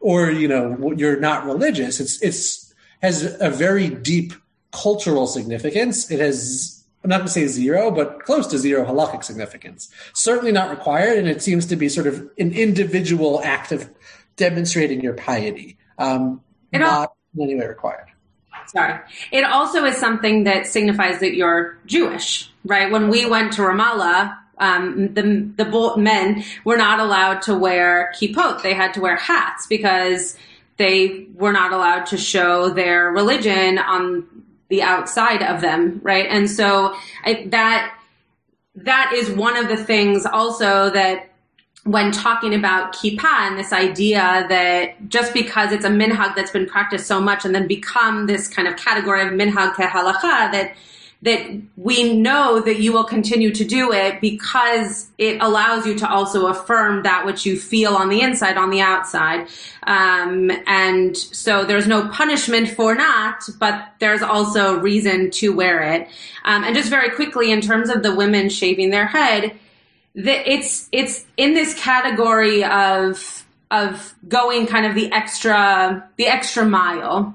or 0.00 0.30
you 0.30 0.48
know 0.48 0.92
you're 0.96 1.20
not 1.20 1.44
religious. 1.44 2.00
It's 2.00 2.20
it's 2.22 2.74
has 3.02 3.36
a 3.40 3.50
very 3.50 3.90
deep 3.90 4.32
cultural 4.72 5.26
significance. 5.26 6.10
It 6.10 6.20
has 6.20 6.83
I'm 7.04 7.10
not 7.10 7.18
going 7.18 7.26
to 7.26 7.32
say 7.32 7.46
zero, 7.46 7.90
but 7.90 8.24
close 8.24 8.46
to 8.46 8.58
zero 8.58 8.86
halachic 8.86 9.24
significance. 9.24 9.90
Certainly 10.14 10.52
not 10.52 10.70
required, 10.70 11.18
and 11.18 11.28
it 11.28 11.42
seems 11.42 11.66
to 11.66 11.76
be 11.76 11.90
sort 11.90 12.06
of 12.06 12.30
an 12.38 12.52
individual 12.52 13.42
act 13.44 13.72
of 13.72 13.90
demonstrating 14.36 15.02
your 15.02 15.12
piety, 15.12 15.76
um, 15.98 16.40
not 16.72 17.12
in 17.36 17.42
any 17.42 17.56
way 17.56 17.66
required. 17.66 18.06
Sorry. 18.68 18.98
It 19.30 19.44
also 19.44 19.84
is 19.84 19.98
something 19.98 20.44
that 20.44 20.66
signifies 20.66 21.20
that 21.20 21.34
you're 21.34 21.78
Jewish, 21.84 22.50
right? 22.64 22.90
When 22.90 23.10
we 23.10 23.26
went 23.26 23.52
to 23.54 23.62
Ramallah, 23.62 24.38
um, 24.56 25.12
the 25.12 25.22
the 25.56 25.94
men 25.98 26.42
were 26.64 26.78
not 26.78 27.00
allowed 27.00 27.42
to 27.42 27.54
wear 27.54 28.14
kippot; 28.18 28.62
they 28.62 28.72
had 28.72 28.94
to 28.94 29.00
wear 29.02 29.16
hats 29.16 29.66
because 29.66 30.38
they 30.78 31.26
were 31.34 31.52
not 31.52 31.72
allowed 31.72 32.06
to 32.06 32.16
show 32.16 32.70
their 32.70 33.10
religion 33.10 33.78
on 33.78 34.26
the 34.74 34.82
outside 34.82 35.40
of 35.40 35.60
them, 35.60 36.00
right? 36.02 36.26
And 36.28 36.50
so 36.50 36.96
I, 37.24 37.46
that 37.50 37.96
that 38.74 39.12
is 39.14 39.30
one 39.30 39.56
of 39.56 39.68
the 39.68 39.76
things 39.76 40.26
also 40.26 40.90
that 40.90 41.30
when 41.84 42.10
talking 42.10 42.54
about 42.54 42.92
kippah 42.92 43.46
and 43.46 43.56
this 43.56 43.72
idea 43.72 44.44
that 44.48 45.08
just 45.08 45.32
because 45.32 45.70
it's 45.70 45.84
a 45.84 45.90
minhag 45.90 46.34
that's 46.34 46.50
been 46.50 46.66
practiced 46.66 47.06
so 47.06 47.20
much 47.20 47.44
and 47.44 47.54
then 47.54 47.68
become 47.68 48.26
this 48.26 48.48
kind 48.48 48.66
of 48.66 48.76
category 48.76 49.22
of 49.22 49.28
minhag 49.28 49.74
kehalacha 49.74 50.50
that 50.50 50.74
that 51.24 51.58
we 51.78 52.12
know 52.12 52.60
that 52.60 52.80
you 52.80 52.92
will 52.92 53.04
continue 53.04 53.50
to 53.50 53.64
do 53.64 53.92
it 53.92 54.20
because 54.20 55.08
it 55.16 55.40
allows 55.40 55.86
you 55.86 55.94
to 55.94 56.08
also 56.08 56.48
affirm 56.48 57.02
that 57.02 57.24
which 57.24 57.46
you 57.46 57.58
feel 57.58 57.94
on 57.94 58.10
the 58.10 58.20
inside, 58.20 58.58
on 58.58 58.68
the 58.68 58.82
outside. 58.82 59.48
Um, 59.84 60.50
and 60.66 61.16
so 61.16 61.64
there's 61.64 61.86
no 61.86 62.08
punishment 62.08 62.68
for 62.68 62.94
not, 62.94 63.42
but 63.58 63.94
there's 64.00 64.20
also 64.20 64.78
reason 64.78 65.30
to 65.30 65.56
wear 65.56 65.80
it. 65.94 66.08
Um, 66.44 66.62
and 66.62 66.76
just 66.76 66.90
very 66.90 67.08
quickly, 67.08 67.50
in 67.50 67.62
terms 67.62 67.88
of 67.88 68.02
the 68.02 68.14
women 68.14 68.50
shaving 68.50 68.90
their 68.90 69.06
head, 69.06 69.58
the, 70.14 70.48
it's 70.48 70.90
it's 70.92 71.24
in 71.38 71.54
this 71.54 71.72
category 71.74 72.64
of 72.64 73.46
of 73.70 74.14
going 74.28 74.66
kind 74.66 74.84
of 74.84 74.94
the 74.94 75.10
extra 75.10 76.06
the 76.16 76.26
extra 76.26 76.66
mile, 76.66 77.34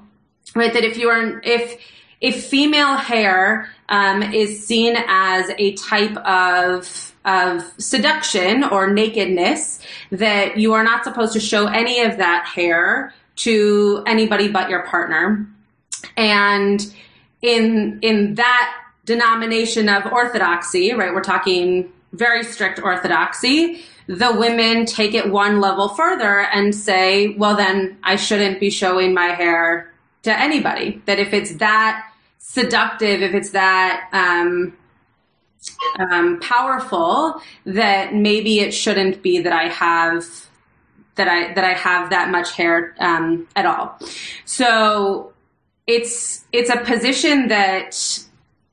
right? 0.54 0.72
That 0.72 0.84
if 0.84 0.96
you 0.96 1.08
are 1.08 1.40
if 1.42 1.76
if 2.20 2.46
female 2.46 2.96
hair 2.96 3.70
um, 3.88 4.22
is 4.22 4.66
seen 4.66 4.96
as 5.08 5.50
a 5.58 5.72
type 5.74 6.16
of 6.18 7.06
of 7.24 7.62
seduction 7.76 8.64
or 8.64 8.90
nakedness 8.90 9.78
that 10.10 10.56
you 10.56 10.72
are 10.72 10.82
not 10.82 11.04
supposed 11.04 11.34
to 11.34 11.40
show 11.40 11.66
any 11.66 12.00
of 12.00 12.16
that 12.16 12.46
hair 12.46 13.12
to 13.36 14.02
anybody 14.06 14.48
but 14.48 14.70
your 14.70 14.86
partner. 14.86 15.46
And 16.16 16.94
in 17.42 17.98
in 18.00 18.34
that 18.36 18.76
denomination 19.04 19.88
of 19.88 20.06
orthodoxy 20.12 20.92
right 20.92 21.12
we're 21.12 21.22
talking 21.22 21.90
very 22.12 22.44
strict 22.44 22.78
orthodoxy 22.78 23.82
the 24.06 24.32
women 24.34 24.84
take 24.84 25.14
it 25.14 25.30
one 25.30 25.58
level 25.58 25.88
further 25.88 26.40
and 26.40 26.74
say 26.74 27.28
well 27.28 27.56
then 27.56 27.96
i 28.04 28.14
shouldn't 28.14 28.60
be 28.60 28.68
showing 28.68 29.14
my 29.14 29.28
hair 29.28 29.90
to 30.22 30.38
anybody. 30.38 31.02
That 31.06 31.18
if 31.18 31.32
it's 31.32 31.54
that 31.56 32.09
seductive, 32.52 33.22
if 33.22 33.32
it's 33.32 33.50
that 33.50 34.08
um, 34.12 34.76
um, 36.00 36.40
powerful, 36.40 37.40
that 37.64 38.12
maybe 38.12 38.58
it 38.58 38.72
shouldn't 38.72 39.22
be 39.22 39.40
that 39.40 39.52
I 39.52 39.68
have 39.68 40.24
that 41.14 41.28
I 41.28 41.54
that 41.54 41.64
I 41.64 41.74
have 41.74 42.10
that 42.10 42.30
much 42.30 42.56
hair 42.56 42.96
um, 42.98 43.46
at 43.54 43.66
all. 43.66 43.98
So 44.44 45.32
it's 45.86 46.44
it's 46.50 46.70
a 46.70 46.78
position 46.78 47.48
that 47.48 47.96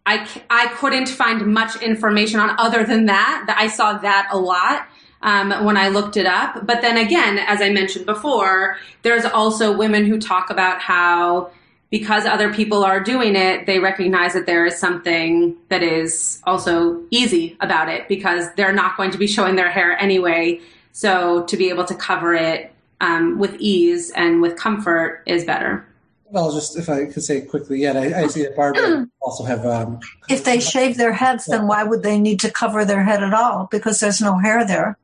I 0.08 0.28
I 0.50 0.68
couldn't 0.70 1.10
find 1.10 1.46
much 1.46 1.80
information 1.82 2.40
on 2.40 2.56
other 2.58 2.84
than 2.84 3.06
that. 3.06 3.44
That 3.46 3.58
I 3.60 3.68
saw 3.68 4.00
that 4.00 4.30
a 4.32 4.40
lot. 4.40 4.88
Um, 5.20 5.66
when 5.66 5.78
I 5.78 5.88
looked 5.88 6.16
it 6.16 6.28
up. 6.28 6.68
But 6.68 6.82
then 6.82 6.96
again, 6.96 7.40
as 7.40 7.60
I 7.60 7.72
mentioned 7.72 8.06
before, 8.06 8.78
there's 9.02 9.26
also 9.26 9.76
women 9.76 10.06
who 10.06 10.20
talk 10.20 10.52
about 10.52 10.80
how 10.80 11.50
because 11.90 12.26
other 12.26 12.54
people 12.54 12.84
are 12.84 13.00
doing 13.00 13.36
it, 13.36 13.66
they 13.66 13.80
recognize 13.80 14.34
that 14.34 14.46
there 14.46 14.66
is 14.66 14.78
something 14.78 15.56
that 15.70 15.84
is 15.84 16.42
also 16.44 17.02
easy 17.12 17.56
about 17.62 17.90
it 17.90 18.08
because 18.08 18.54
they're 18.56 18.74
not 18.74 18.98
going 18.98 19.12
to 19.12 19.18
be 19.18 19.28
showing 19.28 19.56
their 19.56 19.70
hair 19.70 19.98
anyway. 20.00 20.60
So 20.92 21.46
to 21.46 21.58
be 21.58 21.70
able 21.70 21.86
to 21.86 21.96
cover 21.96 22.34
it 22.34 22.74
um, 23.00 23.38
with 23.38 23.56
ease 23.60 24.12
and 24.12 24.42
with 24.42 24.58
comfort 24.58 25.24
is 25.26 25.46
better. 25.46 25.86
Well, 26.30 26.52
just 26.52 26.78
if 26.78 26.90
I 26.90 27.06
could 27.06 27.24
say 27.24 27.42
quickly, 27.42 27.80
yeah, 27.80 27.94
I, 27.94 28.24
I 28.24 28.28
see 28.28 28.44
that 28.44 28.56
Barbara 28.56 29.08
also 29.22 29.46
have. 29.46 29.66
Um, 29.66 30.02
if 30.28 30.44
they 30.44 30.60
shave 30.60 30.98
their 30.98 31.14
heads, 31.14 31.46
then 31.46 31.68
why 31.68 31.86
would 31.86 32.04
they 32.04 32.20
need 32.20 32.42
to 32.42 32.52
cover 32.52 32.84
their 32.84 33.04
head 33.04 33.24
at 33.24 33.34
all? 33.34 33.70
Because 33.72 34.02
there's 34.02 34.20
no 34.20 34.38
hair 34.38 34.66
there. 34.66 34.98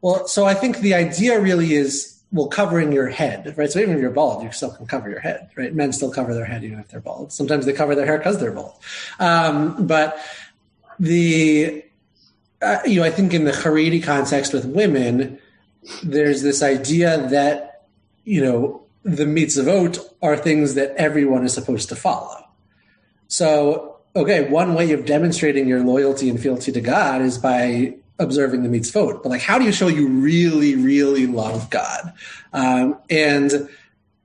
Well, 0.00 0.26
so 0.26 0.46
I 0.46 0.54
think 0.54 0.78
the 0.78 0.94
idea 0.94 1.38
really 1.38 1.74
is 1.74 2.19
well, 2.32 2.46
covering 2.46 2.92
your 2.92 3.08
head, 3.08 3.54
right? 3.56 3.70
So 3.70 3.80
even 3.80 3.96
if 3.96 4.00
you're 4.00 4.10
bald, 4.10 4.42
you 4.44 4.52
still 4.52 4.70
can 4.70 4.86
cover 4.86 5.10
your 5.10 5.20
head, 5.20 5.50
right? 5.56 5.74
Men 5.74 5.92
still 5.92 6.12
cover 6.12 6.32
their 6.32 6.44
head 6.44 6.62
even 6.62 6.78
if 6.78 6.88
they're 6.88 7.00
bald. 7.00 7.32
Sometimes 7.32 7.66
they 7.66 7.72
cover 7.72 7.94
their 7.94 8.06
hair 8.06 8.18
because 8.18 8.38
they're 8.38 8.52
bald. 8.52 8.74
Um, 9.18 9.86
but 9.86 10.18
the, 11.00 11.84
uh, 12.62 12.78
you 12.86 13.00
know, 13.00 13.06
I 13.06 13.10
think 13.10 13.34
in 13.34 13.44
the 13.44 13.52
Haredi 13.52 14.02
context 14.02 14.52
with 14.52 14.64
women, 14.64 15.38
there's 16.04 16.42
this 16.42 16.62
idea 16.62 17.26
that, 17.28 17.86
you 18.24 18.44
know, 18.44 18.82
the 19.02 19.24
mitzvot 19.24 19.98
are 20.22 20.36
things 20.36 20.74
that 20.74 20.94
everyone 20.96 21.44
is 21.44 21.54
supposed 21.54 21.88
to 21.88 21.96
follow. 21.96 22.46
So, 23.28 23.96
okay, 24.14 24.48
one 24.48 24.74
way 24.74 24.92
of 24.92 25.04
demonstrating 25.04 25.66
your 25.66 25.82
loyalty 25.82 26.28
and 26.28 26.40
fealty 26.40 26.70
to 26.72 26.80
God 26.80 27.22
is 27.22 27.38
by 27.38 27.94
observing 28.20 28.62
the 28.62 28.68
mitzvot, 28.68 29.22
but 29.22 29.30
like, 29.30 29.40
how 29.40 29.58
do 29.58 29.64
you 29.64 29.72
show 29.72 29.88
you 29.88 30.08
really, 30.08 30.76
really 30.76 31.26
love 31.26 31.70
God? 31.70 32.12
Um, 32.52 32.96
and 33.10 33.68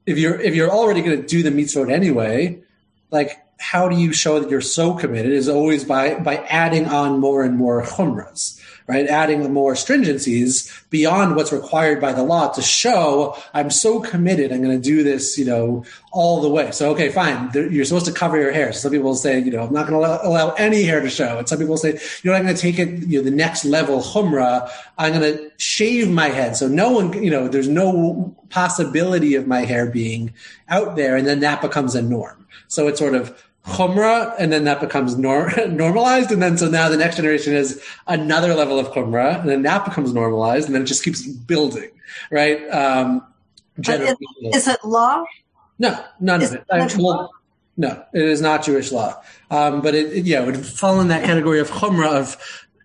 if 0.05 0.19
you're 0.19 0.39
if 0.39 0.53
you're 0.53 0.69
already 0.69 1.01
going 1.01 1.19
to 1.19 1.27
do 1.27 1.41
the 1.41 1.49
mitzvot 1.49 1.91
anyway, 1.91 2.61
like, 3.09 3.39
how 3.59 3.89
do 3.89 3.97
you 3.97 4.13
show 4.13 4.39
that 4.39 4.49
you're 4.49 4.61
so 4.61 4.93
committed? 4.93 5.31
Is 5.31 5.49
always 5.49 5.83
by 5.83 6.15
by 6.15 6.37
adding 6.37 6.85
on 6.85 7.19
more 7.19 7.43
and 7.43 7.57
more 7.57 7.83
chumras 7.83 8.61
right? 8.87 9.07
Adding 9.07 9.51
more 9.51 9.73
stringencies 9.73 10.83
beyond 10.89 11.35
what's 11.35 11.51
required 11.51 11.99
by 11.99 12.13
the 12.13 12.23
law 12.23 12.51
to 12.51 12.61
show 12.61 13.35
I'm 13.53 13.71
so 13.71 13.99
committed. 13.99 14.51
I'm 14.51 14.61
going 14.61 14.79
to 14.79 14.83
do 14.83 15.03
this, 15.03 15.37
you 15.37 15.45
know, 15.45 15.85
all 16.11 16.41
the 16.41 16.49
way. 16.49 16.71
So, 16.71 16.91
okay, 16.91 17.09
fine. 17.09 17.49
You're 17.53 17.85
supposed 17.85 18.05
to 18.05 18.11
cover 18.11 18.39
your 18.39 18.51
hair. 18.51 18.71
So 18.73 18.79
some 18.79 18.91
people 18.91 19.15
say, 19.15 19.39
you 19.39 19.51
know, 19.51 19.63
I'm 19.63 19.73
not 19.73 19.87
going 19.87 19.99
to 19.99 20.07
allow, 20.07 20.19
allow 20.23 20.53
any 20.53 20.83
hair 20.83 21.01
to 21.01 21.09
show. 21.09 21.39
And 21.39 21.49
some 21.49 21.57
people 21.57 21.77
say, 21.77 21.99
you 22.21 22.29
know, 22.29 22.37
I'm 22.37 22.43
going 22.43 22.55
to 22.55 22.61
take 22.61 22.77
it, 22.77 23.07
you 23.07 23.17
know, 23.17 23.23
the 23.23 23.35
next 23.35 23.65
level 23.65 24.01
chumrah. 24.01 24.69
I'm 24.97 25.13
going 25.13 25.33
to 25.33 25.51
shave 25.57 26.11
my 26.11 26.27
head. 26.27 26.55
So 26.55 26.67
no 26.67 26.91
one, 26.91 27.11
you 27.23 27.31
know, 27.31 27.47
there's 27.47 27.67
no 27.67 28.35
possibility 28.49 29.35
of 29.35 29.47
my 29.47 29.61
hair 29.61 29.89
being 29.89 30.33
out 30.69 30.95
there. 30.95 31.15
And 31.15 31.25
then 31.25 31.39
that 31.39 31.61
becomes 31.61 31.95
a 31.95 32.01
norm. 32.01 32.45
So 32.67 32.87
it's 32.87 32.99
sort 32.99 33.15
of 33.15 33.43
chumrah, 33.65 34.35
and 34.37 34.51
then 34.51 34.63
that 34.65 34.79
becomes 34.79 35.17
nor- 35.17 35.51
normalized, 35.67 36.31
and 36.31 36.41
then 36.41 36.57
so 36.57 36.69
now 36.69 36.89
the 36.89 36.97
next 36.97 37.17
generation 37.17 37.53
is 37.53 37.83
another 38.07 38.53
level 38.53 38.79
of 38.79 38.87
chumrah, 38.87 39.39
and 39.39 39.49
then 39.49 39.63
that 39.63 39.85
becomes 39.85 40.13
normalized, 40.13 40.67
and 40.67 40.75
then 40.75 40.83
it 40.83 40.85
just 40.85 41.03
keeps 41.03 41.25
building, 41.25 41.89
right? 42.31 42.67
Um, 42.69 43.25
is, 43.77 44.15
is, 44.53 44.67
it 44.67 44.83
law? 44.85 45.25
No, 45.79 46.01
none 46.19 46.41
is 46.41 46.53
of 46.53 46.59
it. 46.59 46.65
I, 46.71 46.89
well, 46.97 47.31
no, 47.77 48.03
it 48.13 48.21
is 48.21 48.41
not 48.41 48.63
Jewish 48.63 48.91
law, 48.91 49.21
um, 49.51 49.81
but 49.81 49.95
it, 49.95 50.13
it, 50.13 50.25
yeah, 50.25 50.43
it 50.43 50.45
would 50.45 50.65
fall 50.65 51.01
in 51.01 51.09
that 51.09 51.23
category 51.25 51.59
of 51.59 51.69
chumrah 51.69 52.19
of 52.19 52.37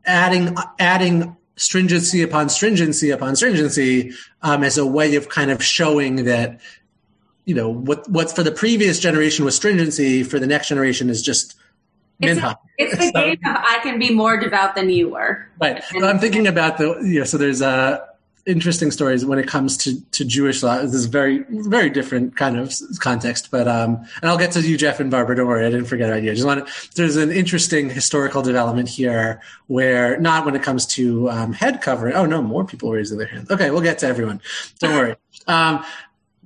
adding 0.04 0.56
adding 0.78 1.36
stringency 1.56 2.22
upon 2.22 2.48
stringency 2.48 3.10
upon 3.10 3.36
stringency 3.36 4.12
um, 4.42 4.64
as 4.64 4.78
a 4.78 4.86
way 4.86 5.14
of 5.14 5.28
kind 5.28 5.50
of 5.50 5.62
showing 5.62 6.24
that 6.24 6.58
you 7.50 7.56
know 7.56 7.68
what 7.68 8.08
what's 8.08 8.32
for 8.32 8.44
the 8.44 8.52
previous 8.52 9.00
generation 9.00 9.44
was 9.44 9.56
stringency 9.56 10.22
for 10.22 10.38
the 10.38 10.46
next 10.46 10.68
generation 10.68 11.10
is 11.10 11.20
just 11.20 11.56
minhag. 12.22 12.56
It's, 12.78 12.92
it's 12.94 13.06
the 13.06 13.10
so, 13.12 13.24
game 13.24 13.38
of 13.44 13.56
I 13.56 13.80
can 13.82 13.98
be 13.98 14.14
more 14.14 14.38
devout 14.38 14.76
than 14.76 14.88
you 14.88 15.08
were. 15.08 15.48
Right. 15.60 15.82
And, 15.90 16.06
I'm 16.06 16.20
thinking 16.20 16.46
about 16.46 16.78
the 16.78 17.00
you 17.02 17.18
know 17.18 17.24
so 17.24 17.38
there's 17.38 17.60
uh 17.60 18.06
interesting 18.46 18.92
stories 18.92 19.24
when 19.24 19.40
it 19.40 19.48
comes 19.48 19.76
to, 19.78 20.00
to 20.12 20.24
Jewish 20.24 20.62
law. 20.62 20.80
This 20.80 20.94
is 20.94 21.06
very 21.06 21.44
very 21.48 21.90
different 21.90 22.36
kind 22.36 22.56
of 22.56 22.72
context, 23.00 23.50
but 23.50 23.66
um, 23.66 23.96
and 24.22 24.30
I'll 24.30 24.38
get 24.38 24.52
to 24.52 24.60
you, 24.60 24.76
Jeff 24.76 25.00
and 25.00 25.10
Barbara. 25.10 25.34
Don't 25.34 25.48
worry, 25.48 25.66
I 25.66 25.70
didn't 25.70 25.86
forget 25.86 26.08
about 26.08 26.22
you. 26.22 26.30
I 26.30 26.34
just 26.34 26.46
want 26.46 26.64
to. 26.64 26.90
There's 26.94 27.16
an 27.16 27.32
interesting 27.32 27.90
historical 27.90 28.42
development 28.42 28.88
here 28.88 29.42
where 29.66 30.20
not 30.20 30.46
when 30.46 30.54
it 30.54 30.62
comes 30.62 30.86
to 30.86 31.28
um, 31.30 31.52
head 31.52 31.82
covering. 31.82 32.14
Oh 32.14 32.26
no, 32.26 32.42
more 32.42 32.64
people 32.64 32.92
raising 32.92 33.18
their 33.18 33.26
hands. 33.26 33.50
Okay, 33.50 33.72
we'll 33.72 33.80
get 33.80 33.98
to 33.98 34.06
everyone. 34.06 34.40
Don't 34.78 34.94
worry. 34.94 35.16
Um, 35.46 35.84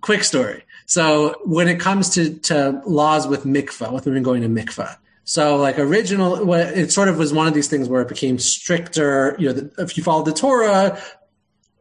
quick 0.04 0.22
story. 0.22 0.63
So 0.86 1.40
when 1.44 1.68
it 1.68 1.80
comes 1.80 2.10
to, 2.10 2.34
to 2.40 2.82
laws 2.86 3.26
with 3.26 3.44
mikvah, 3.44 3.92
with 3.92 4.06
women 4.06 4.22
going 4.22 4.42
to 4.42 4.48
mikvah, 4.48 4.96
so 5.24 5.56
like 5.56 5.78
original, 5.78 6.52
it 6.52 6.92
sort 6.92 7.08
of 7.08 7.16
was 7.16 7.32
one 7.32 7.46
of 7.46 7.54
these 7.54 7.68
things 7.68 7.88
where 7.88 8.02
it 8.02 8.08
became 8.08 8.38
stricter. 8.38 9.34
You 9.38 9.52
know, 9.52 9.70
if 9.78 9.96
you 9.96 10.02
follow 10.02 10.22
the 10.22 10.34
Torah, 10.34 11.02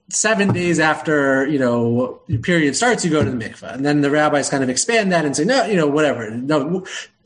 seven 0.09 0.53
days 0.53 0.79
after 0.79 1.47
you 1.47 1.59
know 1.59 2.21
your 2.27 2.39
period 2.39 2.75
starts, 2.75 3.03
you 3.03 3.11
go 3.11 3.23
to 3.23 3.31
the 3.31 3.37
mikvah, 3.37 3.73
and 3.73 3.85
then 3.85 4.01
the 4.01 4.11
rabbis 4.11 4.49
kind 4.49 4.63
of 4.63 4.69
expand 4.69 5.11
that 5.11 5.25
and 5.25 5.35
say, 5.35 5.45
no, 5.45 5.65
you 5.65 5.75
know, 5.75 5.87
whatever, 5.87 6.29
no, 6.31 6.85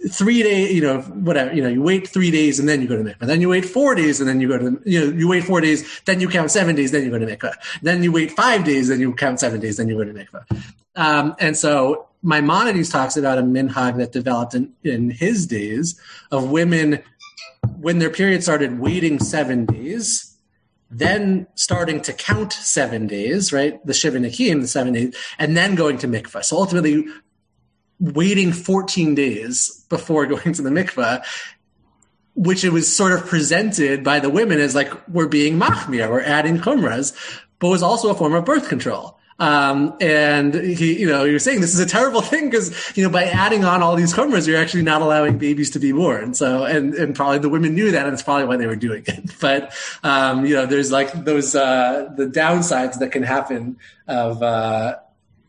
three 0.10 0.44
days, 0.44 0.74
you 0.74 0.82
know, 0.82 1.02
whatever, 1.02 1.54
you 1.54 1.62
know, 1.62 1.70
you 1.70 1.82
wait 1.82 2.08
three 2.08 2.32
days 2.32 2.60
and 2.60 2.70
then 2.70 2.82
you 2.82 2.88
go 2.88 2.96
to 2.96 3.04
mikvah. 3.04 3.26
Then 3.26 3.42
you 3.42 3.50
wait 3.50 3.66
four 3.66 3.96
days 3.96 4.20
and 4.20 4.30
then 4.30 4.40
you 4.40 4.48
go 4.48 4.58
to, 4.58 4.82
you 4.86 5.00
know, 5.00 5.18
you 5.18 5.28
wait 5.28 5.44
four 5.44 5.60
days, 5.62 6.02
then 6.06 6.20
you 6.20 6.30
count 6.30 6.52
seven 6.52 6.76
days, 6.76 6.92
then 6.92 7.04
you 7.04 7.10
go 7.10 7.20
to 7.20 7.26
mikvah. 7.26 7.54
Then 7.82 8.04
you 8.04 8.12
wait 8.12 8.32
five 8.32 8.64
days, 8.64 8.90
then 8.90 9.00
you 9.00 9.14
count 9.14 9.40
seven 9.40 9.60
days, 9.60 9.78
then 9.78 9.88
you 9.88 9.98
go 9.98 10.04
to 10.04 10.14
mikvah. 10.14 10.64
Um, 10.96 11.36
and 11.40 11.58
so 11.58 12.08
Maimonides 12.24 12.90
talks 12.90 13.18
about 13.18 13.38
a 13.38 13.42
minhag 13.42 13.98
that 13.98 14.12
developed 14.12 14.54
in, 14.54 14.74
in 14.84 15.10
his 15.10 15.48
days 15.48 16.00
of 16.32 16.50
women 16.50 17.04
when 17.80 18.00
their 18.00 18.10
period 18.10 18.44
started 18.44 18.80
waiting 18.80 19.20
seven 19.20 19.66
days, 19.66 20.27
then 20.90 21.48
starting 21.56 22.02
to 22.02 22.14
count 22.14 22.54
seven 22.54 23.08
days, 23.08 23.52
right? 23.52 23.86
The 23.86 23.94
Shiva 23.94 24.20
the 24.20 24.68
seven 24.68 24.94
days, 24.94 25.16
and 25.38 25.56
then 25.58 25.76
going 25.76 25.98
to 26.00 26.08
mikvah. 26.08 26.44
So 26.44 26.58
ultimately, 26.58 27.06
waiting 28.00 28.54
14 28.54 29.16
days 29.16 29.86
before 29.90 30.26
going 30.28 30.54
to 30.54 30.62
the 30.62 30.70
mikvah, 30.70 31.26
which 32.36 32.64
it 32.64 32.70
was 32.70 32.94
sort 32.94 33.14
of 33.14 33.26
presented 33.26 34.04
by 34.04 34.20
the 34.20 34.30
women 34.30 34.60
as 34.60 34.76
like 34.76 34.92
we're 35.08 35.28
being 35.28 35.60
machmir, 35.60 36.10
we're 36.10 36.22
adding 36.22 36.60
chumras, 36.60 37.16
but 37.60 37.70
was 37.70 37.84
also 37.84 38.10
a 38.10 38.16
form 38.16 38.34
of 38.34 38.46
birth 38.46 38.70
control. 38.70 39.17
Um, 39.40 39.96
and 40.02 40.54
he, 40.54 41.00
you 41.00 41.08
know, 41.08 41.24
you're 41.24 41.40
saying 41.40 41.62
this 41.62 41.74
is 41.74 41.80
a 41.80 41.86
terrible 41.86 42.22
thing 42.34 42.50
because, 42.50 42.98
you 42.98 43.04
know, 43.04 43.10
by 43.10 43.26
adding 43.26 43.64
on 43.64 43.84
all 43.84 43.96
these 43.96 44.14
chumras, 44.14 44.48
you're 44.48 44.58
actually 44.58 44.84
not 44.84 45.02
allowing 45.02 45.38
babies 45.38 45.72
to 45.72 45.80
be 45.80 45.92
born. 45.92 46.34
So, 46.34 46.66
and, 46.66 46.94
and 46.96 47.16
probably 47.16 47.40
the 47.40 47.50
women 47.50 47.76
knew 47.76 47.92
that 47.92 48.06
and 48.06 48.14
it's 48.14 48.24
probably 48.24 48.46
why 48.46 48.58
they 48.58 48.68
were 48.68 48.76
doing 48.76 49.04
it. 49.08 49.32
But, 49.40 49.74
um, 50.04 50.46
you 50.46 50.56
know, 50.56 50.66
there's 50.66 50.92
like 50.92 51.12
those, 51.14 51.56
uh, 51.56 52.12
the 52.18 52.26
downsides 52.26 52.98
that 53.00 53.12
can 53.12 53.22
happen 53.22 53.78
of, 54.08 54.42
uh, 54.42 54.96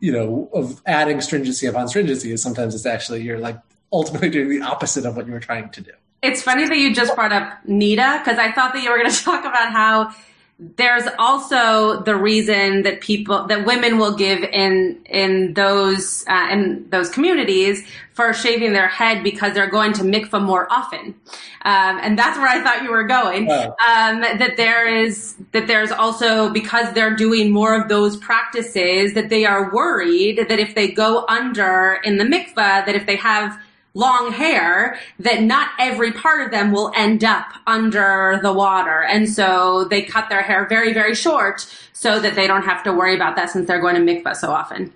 you 0.01 0.13
know, 0.13 0.49
of 0.53 0.81
adding 0.87 1.21
stringency 1.21 1.67
upon 1.67 1.89
stringency 1.89 2.33
is 2.33 2.43
sometimes 2.43 2.75
it's 2.75 2.87
actually 2.87 3.23
you're 3.23 3.39
like 3.39 3.59
ultimately 3.93 4.31
doing 4.31 4.49
the 4.49 4.63
opposite 4.63 5.05
of 5.05 5.17
what 5.17 5.27
you 5.27 5.33
were 5.33 5.41
trying 5.41 5.71
to 5.71 5.81
do. 5.81 5.93
It's 6.23 6.43
funny 6.43 6.67
that 6.67 6.77
you 6.77 6.95
just 6.95 7.15
brought 7.15 7.33
up 7.33 7.59
niddah 7.67 8.25
because 8.25 8.39
I 8.39 8.53
thought 8.53 8.75
that 8.75 8.83
you 8.83 8.91
were 8.91 8.99
going 8.99 9.11
to 9.11 9.25
talk 9.25 9.45
about 9.45 9.73
how 9.73 10.15
there's 10.59 11.05
also 11.21 12.03
the 12.03 12.17
reason 12.17 12.83
that 12.83 13.01
people 13.01 13.47
that 13.47 13.65
women 13.65 13.97
will 13.97 14.17
give 14.17 14.43
in 14.43 14.99
in 15.05 15.55
those 15.55 16.25
uh, 16.27 16.49
in 16.51 16.85
those 16.91 17.09
communities 17.09 17.87
for 18.13 18.33
shaving 18.33 18.73
their 18.73 18.89
head 18.89 19.23
because 19.23 19.55
they're 19.55 19.71
going 19.71 19.93
to 19.93 20.03
mikvah 20.03 20.43
more 20.45 20.67
often, 20.69 21.15
um, 21.63 22.01
and 22.03 22.19
that's 22.19 22.37
where 22.39 22.49
I 22.49 22.61
thought 22.61 22.83
you 22.83 22.91
were 22.91 23.05
going. 23.05 23.49
Um, 23.49 24.21
that 24.21 24.55
there 24.57 24.85
is 24.89 25.37
that 25.53 25.69
there's 25.69 25.93
also 25.93 26.51
because 26.51 26.93
they're 26.93 27.15
doing 27.15 27.53
more 27.53 27.81
of 27.81 27.89
those 27.89 28.17
practices 28.17 29.15
that 29.15 29.29
they 29.29 29.45
are 29.45 29.73
worried 29.73 30.45
that 30.49 30.59
if 30.59 30.75
they 30.75 30.91
go 30.91 31.25
under 31.29 32.01
in 32.03 32.19
the 32.19 32.25
mikvah 32.25 32.85
that 32.85 32.97
if 32.97 33.07
they 33.07 33.17
have 33.17 33.57
long 33.99 34.31
hair 34.31 34.97
that 35.19 35.43
not 35.43 35.71
every 35.81 36.13
part 36.13 36.41
of 36.41 36.53
them 36.53 36.71
will 36.71 36.93
end 36.95 37.25
up 37.25 37.47
under 37.67 38.39
the 38.43 38.53
water. 38.53 39.03
And 39.03 39.29
so 39.29 39.87
they 39.91 40.03
cut 40.03 40.29
their 40.29 40.41
hair 40.41 40.67
very, 40.69 40.93
very 40.95 41.17
short 41.17 41.67
so 41.93 42.21
that 42.21 42.37
they 42.37 42.47
don't 42.47 42.63
have 42.63 42.85
to 42.85 42.93
worry 42.93 43.17
about 43.17 43.35
that 43.35 43.51
since 43.51 43.67
they're 43.67 43.81
going 43.81 43.97
to 43.97 44.01
mikvah 44.01 44.37
so 44.37 44.53
often. 44.53 44.93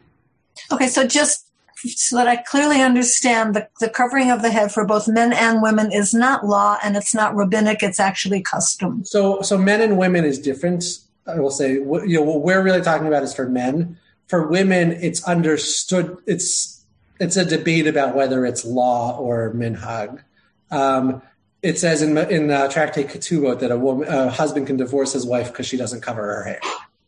Okay, 0.71 0.87
so 0.87 1.05
just 1.05 1.49
so 1.85 2.17
that 2.17 2.29
I 2.29 2.37
clearly 2.37 2.81
understand 2.81 3.57
the, 3.57 3.69
the 3.81 3.89
covering 3.89 4.31
of 4.31 4.41
the 4.41 4.53
head 4.53 4.71
for 4.71 4.87
both 4.87 5.09
men 5.09 5.33
and 5.33 5.61
women 5.61 5.91
is 5.91 6.15
not 6.15 6.47
law 6.47 6.79
and 6.85 6.97
it's 6.97 7.13
not 7.13 7.35
rabbinic, 7.35 7.83
it's 7.83 7.99
actually 7.99 8.41
custom. 8.41 9.05
So, 9.05 9.43
so 9.43 9.59
men 9.59 9.81
and 9.81 9.99
women 9.99 10.25
is 10.25 10.39
different. 10.39 10.85
I 11.27 11.41
will 11.41 11.51
say, 11.51 11.73
you 11.73 12.07
know, 12.07 12.23
what 12.23 12.43
we're 12.43 12.63
really 12.63 12.83
talking 12.83 13.09
about 13.09 13.25
is 13.25 13.35
for 13.35 13.49
men. 13.49 13.99
For 14.29 14.47
women, 14.47 14.93
it's 14.93 15.25
understood, 15.25 16.19
it's 16.27 16.82
it's 17.23 17.37
a 17.37 17.45
debate 17.45 17.87
about 17.87 18.17
whether 18.17 18.45
it's 18.45 18.65
law 18.65 19.17
or 19.17 19.53
minhag. 19.55 20.23
Um, 20.71 21.23
it 21.63 21.79
says 21.79 22.03
in 22.03 22.19
in 22.19 22.51
uh, 22.51 22.69
Tractate 22.69 23.09
Ketubot 23.09 23.61
that 23.61 23.71
a 23.71 23.79
woman, 23.79 24.09
a 24.09 24.29
husband 24.29 24.67
can 24.67 24.77
divorce 24.77 25.13
his 25.13 25.25
wife 25.25 25.49
because 25.49 25.67
she 25.67 25.77
doesn't 25.77 26.01
cover 26.01 26.23
her 26.23 26.45
hair. 26.45 26.61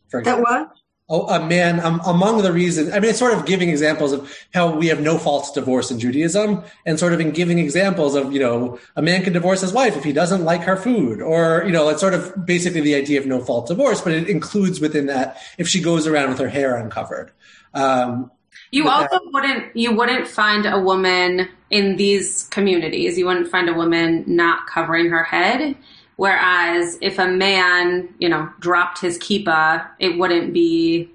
For 0.07 0.23
that 0.23 0.39
what? 0.39 0.71
Oh, 1.07 1.27
a 1.27 1.45
man 1.45 1.81
um, 1.81 2.01
among 2.03 2.41
the 2.41 2.51
reasons. 2.51 2.91
I 2.91 2.99
mean, 2.99 3.11
it's 3.11 3.19
sort 3.19 3.33
of 3.33 3.45
giving 3.45 3.69
examples 3.69 4.11
of 4.11 4.35
how 4.55 4.75
we 4.75 4.87
have 4.87 5.01
no 5.01 5.19
fault 5.19 5.53
divorce 5.53 5.91
in 5.91 5.99
Judaism, 5.99 6.63
and 6.83 6.97
sort 6.97 7.13
of 7.13 7.19
in 7.19 7.29
giving 7.29 7.59
examples 7.59 8.15
of 8.15 8.31
you 8.31 8.39
know 8.39 8.79
a 8.95 9.01
man 9.01 9.21
can 9.21 9.33
divorce 9.33 9.61
his 9.61 9.73
wife 9.73 9.97
if 9.97 10.03
he 10.03 10.13
doesn't 10.13 10.45
like 10.45 10.61
her 10.61 10.77
food, 10.77 11.21
or 11.21 11.63
you 11.65 11.71
know 11.73 11.89
it's 11.89 11.99
sort 11.99 12.13
of 12.13 12.45
basically 12.45 12.81
the 12.81 12.95
idea 12.95 13.19
of 13.19 13.27
no 13.27 13.39
fault 13.39 13.67
divorce, 13.67 14.01
but 14.01 14.13
it 14.13 14.29
includes 14.29 14.79
within 14.79 15.07
that 15.07 15.37
if 15.57 15.67
she 15.67 15.81
goes 15.81 16.07
around 16.07 16.29
with 16.29 16.39
her 16.39 16.49
hair 16.49 16.75
uncovered. 16.77 17.31
Um, 17.73 18.31
you 18.75 18.89
also 18.89 19.19
wouldn't 19.31 19.73
you 19.73 19.95
wouldn't 19.95 20.27
find 20.27 20.65
a 20.65 20.77
woman 20.77 21.47
in 21.69 21.95
these 21.95 22.43
communities. 22.49 23.17
You 23.17 23.25
wouldn't 23.25 23.47
find 23.47 23.69
a 23.69 23.73
woman 23.73 24.25
not 24.27 24.67
covering 24.67 25.09
her 25.11 25.23
head. 25.23 25.77
Whereas 26.17 26.97
if 27.01 27.17
a 27.17 27.27
man, 27.27 28.13
you 28.19 28.27
know, 28.27 28.49
dropped 28.59 28.99
his 28.99 29.17
kippah, 29.17 29.87
it 29.99 30.17
wouldn't 30.17 30.53
be 30.53 31.09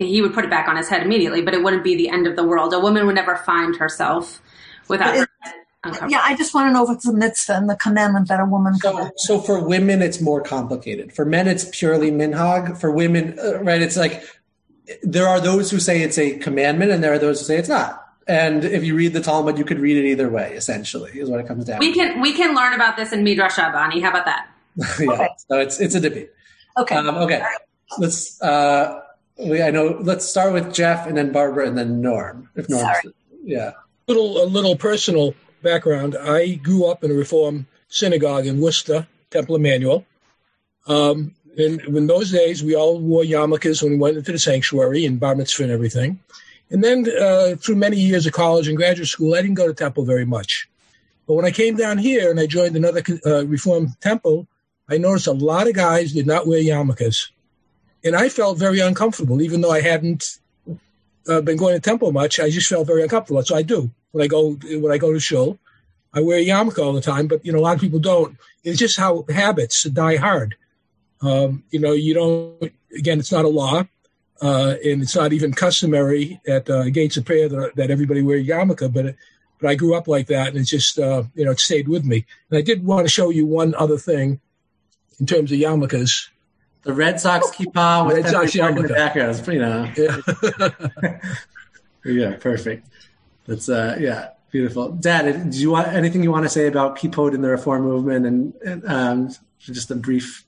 he 0.00 0.20
would 0.22 0.34
put 0.34 0.44
it 0.44 0.50
back 0.50 0.68
on 0.68 0.76
his 0.76 0.88
head 0.88 1.02
immediately, 1.02 1.40
but 1.40 1.54
it 1.54 1.62
wouldn't 1.62 1.84
be 1.84 1.94
the 1.94 2.08
end 2.08 2.26
of 2.26 2.34
the 2.34 2.44
world. 2.44 2.72
A 2.72 2.80
woman 2.80 3.06
would 3.06 3.14
never 3.14 3.36
find 3.36 3.76
herself 3.76 4.42
without 4.88 5.14
her 5.14 5.28
head 5.42 5.54
uncovered. 5.84 6.10
Yeah, 6.10 6.20
I 6.22 6.36
just 6.36 6.52
want 6.54 6.68
to 6.68 6.72
know 6.72 6.84
if 6.84 6.96
it's 6.96 7.06
a 7.06 7.12
mitzvah 7.12 7.54
and 7.54 7.70
the 7.70 7.76
commandment 7.76 8.28
that 8.28 8.40
a 8.40 8.44
woman. 8.44 8.74
So, 8.76 9.10
so 9.16 9.40
for 9.40 9.64
women, 9.64 10.02
it's 10.02 10.20
more 10.20 10.40
complicated. 10.40 11.12
For 11.12 11.24
men, 11.24 11.46
it's 11.46 11.68
purely 11.72 12.10
minhag. 12.10 12.78
For 12.78 12.90
women, 12.90 13.38
uh, 13.38 13.62
right? 13.62 13.80
It's 13.80 13.96
like 13.96 14.22
there 15.02 15.28
are 15.28 15.40
those 15.40 15.70
who 15.70 15.80
say 15.80 16.02
it's 16.02 16.18
a 16.18 16.38
commandment 16.38 16.90
and 16.90 17.02
there 17.02 17.12
are 17.12 17.18
those 17.18 17.40
who 17.40 17.46
say 17.46 17.58
it's 17.58 17.68
not. 17.68 18.04
And 18.26 18.64
if 18.64 18.84
you 18.84 18.94
read 18.94 19.14
the 19.14 19.20
Talmud, 19.20 19.56
you 19.56 19.64
could 19.64 19.78
read 19.78 19.96
it 19.96 20.06
either 20.06 20.28
way, 20.28 20.52
essentially, 20.52 21.12
is 21.18 21.30
what 21.30 21.40
it 21.40 21.46
comes 21.46 21.64
down 21.64 21.78
we 21.78 21.94
can 21.94 22.20
we 22.20 22.34
can 22.34 22.54
learn 22.54 22.74
about 22.74 22.96
this 22.96 23.12
in 23.12 23.24
Midrash 23.24 23.56
Rabbani. 23.56 24.00
How 24.00 24.10
about 24.10 24.26
that? 24.26 24.50
yeah. 25.00 25.12
Okay. 25.12 25.28
So 25.48 25.58
it's 25.58 25.80
it's 25.80 25.94
a 25.94 26.00
debate. 26.00 26.30
Okay. 26.76 26.94
Um, 26.94 27.08
okay. 27.08 27.42
Let's. 27.98 28.40
Uh, 28.42 29.00
we, 29.38 29.62
I 29.62 29.70
know. 29.70 29.98
Let's 30.00 30.26
start 30.26 30.52
with 30.52 30.74
Jeff, 30.74 31.06
and 31.06 31.16
then 31.16 31.32
Barbara, 31.32 31.66
and 31.66 31.78
then 31.78 32.02
Norm. 32.02 32.50
If 32.54 32.68
Norm. 32.68 32.82
Sorry. 32.82 33.14
Yeah. 33.42 33.72
little 34.06 34.42
a 34.42 34.46
little 34.46 34.76
personal 34.76 35.34
background. 35.62 36.16
I 36.20 36.56
grew 36.56 36.86
up 36.86 37.02
in 37.02 37.10
a 37.10 37.14
Reform 37.14 37.66
synagogue 37.88 38.46
in 38.46 38.60
Worcester, 38.60 39.06
Temple 39.30 39.56
Emmanuel. 39.56 40.04
Um, 40.86 41.34
in 41.56 42.06
those 42.06 42.30
days, 42.30 42.62
we 42.62 42.74
all 42.76 43.00
wore 43.00 43.22
yarmulkes 43.22 43.82
when 43.82 43.92
we 43.92 43.98
went 43.98 44.16
into 44.16 44.32
the 44.32 44.38
sanctuary 44.38 45.04
and 45.04 45.18
bar 45.18 45.34
mitzvah 45.34 45.64
and 45.64 45.72
everything. 45.72 46.20
And 46.70 46.84
then 46.84 47.06
uh, 47.18 47.56
through 47.56 47.76
many 47.76 47.98
years 47.98 48.26
of 48.26 48.32
college 48.32 48.68
and 48.68 48.76
graduate 48.76 49.08
school, 49.08 49.34
I 49.34 49.42
didn't 49.42 49.54
go 49.54 49.66
to 49.66 49.74
temple 49.74 50.04
very 50.04 50.26
much. 50.26 50.68
But 51.26 51.34
when 51.34 51.44
I 51.44 51.50
came 51.50 51.76
down 51.76 51.98
here 51.98 52.30
and 52.30 52.38
I 52.38 52.46
joined 52.46 52.76
another 52.76 53.02
uh, 53.24 53.46
Reform 53.46 53.96
temple, 54.00 54.46
I 54.88 54.98
noticed 54.98 55.26
a 55.26 55.32
lot 55.32 55.68
of 55.68 55.74
guys 55.74 56.12
did 56.12 56.26
not 56.26 56.46
wear 56.46 56.60
yarmulkes. 56.60 57.30
And 58.04 58.14
I 58.14 58.28
felt 58.28 58.58
very 58.58 58.80
uncomfortable, 58.80 59.42
even 59.42 59.60
though 59.60 59.70
I 59.72 59.80
hadn't 59.80 60.38
uh, 61.28 61.40
been 61.40 61.56
going 61.56 61.74
to 61.74 61.80
temple 61.80 62.12
much. 62.12 62.40
I 62.40 62.50
just 62.50 62.68
felt 62.68 62.86
very 62.86 63.02
uncomfortable. 63.02 63.42
So 63.42 63.56
I 63.56 63.62
do 63.62 63.90
when 64.12 64.24
I 64.24 64.28
go 64.28 64.52
when 64.52 64.92
I 64.92 64.98
go 64.98 65.12
to 65.12 65.20
shul. 65.20 65.58
I 66.14 66.20
wear 66.20 66.38
a 66.38 66.44
yarmulke 66.44 66.82
all 66.82 66.94
the 66.94 67.02
time, 67.02 67.26
but 67.26 67.44
you 67.44 67.52
know 67.52 67.58
a 67.58 67.60
lot 67.60 67.74
of 67.74 67.80
people 67.80 67.98
don't. 67.98 68.36
It's 68.64 68.78
just 68.78 68.98
how 68.98 69.24
habits 69.28 69.82
die 69.84 70.16
hard. 70.16 70.56
Um, 71.20 71.64
you 71.70 71.80
know, 71.80 71.92
you 71.92 72.14
don't. 72.14 72.72
Again, 72.96 73.18
it's 73.18 73.32
not 73.32 73.44
a 73.44 73.48
law, 73.48 73.84
uh, 74.40 74.74
and 74.84 75.02
it's 75.02 75.16
not 75.16 75.32
even 75.32 75.52
customary 75.52 76.40
at 76.46 76.70
uh, 76.70 76.90
gates 76.90 77.16
of 77.16 77.24
prayer 77.24 77.48
that, 77.48 77.76
that 77.76 77.90
everybody 77.90 78.22
wear 78.22 78.38
a 78.38 78.44
yarmulke. 78.44 78.92
But 78.92 79.16
but 79.60 79.70
I 79.70 79.74
grew 79.74 79.94
up 79.94 80.08
like 80.08 80.28
that, 80.28 80.48
and 80.48 80.56
it's 80.56 80.70
just 80.70 80.98
uh, 80.98 81.24
you 81.34 81.44
know 81.44 81.52
it 81.52 81.60
stayed 81.60 81.88
with 81.88 82.04
me. 82.04 82.24
And 82.50 82.58
I 82.58 82.62
did 82.62 82.84
want 82.84 83.06
to 83.06 83.12
show 83.12 83.30
you 83.30 83.46
one 83.46 83.74
other 83.74 83.98
thing 83.98 84.40
in 85.18 85.26
terms 85.26 85.50
of 85.52 85.58
yarmulkes. 85.58 86.28
The 86.82 86.92
Red 86.92 87.20
Sox 87.20 87.50
kippah 87.50 88.06
with 88.06 88.16
Red 88.16 88.28
Sox 88.28 88.54
in 88.54 88.74
the 88.74 88.88
background. 88.88 89.30
It's, 89.30 89.40
pretty 89.40 89.58
know. 89.58 89.92
yeah, 92.04 92.36
perfect. 92.36 92.88
That's 93.46 93.68
uh, 93.68 93.96
yeah, 93.98 94.30
beautiful. 94.50 94.92
Dad, 94.92 95.50
do 95.50 95.58
you 95.58 95.70
want 95.70 95.88
anything 95.88 96.22
you 96.22 96.30
want 96.30 96.44
to 96.44 96.48
say 96.48 96.66
about 96.66 96.96
Kippot 96.96 97.34
in 97.34 97.42
the 97.42 97.48
Reform 97.48 97.82
movement, 97.82 98.26
and, 98.26 98.54
and 98.64 98.84
um, 98.86 99.30
just 99.58 99.90
a 99.90 99.96
brief? 99.96 100.44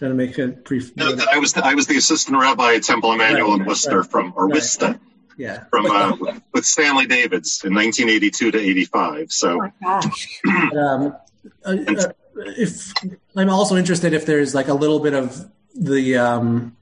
Going 0.00 0.10
to 0.10 0.16
make 0.16 0.36
a 0.38 0.48
brief. 0.48 0.96
No, 0.96 1.16
I 1.30 1.38
was 1.38 1.56
I 1.56 1.74
was 1.74 1.86
the 1.86 1.96
assistant 1.96 2.36
rabbi 2.38 2.74
at 2.74 2.82
Temple 2.82 3.12
Emmanuel 3.12 3.52
Right, 3.52 3.60
in 3.60 3.66
Worcester 3.66 4.00
right, 4.00 4.10
from 4.10 4.32
or 4.36 4.46
right. 4.46 4.54
Worcester 4.54 4.98
Yeah. 5.36 5.64
from 5.70 5.86
uh, 5.86 6.16
with 6.52 6.64
Stanley 6.66 7.06
Davids 7.06 7.62
in 7.64 7.74
1982 7.74 8.50
to 8.50 8.58
85. 8.58 9.32
So 9.32 9.58
my 9.58 9.72
gosh. 9.82 10.40
um, 10.76 11.16
uh, 11.64 11.70
uh, 11.70 12.12
if 12.56 12.92
I'm 13.36 13.48
also 13.50 13.76
interested 13.76 14.12
if 14.12 14.26
there's 14.26 14.54
like 14.54 14.66
a 14.68 14.74
little 14.74 14.98
bit 14.98 15.14
of 15.14 15.48
the 15.76 16.16
um, 16.16 16.76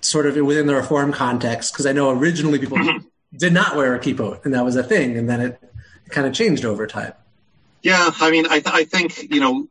sort 0.00 0.26
of 0.26 0.36
within 0.36 0.66
the 0.66 0.74
reform 0.74 1.12
context 1.12 1.72
because 1.72 1.86
I 1.86 1.92
know 1.92 2.10
originally 2.10 2.58
people 2.58 2.78
did 3.36 3.52
not 3.52 3.76
wear 3.76 3.94
a 3.94 4.00
kippot 4.00 4.44
and 4.44 4.54
that 4.54 4.64
was 4.64 4.74
a 4.76 4.82
thing 4.82 5.16
and 5.16 5.28
then 5.28 5.40
it 5.40 5.60
kind 6.10 6.26
of 6.26 6.32
changed 6.32 6.64
over 6.64 6.86
time. 6.86 7.12
yeah, 7.82 8.10
I 8.20 8.30
mean 8.32 8.46
I 8.48 8.60
I 8.66 8.84
think 8.84 9.30
you 9.30 9.40
know 9.40 9.68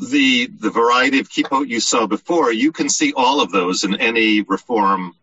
the 0.00 0.46
the 0.46 0.70
variety 0.70 1.20
of 1.20 1.28
kippot 1.28 1.68
you 1.68 1.80
saw 1.80 2.06
before, 2.06 2.52
you 2.52 2.72
can 2.72 2.88
see 2.88 3.12
all 3.14 3.40
of 3.40 3.50
those 3.50 3.84
in 3.84 3.96
any 3.96 4.42
reform 4.42 5.14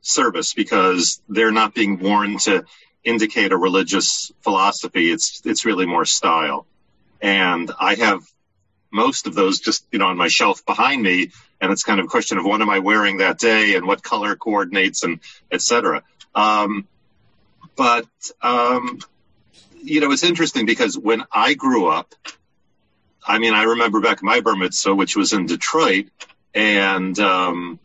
service 0.00 0.54
because 0.54 1.20
they're 1.28 1.52
not 1.52 1.74
being 1.74 1.98
worn 1.98 2.38
to 2.38 2.64
indicate 3.04 3.52
a 3.52 3.56
religious 3.56 4.32
philosophy. 4.42 5.10
It's 5.10 5.42
it's 5.44 5.64
really 5.64 5.86
more 5.86 6.04
style. 6.04 6.66
And 7.22 7.70
I 7.80 7.94
have 7.94 8.22
most 8.90 9.26
of 9.26 9.34
those 9.34 9.60
just 9.60 9.86
you 9.92 9.98
know 9.98 10.06
on 10.06 10.16
my 10.16 10.28
shelf 10.28 10.64
behind 10.66 11.02
me, 11.02 11.30
and 11.60 11.72
it's 11.72 11.84
kind 11.84 12.00
of 12.00 12.06
a 12.06 12.08
question 12.08 12.38
of 12.38 12.44
what 12.44 12.60
am 12.60 12.70
I 12.70 12.80
wearing 12.80 13.18
that 13.18 13.38
day 13.38 13.74
and 13.74 13.86
what 13.86 14.02
color 14.02 14.34
coordinates 14.36 15.02
and 15.02 15.20
etc. 15.50 16.02
Um, 16.34 16.86
but 17.76 18.08
um, 18.42 18.98
you 19.82 20.00
know 20.00 20.10
it's 20.10 20.24
interesting 20.24 20.66
because 20.66 20.98
when 20.98 21.24
I 21.32 21.54
grew 21.54 21.86
up, 21.86 22.14
I 23.26 23.38
mean 23.38 23.54
I 23.54 23.64
remember 23.64 24.00
back 24.00 24.22
in 24.22 24.26
my 24.26 24.40
bar 24.40 24.56
mitzvah, 24.56 24.94
which 24.94 25.16
was 25.16 25.32
in 25.32 25.46
Detroit, 25.46 26.06
and 26.54 27.18
um, 27.18 27.78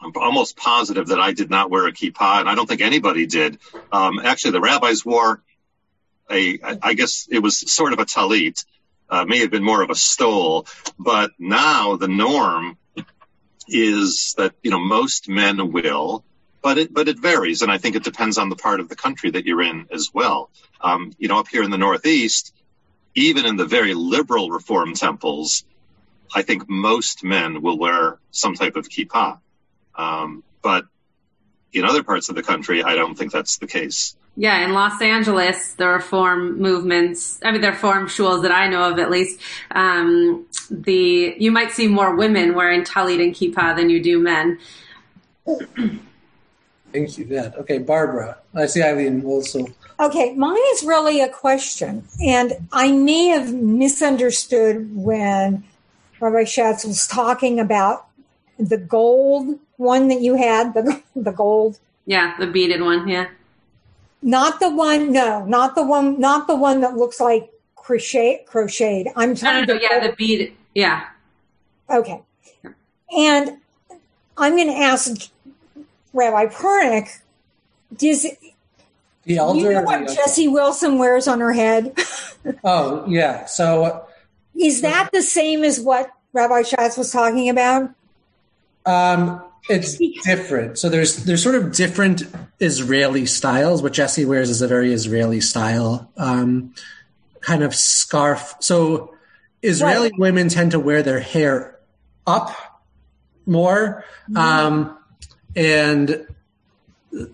I'm 0.00 0.12
almost 0.16 0.56
positive 0.56 1.08
that 1.08 1.20
I 1.20 1.32
did 1.32 1.50
not 1.50 1.70
wear 1.70 1.86
a 1.86 1.92
kippah, 1.92 2.40
and 2.40 2.48
I 2.48 2.54
don't 2.54 2.66
think 2.66 2.80
anybody 2.80 3.26
did. 3.26 3.58
Um, 3.92 4.18
actually, 4.18 4.52
the 4.52 4.60
rabbis 4.60 5.04
wore 5.04 5.42
a, 6.30 6.58
I 6.82 6.94
guess 6.94 7.28
it 7.30 7.40
was 7.40 7.58
sort 7.72 7.92
of 7.92 7.98
a 7.98 8.04
talit, 8.04 8.64
uh, 9.10 9.24
may 9.24 9.40
have 9.40 9.50
been 9.50 9.64
more 9.64 9.82
of 9.82 9.90
a 9.90 9.94
stole, 9.94 10.66
but 10.98 11.32
now 11.38 11.96
the 11.96 12.08
norm 12.08 12.78
is 13.68 14.34
that 14.38 14.54
you 14.62 14.70
know 14.70 14.78
most 14.78 15.28
men 15.28 15.72
will, 15.72 16.24
but 16.62 16.78
it 16.78 16.94
but 16.94 17.08
it 17.08 17.18
varies, 17.18 17.62
and 17.62 17.70
I 17.70 17.78
think 17.78 17.96
it 17.96 18.04
depends 18.04 18.38
on 18.38 18.48
the 18.48 18.56
part 18.56 18.80
of 18.80 18.88
the 18.88 18.96
country 18.96 19.30
that 19.32 19.44
you're 19.44 19.62
in 19.62 19.86
as 19.92 20.10
well. 20.14 20.50
Um, 20.80 21.12
you 21.18 21.28
know, 21.28 21.38
up 21.38 21.48
here 21.48 21.62
in 21.62 21.70
the 21.70 21.78
Northeast, 21.78 22.54
even 23.14 23.46
in 23.46 23.56
the 23.56 23.66
very 23.66 23.94
liberal 23.94 24.50
Reform 24.50 24.94
temples, 24.94 25.64
I 26.34 26.42
think 26.42 26.68
most 26.68 27.24
men 27.24 27.62
will 27.62 27.78
wear 27.78 28.18
some 28.30 28.54
type 28.54 28.76
of 28.76 28.88
kippah. 28.88 29.38
Um, 29.96 30.44
but 30.62 30.84
in 31.72 31.84
other 31.84 32.02
parts 32.02 32.28
of 32.28 32.36
the 32.36 32.42
country, 32.42 32.82
I 32.82 32.94
don't 32.94 33.16
think 33.16 33.32
that's 33.32 33.58
the 33.58 33.66
case. 33.66 34.16
Yeah, 34.36 34.64
in 34.64 34.72
Los 34.72 35.02
Angeles, 35.02 35.74
the 35.74 35.88
reform 35.88 36.60
movements, 36.60 37.40
I 37.44 37.50
mean, 37.50 37.60
the 37.60 37.72
reform 37.72 38.06
shuls 38.06 38.42
that 38.42 38.52
I 38.52 38.68
know 38.68 38.90
of 38.90 38.98
at 38.98 39.10
least, 39.10 39.40
um, 39.72 40.46
the, 40.70 41.34
you 41.36 41.50
might 41.50 41.72
see 41.72 41.88
more 41.88 42.14
women 42.14 42.54
wearing 42.54 42.82
talit 42.82 43.22
and 43.22 43.34
kippah 43.34 43.76
than 43.76 43.90
you 43.90 44.02
do 44.02 44.20
men. 44.20 44.58
Thank 46.92 47.18
you, 47.18 47.24
Dad. 47.24 47.54
Okay, 47.58 47.78
Barbara. 47.78 48.38
I 48.54 48.66
see 48.66 48.82
Eileen 48.82 49.24
also. 49.24 49.66
Okay, 50.00 50.32
mine 50.34 50.56
is 50.72 50.82
really 50.82 51.20
a 51.20 51.28
question, 51.28 52.04
and 52.24 52.54
I 52.72 52.90
may 52.90 53.26
have 53.26 53.52
misunderstood 53.52 54.96
when 54.96 55.62
Rabbi 56.20 56.44
Schatz 56.44 56.86
was 56.86 57.06
talking 57.06 57.60
about 57.60 58.06
the 58.58 58.78
gold 58.78 59.58
one 59.76 60.08
that 60.08 60.20
you 60.22 60.36
had, 60.36 60.72
the 60.72 61.02
the 61.16 61.32
gold, 61.32 61.78
Yeah, 62.06 62.34
the 62.38 62.46
beaded 62.46 62.80
one, 62.80 63.08
yeah. 63.08 63.28
not 64.22 64.58
the 64.58 64.70
one, 64.70 65.12
no, 65.12 65.44
not 65.44 65.74
the 65.74 65.84
one, 65.84 66.18
not 66.18 66.46
the 66.46 66.56
one 66.56 66.80
that 66.80 66.96
looks 66.96 67.20
like 67.20 67.50
crochet 67.76 68.44
crocheted. 68.46 69.12
I'm 69.16 69.30
No, 69.30 69.34
talking 69.34 69.66
no, 69.66 69.74
no, 69.74 69.76
about 69.76 69.82
yeah, 69.82 70.06
the 70.06 70.14
bead, 70.16 70.56
yeah. 70.74 71.08
Okay. 71.90 72.22
And 73.14 73.58
I'm 74.38 74.56
going 74.56 74.68
to 74.68 74.78
ask 74.78 75.30
Rabbi 76.14 76.46
Pernick, 76.46 77.20
does 77.96 78.26
The 79.30 79.36
elder. 79.36 79.60
you 79.60 79.72
know 79.72 79.82
what 79.82 80.08
Jesse 80.08 80.48
Wilson 80.48 80.98
wears 80.98 81.28
on 81.28 81.38
her 81.40 81.52
head? 81.52 81.94
Oh, 82.64 83.04
yeah. 83.06 83.44
So 83.44 84.06
Is 84.58 84.80
that 84.80 85.10
the 85.12 85.20
same 85.20 85.62
as 85.62 85.78
what 85.78 86.10
Rabbi 86.32 86.62
Schatz 86.62 86.96
was 86.96 87.12
talking 87.12 87.50
about? 87.50 87.90
Um, 88.86 89.42
it's 89.68 89.98
different. 90.24 90.78
So 90.78 90.88
there's 90.88 91.24
there's 91.24 91.42
sort 91.42 91.54
of 91.54 91.72
different 91.72 92.22
Israeli 92.58 93.26
styles. 93.26 93.82
What 93.82 93.92
Jesse 93.92 94.24
wears 94.24 94.48
is 94.48 94.62
a 94.62 94.66
very 94.66 94.90
Israeli 94.94 95.42
style 95.42 96.10
um, 96.16 96.74
kind 97.42 97.62
of 97.62 97.74
scarf. 97.74 98.54
So 98.60 99.14
Israeli 99.62 100.08
Right. 100.08 100.18
women 100.18 100.48
tend 100.48 100.70
to 100.70 100.80
wear 100.80 101.02
their 101.02 101.20
hair 101.20 101.78
up 102.26 102.56
more, 103.44 104.02
um, 104.34 104.96
and 105.54 106.26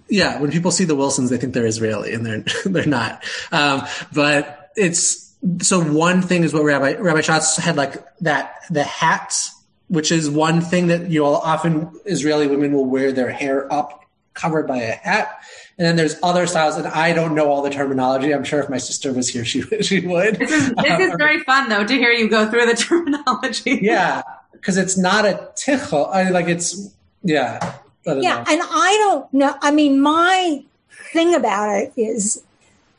yeah, 0.08 0.40
when 0.40 0.50
people 0.50 0.70
see 0.70 0.84
the 0.84 0.94
Wilsons, 0.94 1.30
they 1.30 1.36
think 1.36 1.54
they're 1.54 1.66
Israeli, 1.66 2.12
and 2.12 2.24
they're 2.24 2.44
they're 2.64 2.86
not. 2.86 3.24
Um, 3.52 3.82
but 4.12 4.70
it's 4.76 5.34
so 5.60 5.80
one 5.80 6.22
thing 6.22 6.44
is 6.44 6.52
what 6.52 6.64
Rabbi 6.64 6.94
Rabbi 6.94 7.20
Schatz 7.20 7.56
had 7.56 7.76
like 7.76 8.04
that 8.20 8.54
the 8.70 8.84
hats, 8.84 9.54
which 9.88 10.10
is 10.10 10.30
one 10.30 10.60
thing 10.60 10.88
that 10.88 11.10
you 11.10 11.20
know 11.20 11.34
often 11.34 11.90
Israeli 12.04 12.46
women 12.46 12.72
will 12.72 12.86
wear 12.86 13.12
their 13.12 13.30
hair 13.30 13.70
up, 13.72 14.04
covered 14.34 14.66
by 14.66 14.78
a 14.78 14.92
hat. 14.92 15.40
And 15.78 15.86
then 15.86 15.96
there's 15.96 16.16
other 16.22 16.46
styles, 16.46 16.76
and 16.76 16.86
I 16.86 17.12
don't 17.12 17.34
know 17.34 17.50
all 17.50 17.60
the 17.60 17.68
terminology. 17.68 18.32
I'm 18.32 18.44
sure 18.44 18.60
if 18.60 18.70
my 18.70 18.78
sister 18.78 19.12
was 19.12 19.28
here, 19.28 19.44
she 19.44 19.60
she 19.82 20.00
would. 20.00 20.36
This 20.36 20.50
is, 20.50 20.72
this 20.74 21.00
is 21.00 21.14
very 21.18 21.40
fun 21.40 21.68
though 21.68 21.84
to 21.84 21.94
hear 21.94 22.12
you 22.12 22.28
go 22.28 22.48
through 22.50 22.66
the 22.66 22.74
terminology. 22.76 23.80
yeah, 23.82 24.22
because 24.52 24.78
it's 24.78 24.96
not 24.96 25.26
a 25.26 25.50
tichel. 25.54 26.08
I 26.10 26.30
like 26.30 26.46
it's 26.48 26.94
yeah. 27.22 27.74
I 28.06 28.14
Yeah, 28.14 28.36
know. 28.36 28.44
and 28.48 28.60
I 28.62 28.96
don't 28.98 29.34
know. 29.34 29.54
I 29.60 29.70
mean, 29.70 30.00
my 30.00 30.64
thing 31.12 31.34
about 31.34 31.76
it 31.76 31.92
is 31.96 32.42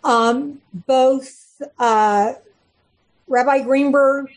um, 0.03 0.61
both 0.87 1.61
uh, 1.79 2.33
Rabbi 3.27 3.59
Greenberg 3.63 4.29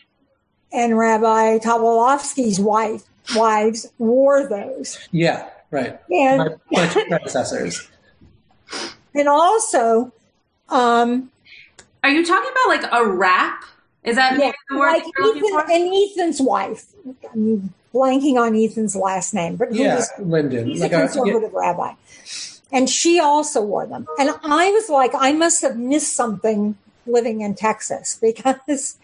and 0.71 0.97
Rabbi 0.97 1.57
Tobolowsky's 1.59 2.59
wife 2.59 3.03
wives 3.35 3.91
wore 3.97 4.47
those, 4.47 4.97
yeah, 5.11 5.49
right. 5.69 5.99
and 6.09 6.37
My, 6.37 6.49
my 6.71 6.87
predecessors. 6.87 7.87
and 9.13 9.27
also 9.27 10.11
um, 10.69 11.31
Are 12.03 12.09
you 12.09 12.25
talking 12.25 12.51
about 12.51 12.67
like 12.67 12.91
a 12.91 13.05
wrap? 13.07 13.63
Is 14.03 14.15
that 14.15 14.39
Yeah, 14.39 14.51
the 14.69 14.77
word 14.77 14.87
like 14.93 15.03
that 15.03 15.11
you're 15.17 15.27
looking 15.35 15.43
Ethan 15.49 15.81
and 15.81 15.93
Ethan's 16.11 16.41
wife. 16.41 16.85
I'm 17.31 17.73
blanking 17.93 18.35
on 18.37 18.55
Ethan's 18.55 18.95
last 18.95 19.33
name, 19.33 19.55
but 19.55 19.69
who 19.69 19.75
Yeah, 19.75 19.95
was 19.95 20.09
Lyndon. 20.19 20.67
He's 20.67 20.81
Like 20.81 20.93
a 20.93 21.03
a- 21.03 21.07
conservative 21.09 21.53
rabbi. 21.53 21.93
And 22.71 22.89
she 22.89 23.19
also 23.19 23.61
wore 23.61 23.85
them. 23.85 24.07
And 24.17 24.29
I 24.43 24.71
was 24.71 24.89
like, 24.89 25.11
I 25.13 25.33
must 25.33 25.61
have 25.61 25.77
missed 25.77 26.15
something 26.15 26.75
living 27.05 27.41
in 27.41 27.55
Texas 27.55 28.17
because 28.21 28.97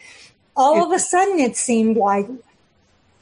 all 0.56 0.84
of 0.86 0.92
a 0.92 1.00
sudden 1.00 1.40
it 1.40 1.58
seemed 1.58 1.98
like 1.98 2.28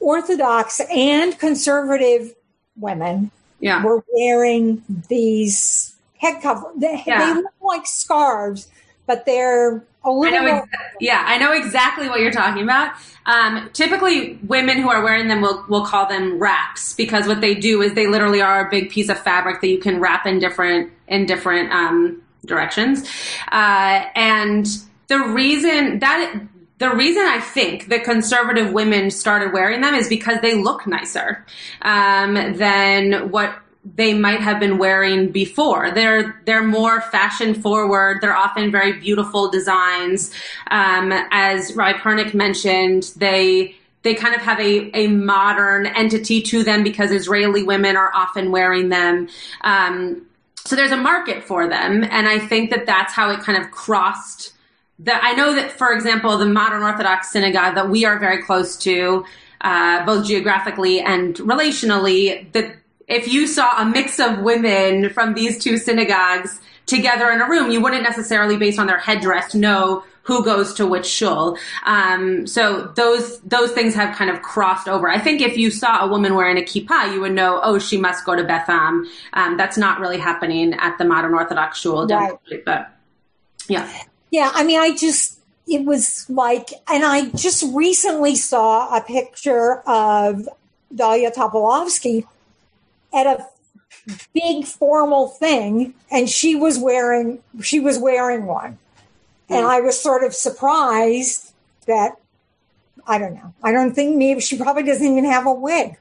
Orthodox 0.00 0.80
and 0.94 1.38
conservative 1.38 2.34
women 2.78 3.30
Yeah. 3.60 3.82
were 3.82 4.04
wearing 4.12 4.82
these 5.08 5.94
head 6.18 6.42
cover. 6.42 6.70
They, 6.76 7.02
Yeah. 7.06 7.34
they 7.34 7.40
look 7.42 7.52
like 7.60 7.86
scarves, 7.86 8.68
but 9.06 9.26
they're 9.26 9.82
I 10.06 10.30
know 10.30 10.56
ex- 10.56 10.68
yeah, 11.00 11.22
I 11.26 11.38
know 11.38 11.52
exactly 11.52 12.08
what 12.08 12.20
you're 12.20 12.32
talking 12.32 12.62
about. 12.62 12.94
Um, 13.26 13.70
typically, 13.72 14.38
women 14.46 14.80
who 14.80 14.88
are 14.88 15.02
wearing 15.02 15.28
them 15.28 15.40
will 15.40 15.64
will 15.68 15.84
call 15.84 16.06
them 16.06 16.38
wraps 16.38 16.94
because 16.94 17.26
what 17.26 17.40
they 17.40 17.54
do 17.54 17.82
is 17.82 17.94
they 17.94 18.06
literally 18.06 18.40
are 18.40 18.66
a 18.66 18.70
big 18.70 18.90
piece 18.90 19.08
of 19.08 19.18
fabric 19.18 19.60
that 19.60 19.68
you 19.68 19.78
can 19.78 20.00
wrap 20.00 20.26
in 20.26 20.38
different 20.38 20.92
in 21.08 21.26
different 21.26 21.72
um, 21.72 22.22
directions. 22.44 23.08
Uh, 23.50 24.04
and 24.14 24.66
the 25.08 25.18
reason 25.18 25.98
that 26.00 26.40
the 26.78 26.94
reason 26.94 27.22
I 27.22 27.40
think 27.40 27.88
that 27.88 28.04
conservative 28.04 28.72
women 28.72 29.10
started 29.10 29.52
wearing 29.52 29.80
them 29.80 29.94
is 29.94 30.08
because 30.08 30.40
they 30.40 30.60
look 30.62 30.86
nicer 30.86 31.44
um, 31.82 32.34
than 32.56 33.30
what 33.30 33.58
they 33.94 34.14
might 34.14 34.40
have 34.40 34.58
been 34.58 34.78
wearing 34.78 35.30
before. 35.30 35.90
They're 35.92 36.40
they're 36.44 36.64
more 36.64 37.00
fashion 37.00 37.54
forward. 37.54 38.18
They're 38.20 38.36
often 38.36 38.70
very 38.70 38.94
beautiful 38.94 39.50
designs. 39.50 40.32
Um, 40.70 41.12
as 41.30 41.74
Rabbi 41.74 41.98
Pernick 41.98 42.34
mentioned, 42.34 43.12
they 43.16 43.76
they 44.02 44.14
kind 44.14 44.34
of 44.34 44.40
have 44.40 44.60
a, 44.60 44.90
a 44.96 45.08
modern 45.08 45.86
entity 45.86 46.40
to 46.40 46.62
them 46.62 46.82
because 46.82 47.10
Israeli 47.10 47.62
women 47.62 47.96
are 47.96 48.12
often 48.14 48.50
wearing 48.50 48.88
them. 48.88 49.28
Um, 49.62 50.26
so 50.64 50.74
there's 50.74 50.92
a 50.92 50.96
market 50.96 51.44
for 51.44 51.68
them, 51.68 52.04
and 52.04 52.28
I 52.28 52.38
think 52.38 52.70
that 52.70 52.86
that's 52.86 53.12
how 53.12 53.30
it 53.30 53.40
kind 53.40 53.62
of 53.62 53.70
crossed. 53.70 54.52
The, 54.98 55.12
I 55.12 55.34
know 55.34 55.54
that, 55.54 55.70
for 55.72 55.92
example, 55.92 56.36
the 56.38 56.46
modern 56.46 56.82
Orthodox 56.82 57.30
synagogue 57.30 57.74
that 57.74 57.90
we 57.90 58.04
are 58.04 58.18
very 58.18 58.42
close 58.42 58.76
to, 58.78 59.24
uh, 59.60 60.04
both 60.06 60.26
geographically 60.26 61.00
and 61.00 61.36
relationally, 61.36 62.50
that 62.52 62.76
if 63.08 63.28
you 63.28 63.46
saw 63.46 63.80
a 63.80 63.84
mix 63.84 64.18
of 64.18 64.40
women 64.40 65.10
from 65.10 65.34
these 65.34 65.62
two 65.62 65.78
synagogues 65.78 66.60
together 66.86 67.30
in 67.30 67.40
a 67.40 67.48
room, 67.48 67.70
you 67.70 67.80
wouldn't 67.80 68.02
necessarily, 68.02 68.56
based 68.56 68.78
on 68.78 68.86
their 68.86 68.98
headdress, 68.98 69.54
know 69.54 70.04
who 70.22 70.44
goes 70.44 70.74
to 70.74 70.86
which 70.86 71.06
shul. 71.06 71.56
Um, 71.84 72.48
so 72.48 72.92
those 72.96 73.38
those 73.42 73.70
things 73.70 73.94
have 73.94 74.16
kind 74.16 74.28
of 74.28 74.42
crossed 74.42 74.88
over. 74.88 75.08
I 75.08 75.20
think 75.20 75.40
if 75.40 75.56
you 75.56 75.70
saw 75.70 76.04
a 76.04 76.08
woman 76.08 76.34
wearing 76.34 76.58
a 76.58 76.62
kippah, 76.62 77.12
you 77.14 77.20
would 77.20 77.32
know, 77.32 77.60
oh, 77.62 77.78
she 77.78 77.96
must 77.96 78.24
go 78.24 78.34
to 78.34 78.42
Beth 78.42 78.68
Am. 78.68 79.08
Um, 79.34 79.56
that's 79.56 79.78
not 79.78 80.00
really 80.00 80.18
happening 80.18 80.74
at 80.74 80.98
the 80.98 81.04
modern 81.04 81.32
Orthodox 81.32 81.78
shul, 81.78 82.08
Right. 82.08 82.34
but 82.64 82.90
yeah. 83.68 83.88
Yeah, 84.32 84.50
I 84.52 84.64
mean, 84.64 84.80
I 84.80 84.96
just, 84.96 85.38
it 85.68 85.84
was 85.84 86.28
like, 86.28 86.70
and 86.90 87.04
I 87.04 87.28
just 87.30 87.64
recently 87.72 88.34
saw 88.34 88.96
a 88.96 89.00
picture 89.00 89.76
of 89.86 90.48
Dalia 90.92 91.32
Tobolowsky 91.32 92.26
at 93.16 93.26
a 93.26 93.46
big 94.32 94.64
formal 94.64 95.28
thing, 95.28 95.94
and 96.10 96.28
she 96.28 96.54
was 96.54 96.78
wearing, 96.78 97.40
she 97.62 97.80
was 97.80 97.98
wearing 97.98 98.46
one. 98.46 98.78
And 99.48 99.64
hmm. 99.64 99.70
I 99.70 99.80
was 99.80 100.00
sort 100.00 100.22
of 100.22 100.34
surprised 100.34 101.52
that, 101.86 102.12
I 103.06 103.18
don't 103.18 103.34
know, 103.34 103.54
I 103.62 103.72
don't 103.72 103.94
think 103.94 104.16
maybe 104.16 104.40
she 104.40 104.58
probably 104.58 104.82
doesn't 104.82 105.06
even 105.06 105.24
have 105.24 105.46
a 105.46 105.52
wig. 105.52 105.96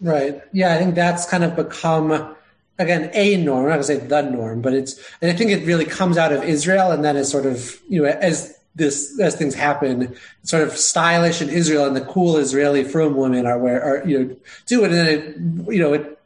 Right. 0.00 0.42
Yeah, 0.52 0.74
I 0.74 0.78
think 0.78 0.94
that's 0.94 1.26
kind 1.26 1.44
of 1.44 1.54
become 1.56 2.34
again 2.78 3.10
a 3.12 3.36
norm. 3.36 3.64
I'm 3.64 3.68
not 3.68 3.74
going 3.74 3.80
to 3.80 3.84
say 3.84 3.96
the 3.98 4.22
norm, 4.22 4.62
but 4.62 4.72
it's 4.72 4.98
and 5.20 5.30
I 5.30 5.34
think 5.34 5.50
it 5.50 5.66
really 5.66 5.84
comes 5.84 6.16
out 6.16 6.32
of 6.32 6.42
Israel, 6.42 6.90
and 6.90 7.04
then 7.04 7.16
is 7.16 7.30
sort 7.30 7.44
of 7.44 7.78
you 7.88 8.02
know 8.02 8.08
as 8.08 8.58
this 8.74 9.18
as 9.20 9.34
things 9.36 9.54
happen, 9.54 10.14
sort 10.42 10.62
of 10.62 10.76
stylish 10.76 11.42
in 11.42 11.48
Israel, 11.48 11.86
and 11.86 11.96
the 11.96 12.00
cool 12.02 12.36
Israeli 12.36 12.84
from 12.84 13.16
women 13.16 13.46
are 13.46 13.58
where 13.58 13.82
are 13.82 14.06
you 14.06 14.18
know 14.18 14.36
do 14.66 14.84
it, 14.84 14.92
and 14.92 14.94
then 14.94 15.06
it 15.06 15.72
you 15.74 15.80
know 15.80 15.92
it 15.92 16.18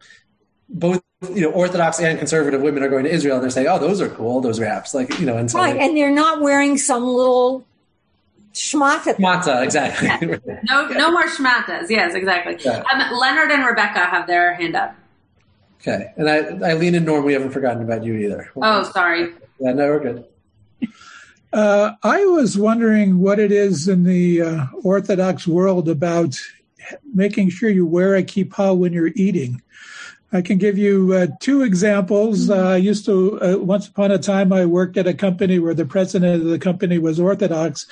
both 0.69 1.03
you 1.33 1.41
know 1.41 1.51
Orthodox 1.51 2.01
and 2.01 2.19
conservative 2.19 2.61
women 2.61 2.83
are 2.83 2.89
going 2.89 3.05
to 3.05 3.11
Israel, 3.11 3.37
and 3.37 3.43
they're 3.43 3.51
saying, 3.51 3.69
oh, 3.69 3.79
those 3.79 4.01
are 4.01 4.09
cool, 4.09 4.41
those 4.41 4.61
wraps, 4.61 4.95
like 4.95 5.19
you 5.19 5.27
know, 5.27 5.37
and 5.37 5.51
so 5.51 5.59
Right. 5.59 5.77
And 5.77 5.97
they're 5.97 6.11
not 6.11 6.41
wearing 6.43 6.77
some 6.77 7.05
little 7.05 7.65
schmata. 8.53 9.17
matzah 9.17 9.63
exactly. 9.65 10.09
No, 10.65 10.87
no 10.89 11.11
more 11.11 11.27
schmatas. 11.27 11.89
Yes, 11.89 12.15
exactly. 12.15 12.57
Yeah. 12.65 12.83
Um, 12.93 13.19
Leonard 13.19 13.51
and 13.51 13.65
Rebecca 13.67 14.01
have 14.01 14.27
their 14.27 14.55
hand 14.55 14.77
up. 14.77 14.95
okay, 15.81 16.13
and 16.17 16.29
I, 16.29 16.71
Eileen 16.71 16.95
and 16.95 17.07
Norm, 17.07 17.25
we 17.25 17.33
haven't 17.33 17.51
forgotten 17.51 17.83
about 17.83 18.05
you 18.05 18.15
either. 18.15 18.51
Oh, 18.57 18.83
sorry. 18.85 19.33
Yeah, 19.59 19.73
no, 19.73 19.87
we're 19.89 20.01
good. 20.01 20.25
Uh, 21.55 21.95
I 22.03 22.25
was 22.25 22.59
wondering 22.59 23.21
what 23.21 23.39
it 23.39 23.53
is 23.53 23.87
in 23.87 24.03
the 24.03 24.43
uh, 24.43 24.67
Orthodox 24.83 25.47
world 25.47 25.89
about 25.89 26.37
making 27.15 27.51
sure 27.51 27.71
you 27.71 27.87
wear 27.87 28.17
a 28.17 28.25
kippah 28.25 28.77
when 28.77 28.93
you're 28.93 29.13
eating. 29.15 29.63
I 30.33 30.43
can 30.43 30.59
give 30.59 30.77
you 30.77 31.13
uh, 31.13 31.29
two 31.39 31.63
examples. 31.63 32.51
Uh, 32.51 32.71
I 32.71 32.77
used 32.79 33.05
to, 33.05 33.41
uh, 33.41 33.59
once 33.59 33.87
upon 33.87 34.11
a 34.11 34.19
time, 34.19 34.53
I 34.53 34.67
worked 34.67 34.97
at 34.97 35.07
a 35.07 35.15
company 35.15 35.61
where 35.61 35.75
the 35.75 35.87
president 35.87 36.43
of 36.43 36.49
the 36.49 36.59
company 36.59 36.99
was 36.99 37.21
Orthodox, 37.21 37.87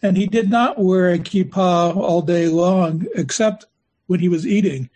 and 0.00 0.16
he 0.16 0.28
did 0.28 0.48
not 0.48 0.78
wear 0.78 1.10
a 1.10 1.18
kippah 1.18 1.96
all 1.96 2.22
day 2.22 2.46
long, 2.46 3.04
except 3.16 3.66
when 4.08 4.20
he 4.20 4.28
was 4.28 4.46
eating. 4.46 4.90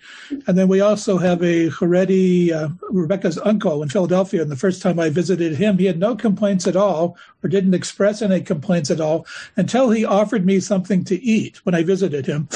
And 0.46 0.58
then 0.58 0.68
we 0.68 0.80
also 0.80 1.18
have 1.18 1.42
a 1.42 1.68
Haredi, 1.68 2.50
uh, 2.50 2.70
Rebecca's 2.90 3.38
uncle 3.38 3.82
in 3.82 3.88
Philadelphia. 3.88 4.42
And 4.42 4.50
the 4.50 4.56
first 4.56 4.82
time 4.82 4.98
I 4.98 5.10
visited 5.10 5.54
him, 5.54 5.78
he 5.78 5.84
had 5.84 5.98
no 5.98 6.16
complaints 6.16 6.66
at 6.66 6.76
all 6.76 7.16
or 7.42 7.48
didn't 7.48 7.74
express 7.74 8.22
any 8.22 8.40
complaints 8.40 8.90
at 8.90 9.00
all 9.00 9.26
until 9.56 9.90
he 9.90 10.04
offered 10.04 10.46
me 10.46 10.60
something 10.60 11.04
to 11.04 11.22
eat 11.22 11.64
when 11.64 11.74
I 11.74 11.82
visited 11.82 12.26
him. 12.26 12.48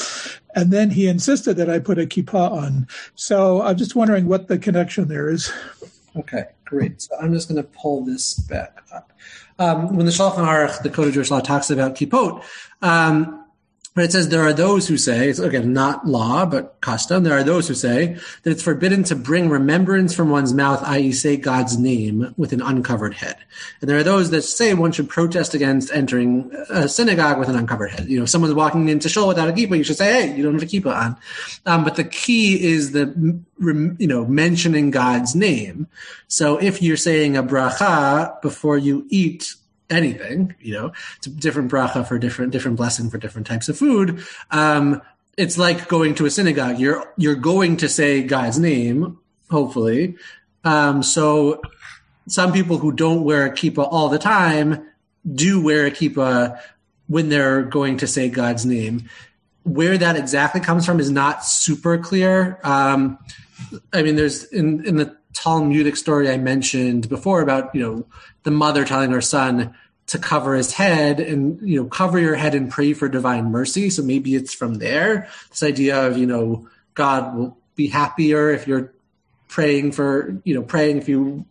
And 0.55 0.73
then 0.73 0.91
he 0.91 1.07
insisted 1.07 1.59
that 1.59 1.71
I 1.71 1.79
put 1.79 1.99
a 1.99 2.07
kippah 2.07 2.51
on. 2.51 2.89
So 3.15 3.61
I'm 3.61 3.77
just 3.77 3.95
wondering 3.95 4.27
what 4.27 4.49
the 4.49 4.59
connection 4.59 5.09
there 5.09 5.29
is. 5.29 5.53
Okay, 6.17 6.47
great. 6.65 7.03
So 7.03 7.17
I'm 7.21 7.35
just 7.35 7.49
going 7.49 7.63
to 7.63 7.69
pull 7.69 8.03
this 8.03 8.33
back 8.35 8.83
up. 8.95 9.13
Um, 9.59 9.95
when 9.95 10.07
the 10.07 10.13
Shulchan 10.13 10.47
Aruch, 10.47 10.83
the 10.83 10.91
Code 10.91 11.09
of 11.09 11.15
Jewish 11.15 11.31
Law, 11.31 11.41
talks 11.41 11.71
about 11.71 11.95
kippot, 11.95 12.43
um, 12.81 13.46
but 13.97 14.05
it 14.05 14.13
says 14.13 14.29
there 14.29 14.43
are 14.43 14.53
those 14.53 14.87
who 14.87 14.99
say, 14.99 15.31
it's 15.31 15.39
again 15.39 15.73
not 15.73 16.07
law 16.07 16.45
but 16.45 16.79
custom. 16.83 17.25
There 17.25 17.37
are 17.37 17.43
those 17.43 17.67
who 17.67 17.73
say 17.73 18.19
that 18.43 18.51
it's 18.51 18.63
forbidden 18.63 19.05
to 19.05 19.17
bring 19.17 19.49
remembrance 19.49 20.15
from 20.15 20.29
one's 20.29 20.53
mouth, 20.53 20.83
i.e., 20.85 21.13
say 21.13 21.39
God's 21.39 21.79
name 21.79 22.35
with 22.37 22.53
an 22.53 22.61
uncovered 22.61 23.15
head. 23.15 23.39
And 23.81 23.89
there 23.89 23.97
are 23.97 24.03
those 24.03 24.29
that 24.31 24.43
say 24.43 24.75
one 24.75 24.93
should 24.93 25.09
protest 25.09 25.55
against 25.55 25.91
entering 25.95 26.53
a 26.69 26.91
synagogue 26.91 27.39
with 27.39 27.49
an 27.49 27.57
uncovered 27.57 27.91
head. 27.91 28.07
You 28.07 28.19
know, 28.19 28.25
if 28.25 28.29
someone's 28.29 28.53
walking 28.53 28.91
into 28.91 29.09
shul 29.09 29.29
without 29.29 29.49
a 29.49 29.53
kippah, 29.53 29.79
you 29.79 29.85
should 29.85 29.97
say, 29.97 30.13
"Hey, 30.13 30.37
you 30.37 30.43
don't 30.43 30.53
have 30.53 30.63
a 30.63 30.67
kippah 30.67 30.95
on." 30.95 31.17
Um, 31.65 31.83
but 31.83 31.97
the 31.97 32.05
key 32.05 32.63
is 32.63 32.93
the 32.93 33.41
you 33.99 34.07
know 34.07 34.27
mentioning 34.27 34.91
God's 34.91 35.35
name. 35.35 35.89
So 36.29 36.59
if 36.59 36.83
you're 36.83 36.99
saying 36.99 37.39
a 37.39 37.43
bracha 37.43 38.43
before 38.43 38.77
you 38.77 39.07
eat 39.09 39.55
anything, 39.91 40.55
you 40.61 40.75
know, 40.75 40.93
it's 41.17 41.27
a 41.27 41.31
different 41.31 41.71
bracha 41.71 42.07
for 42.07 42.19
different 42.19 42.53
different 42.53 42.77
blessing 42.77 43.11
for 43.11 43.19
different 43.19 43.47
types 43.47 43.69
of 43.69 43.79
food. 43.79 44.25
Um, 44.51 45.03
it's 45.37 45.59
like 45.59 45.89
going 45.89 46.15
to 46.17 46.27
a 46.27 46.31
synagogue. 46.31 46.79
You're 46.79 47.13
you're 47.17 47.35
going 47.35 47.77
to 47.79 47.89
say 47.89 48.23
God's 48.23 48.59
name, 48.59 49.19
hopefully. 49.51 50.17
Um, 50.65 51.03
so 51.03 51.61
some 52.29 52.53
people 52.53 52.79
who 52.79 52.93
don't 52.93 53.23
wear 53.23 53.47
a 53.47 53.51
kippah 53.51 53.89
all 53.91 54.09
the 54.09 54.19
time 54.19 54.87
do 55.35 55.63
wear 55.63 55.87
a 55.87 55.91
kippah 55.91 56.61
when 57.07 57.29
they're 57.29 57.63
going 57.63 57.99
to 57.99 58.07
say 58.07 58.29
God's 58.29 58.67
name. 58.67 59.09
Where 59.63 59.99
that 59.99 60.17
exactly 60.17 60.61
comes 60.61 60.87
from 60.87 61.01
is 61.01 61.11
not 61.11 61.45
super 61.45 61.99
clear. 61.99 62.59
Um, 62.63 63.19
I 63.93 64.03
mean, 64.03 64.17
there's 64.17 64.45
in 64.45 64.85
in 64.87 64.97
the 64.97 65.17
Talmudic 65.33 65.97
story 65.97 66.31
I 66.31 66.39
mentioned 66.39 67.09
before 67.09 67.43
about 67.43 67.75
you 67.75 67.81
know 67.83 68.07
the 68.47 68.53
mother 68.53 68.85
telling 68.85 69.11
her 69.11 69.21
son 69.21 69.75
to 70.07 70.19
cover 70.21 70.55
his 70.55 70.73
head 70.73 71.19
and 71.19 71.61
you 71.69 71.83
know 71.83 71.89
cover 71.89 72.17
your 72.17 72.37
head 72.37 72.55
and 72.55 72.71
pray 72.71 72.93
for 72.93 73.09
divine 73.09 73.51
mercy. 73.51 73.91
So 73.91 74.05
maybe 74.05 74.37
it's 74.37 74.55
from 74.55 74.75
there. 74.75 75.29
This 75.51 75.65
idea 75.65 76.07
of 76.07 76.17
you 76.17 76.27
know 76.27 76.69
God 76.95 77.37
will 77.37 77.59
be 77.75 77.89
happier 77.89 78.51
if 78.51 78.69
you're 78.69 78.95
praying 79.49 79.93
for 79.93 80.41
you 80.45 80.55
know 80.55 80.63
praying 80.63 80.99
if 80.99 81.09
you 81.09 81.45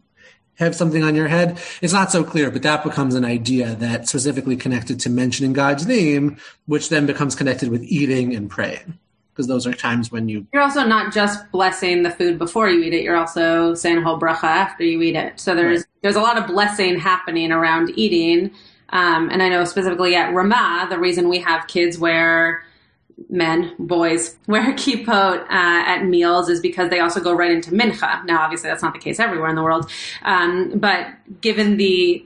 have 0.55 0.73
something 0.73 1.03
on 1.03 1.15
your 1.15 1.27
head. 1.27 1.59
It's 1.81 1.91
not 1.91 2.13
so 2.13 2.23
clear, 2.23 2.49
but 2.49 2.63
that 2.63 2.81
becomes 2.81 3.13
an 3.13 3.25
idea 3.25 3.75
that 3.75 4.07
specifically 4.07 4.55
connected 4.55 5.01
to 5.01 5.09
mentioning 5.09 5.51
God's 5.51 5.85
name, 5.85 6.37
which 6.65 6.87
then 6.87 7.05
becomes 7.05 7.35
connected 7.35 7.67
with 7.67 7.83
eating 7.83 8.33
and 8.33 8.49
praying. 8.49 8.97
Because 9.35 9.47
those 9.47 9.67
are 9.67 9.73
times 9.73 10.13
when 10.13 10.29
you 10.29 10.47
You're 10.53 10.61
also 10.61 10.85
not 10.85 11.13
just 11.13 11.51
blessing 11.51 12.03
the 12.03 12.11
food 12.11 12.37
before 12.37 12.69
you 12.69 12.81
eat 12.83 12.93
it. 12.93 13.03
You're 13.03 13.17
also 13.17 13.73
saying 13.73 13.97
a 13.97 14.01
whole 14.01 14.17
bracha 14.17 14.45
after 14.45 14.85
you 14.85 15.01
eat 15.01 15.15
it. 15.15 15.39
So 15.41 15.53
there's 15.53 15.83
there's 16.01 16.15
a 16.15 16.21
lot 16.21 16.37
of 16.37 16.47
blessing 16.47 16.97
happening 16.97 17.51
around 17.51 17.91
eating. 17.95 18.51
Um, 18.89 19.29
and 19.29 19.43
I 19.43 19.49
know 19.49 19.65
specifically 19.65 20.15
at 20.15 20.33
Ramah, 20.33 20.87
the 20.89 20.97
reason 20.97 21.27
we 21.27 21.39
have 21.39 21.67
kids 21.67 21.97
wear 21.97 22.63
men, 23.29 23.75
boys, 23.77 24.37
wear 24.47 24.73
kippot 24.73 25.41
uh, 25.41 25.47
at 25.49 26.05
meals 26.05 26.49
is 26.49 26.61
because 26.61 26.89
they 26.89 26.99
also 26.99 27.19
go 27.19 27.33
right 27.33 27.51
into 27.51 27.71
mincha. 27.71 28.23
Now, 28.25 28.41
obviously, 28.41 28.69
that's 28.69 28.83
not 28.83 28.93
the 28.93 28.99
case 28.99 29.19
everywhere 29.19 29.49
in 29.49 29.55
the 29.55 29.63
world, 29.63 29.89
um, 30.21 30.73
but 30.75 31.07
given 31.41 31.77
the 31.77 32.25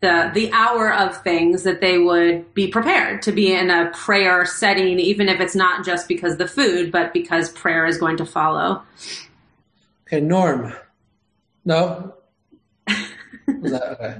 the 0.00 0.30
the 0.32 0.52
hour 0.52 0.92
of 0.92 1.22
things 1.22 1.64
that 1.64 1.80
they 1.80 1.98
would 1.98 2.54
be 2.54 2.68
prepared 2.68 3.22
to 3.22 3.32
be 3.32 3.52
in 3.52 3.70
a 3.70 3.90
prayer 3.92 4.46
setting, 4.46 4.98
even 4.98 5.28
if 5.28 5.40
it's 5.40 5.56
not 5.56 5.84
just 5.84 6.06
because 6.06 6.36
the 6.36 6.46
food, 6.46 6.92
but 6.92 7.12
because 7.12 7.50
prayer 7.50 7.84
is 7.84 7.98
going 7.98 8.16
to 8.18 8.26
follow. 8.26 8.82
Okay, 10.06 10.20
Norm. 10.20 10.72
No. 11.64 12.14
that, 12.86 13.82
okay. 13.92 14.18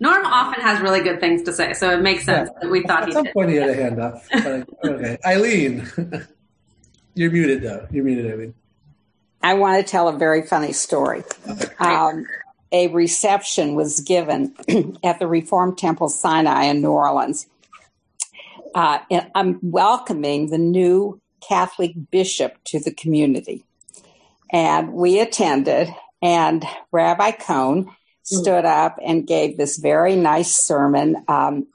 Norm 0.00 0.24
often 0.24 0.60
has 0.60 0.80
really 0.80 1.00
good 1.02 1.18
things 1.18 1.42
to 1.42 1.52
say, 1.52 1.72
so 1.72 1.90
it 1.90 2.02
makes 2.02 2.24
sense 2.24 2.50
yeah. 2.52 2.58
that 2.62 2.70
we 2.70 2.82
thought 2.82 3.02
At 3.02 3.08
he 3.08 3.12
some 3.14 3.24
did. 3.24 3.32
point 3.32 3.50
he 3.50 3.56
had 3.56 3.70
a 3.70 3.74
hand 3.74 4.00
up. 4.00 4.22
Okay, 4.84 5.16
Eileen, 5.26 5.88
you're 7.14 7.32
muted 7.32 7.62
though. 7.62 7.88
You're 7.90 8.04
muted, 8.04 8.30
Eileen. 8.30 8.54
I 9.42 9.54
want 9.54 9.84
to 9.84 9.90
tell 9.90 10.08
a 10.08 10.12
very 10.12 10.42
funny 10.42 10.72
story. 10.72 11.24
Um, 11.78 12.26
a 12.72 12.88
reception 12.88 13.74
was 13.74 14.00
given 14.00 14.54
at 15.04 15.18
the 15.18 15.26
Reformed 15.26 15.78
Temple 15.78 16.08
Sinai 16.08 16.64
in 16.64 16.82
New 16.82 16.90
Orleans. 16.90 17.46
Uh, 18.74 18.98
I'm 19.34 19.58
welcoming 19.62 20.50
the 20.50 20.58
new 20.58 21.20
Catholic 21.46 21.92
bishop 22.10 22.58
to 22.66 22.80
the 22.80 22.92
community. 22.92 23.64
And 24.50 24.92
we 24.92 25.20
attended, 25.20 25.88
and 26.22 26.64
Rabbi 26.92 27.32
Cohn 27.32 27.90
stood 28.22 28.66
up 28.66 28.98
and 29.02 29.26
gave 29.26 29.56
this 29.56 29.78
very 29.78 30.14
nice 30.14 30.54
sermon, 30.54 31.16
um, 31.28 31.66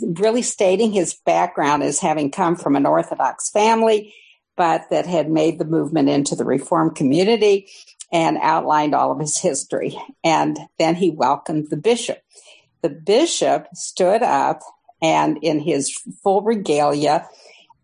really 0.00 0.42
stating 0.42 0.92
his 0.92 1.14
background 1.14 1.82
as 1.82 1.98
having 1.98 2.30
come 2.30 2.54
from 2.54 2.76
an 2.76 2.86
Orthodox 2.86 3.50
family, 3.50 4.14
but 4.56 4.88
that 4.90 5.06
had 5.06 5.28
made 5.28 5.58
the 5.58 5.64
movement 5.64 6.08
into 6.08 6.36
the 6.36 6.44
Reformed 6.44 6.94
community 6.94 7.68
and 8.16 8.38
outlined 8.40 8.94
all 8.94 9.12
of 9.12 9.20
his 9.20 9.36
history. 9.36 9.94
And 10.24 10.58
then 10.78 10.94
he 10.94 11.10
welcomed 11.10 11.68
the 11.68 11.76
bishop. 11.76 12.22
The 12.80 12.88
bishop 12.88 13.66
stood 13.74 14.22
up 14.22 14.62
and 15.02 15.36
in 15.42 15.60
his 15.60 15.94
full 16.22 16.40
regalia 16.40 17.28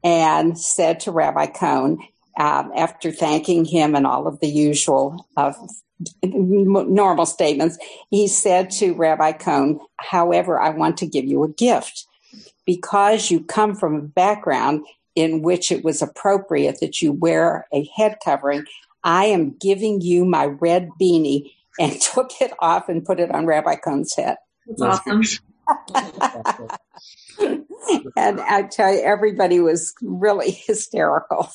and 0.02 0.58
said 0.58 1.00
to 1.00 1.12
Rabbi 1.12 1.48
Cohn, 1.48 1.98
um, 2.38 2.72
after 2.74 3.12
thanking 3.12 3.66
him 3.66 3.94
and 3.94 4.06
all 4.06 4.26
of 4.26 4.40
the 4.40 4.48
usual 4.48 5.28
uh, 5.36 5.52
normal 6.22 7.26
statements, 7.26 7.76
he 8.08 8.26
said 8.26 8.70
to 8.70 8.94
Rabbi 8.94 9.32
Cohn, 9.32 9.80
however, 9.98 10.58
I 10.58 10.70
want 10.70 10.96
to 10.98 11.06
give 11.06 11.26
you 11.26 11.44
a 11.44 11.52
gift 11.52 12.06
because 12.64 13.30
you 13.30 13.44
come 13.44 13.74
from 13.74 13.96
a 13.96 14.00
background 14.00 14.86
in 15.14 15.42
which 15.42 15.70
it 15.70 15.84
was 15.84 16.00
appropriate 16.00 16.80
that 16.80 17.02
you 17.02 17.12
wear 17.12 17.66
a 17.70 17.86
head 17.94 18.16
covering. 18.24 18.64
I 19.04 19.26
am 19.26 19.56
giving 19.58 20.00
you 20.00 20.24
my 20.24 20.46
red 20.46 20.90
beanie 21.00 21.52
and 21.78 22.00
took 22.14 22.30
it 22.40 22.52
off 22.58 22.88
and 22.88 23.04
put 23.04 23.20
it 23.20 23.30
on 23.30 23.46
Rabbi 23.46 23.76
Cohn's 23.76 24.14
head. 24.14 24.36
That's 24.66 24.82
awesome. 24.82 25.22
and 28.16 28.40
I 28.40 28.62
tell 28.70 28.92
you, 28.92 29.00
everybody 29.02 29.60
was 29.60 29.94
really 30.02 30.50
hysterical. 30.66 31.50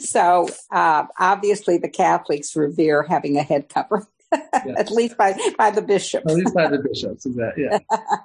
so 0.00 0.48
uh, 0.70 1.04
obviously, 1.18 1.78
the 1.78 1.88
Catholics 1.88 2.56
revere 2.56 3.02
having 3.02 3.36
a 3.36 3.42
head 3.42 3.68
cover. 3.68 4.06
At 4.52 4.90
least 4.90 5.16
by 5.16 5.38
by 5.56 5.70
the 5.70 5.82
bishop. 5.82 6.24
At 6.26 6.34
least 6.34 6.52
by 6.52 6.68
the 6.68 6.78
bishops, 6.78 7.24
exactly. 7.24 7.64
Yeah. 7.70 7.78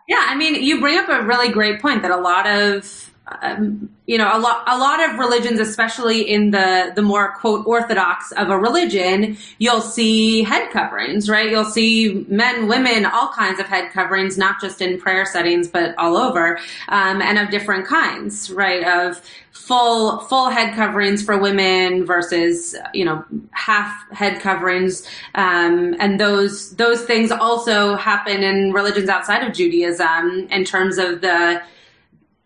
yeah, 0.10 0.26
I 0.28 0.36
mean, 0.36 0.56
you 0.56 0.82
bring 0.82 0.98
up 0.98 1.08
a 1.08 1.24
really 1.24 1.50
great 1.52 1.80
point 1.80 2.02
that 2.02 2.12
a 2.12 2.18
lot 2.18 2.48
of 2.48 3.12
um, 3.42 3.90
you 4.06 4.18
know, 4.18 4.30
a 4.32 4.40
lot, 4.40 4.64
a 4.68 4.78
lot 4.78 5.10
of 5.10 5.20
religions, 5.20 5.60
especially 5.60 6.22
in 6.22 6.52
the, 6.52 6.92
the 6.96 7.02
more 7.02 7.34
quote 7.34 7.66
orthodox 7.66 8.32
of 8.34 8.50
a 8.50 8.58
religion, 8.58 9.38
you'll 9.58 9.82
see 9.82 10.44
head 10.44 10.70
coverings, 10.72 11.30
right? 11.30 11.50
You'll 11.50 11.64
see 11.64 12.26
men, 12.28 12.68
women, 12.68 13.06
all 13.06 13.30
kinds 13.30 13.60
of 13.60 13.68
head 13.68 13.92
coverings, 13.92 14.38
not 14.38 14.60
just 14.60 14.82
in 14.82 15.00
prayer 15.00 15.26
settings, 15.26 15.68
but 15.68 15.96
all 15.98 16.18
over, 16.18 16.58
um, 16.90 17.22
and 17.22 17.38
of 17.38 17.50
different 17.50 17.88
kinds, 17.88 18.52
right? 18.52 18.84
Of 18.84 19.22
full, 19.52 20.20
full 20.20 20.50
head 20.50 20.74
coverings 20.76 21.24
for 21.24 21.38
women 21.38 22.06
versus, 22.06 22.76
you 22.94 23.06
know, 23.06 23.24
half 23.52 24.12
head 24.12 24.42
coverings. 24.42 25.08
Um, 25.36 25.96
and 26.00 26.20
those, 26.20 26.76
those 26.76 27.04
things 27.04 27.32
also 27.32 27.96
happen 27.96 28.44
in 28.44 28.74
religions 28.74 29.08
outside 29.08 29.48
of 29.48 29.54
Judaism 29.54 30.48
in 30.50 30.66
terms 30.66 30.98
of 30.98 31.22
the, 31.22 31.62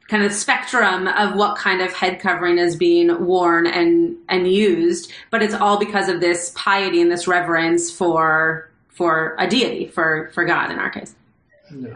kind 0.08 0.24
of 0.24 0.32
spectrum 0.32 1.08
of 1.08 1.36
what 1.36 1.58
kind 1.58 1.82
of 1.82 1.94
head 1.94 2.20
covering 2.20 2.58
is 2.58 2.76
being 2.76 3.26
worn 3.26 3.66
and 3.66 4.16
and 4.30 4.52
used 4.52 5.12
but 5.32 5.42
it's 5.42 5.54
all 5.54 5.80
because 5.80 6.10
of 6.10 6.20
this 6.22 6.52
piety 6.56 7.02
and 7.02 7.12
this 7.12 7.28
reverence 7.28 7.90
for 7.90 8.70
for 8.90 9.36
a 9.40 9.48
deity 9.48 9.88
for 9.88 10.30
for 10.34 10.46
god 10.46 10.72
in 10.72 10.80
our 10.80 10.90
case 10.90 11.16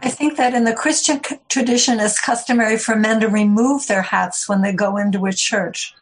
I 0.01 0.10
think 0.10 0.38
that 0.38 0.55
in 0.55 0.64
the 0.64 0.74
Christian 0.74 1.22
tradition, 1.47 1.99
it's 1.99 2.20
customary 2.20 2.78
for 2.78 2.95
men 2.95 3.20
to 3.20 3.28
remove 3.28 3.86
their 3.86 4.01
hats 4.01 4.49
when 4.49 4.62
they 4.62 4.74
go 4.74 4.97
into 4.97 5.28
a 5.28 5.32
church. 5.32 5.93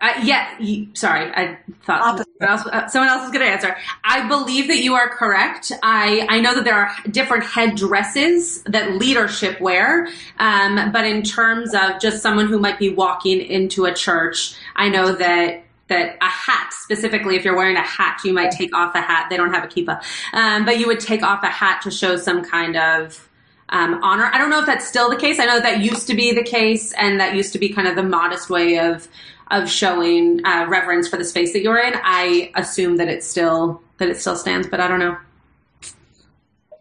Uh, 0.00 0.12
yeah, 0.22 0.58
you, 0.58 0.88
sorry, 0.94 1.30
I 1.34 1.58
thought 1.84 2.18
someone 2.18 2.58
else, 2.58 2.66
uh, 2.66 2.88
someone 2.88 3.08
else 3.08 3.22
was 3.22 3.30
going 3.30 3.46
to 3.46 3.50
answer. 3.50 3.76
I 4.02 4.28
believe 4.28 4.68
that 4.68 4.82
you 4.82 4.94
are 4.94 5.08
correct. 5.08 5.72
I, 5.82 6.26
I 6.28 6.40
know 6.40 6.54
that 6.54 6.64
there 6.64 6.74
are 6.74 6.90
different 7.10 7.44
head 7.44 7.76
dresses 7.76 8.62
that 8.64 8.96
leadership 8.96 9.60
wear, 9.60 10.08
um, 10.38 10.92
but 10.92 11.06
in 11.06 11.22
terms 11.22 11.74
of 11.74 12.00
just 12.00 12.22
someone 12.22 12.48
who 12.48 12.58
might 12.58 12.78
be 12.78 12.90
walking 12.90 13.40
into 13.40 13.84
a 13.86 13.94
church, 13.94 14.54
I 14.76 14.88
know 14.88 15.14
that 15.14 15.62
that 15.88 16.16
a 16.20 16.28
hat 16.28 16.72
specifically 16.72 17.36
if 17.36 17.44
you're 17.44 17.56
wearing 17.56 17.76
a 17.76 17.82
hat 17.82 18.18
you 18.24 18.32
might 18.32 18.50
take 18.50 18.74
off 18.74 18.94
a 18.94 19.00
hat. 19.00 19.26
They 19.28 19.36
don't 19.36 19.52
have 19.52 19.64
a 19.64 19.68
kippah. 19.68 20.02
Um, 20.32 20.64
but 20.64 20.78
you 20.78 20.86
would 20.86 21.00
take 21.00 21.22
off 21.22 21.42
a 21.42 21.48
hat 21.48 21.82
to 21.82 21.90
show 21.90 22.16
some 22.16 22.42
kind 22.42 22.76
of 22.76 23.28
um, 23.68 24.02
honor. 24.02 24.30
I 24.32 24.38
don't 24.38 24.50
know 24.50 24.60
if 24.60 24.66
that's 24.66 24.86
still 24.86 25.10
the 25.10 25.16
case. 25.16 25.38
I 25.38 25.46
know 25.46 25.60
that 25.60 25.80
used 25.80 26.06
to 26.06 26.14
be 26.14 26.32
the 26.32 26.42
case 26.42 26.92
and 26.94 27.20
that 27.20 27.34
used 27.34 27.52
to 27.52 27.58
be 27.58 27.68
kind 27.68 27.88
of 27.88 27.96
the 27.96 28.02
modest 28.02 28.50
way 28.50 28.78
of 28.78 29.08
of 29.54 29.70
showing 29.70 30.44
uh, 30.44 30.66
reverence 30.68 31.08
for 31.08 31.16
the 31.16 31.24
space 31.24 31.52
that 31.52 31.62
you're 31.62 31.78
in. 31.78 31.94
I 32.02 32.50
assume 32.54 32.96
that 32.96 33.08
it 33.08 33.22
still 33.22 33.80
that 33.98 34.08
it 34.08 34.20
still 34.20 34.36
stands, 34.36 34.66
but 34.66 34.80
I 34.80 34.88
don't 34.88 34.98
know. 34.98 35.16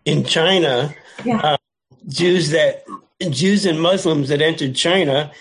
In 0.06 0.24
China, 0.24 0.94
yeah. 1.24 1.38
uh, 1.38 1.58
Jews 2.08 2.50
that 2.50 2.84
Jews 3.30 3.66
and 3.66 3.82
Muslims 3.82 4.30
that 4.30 4.42
entered 4.42 4.76
China 4.76 5.32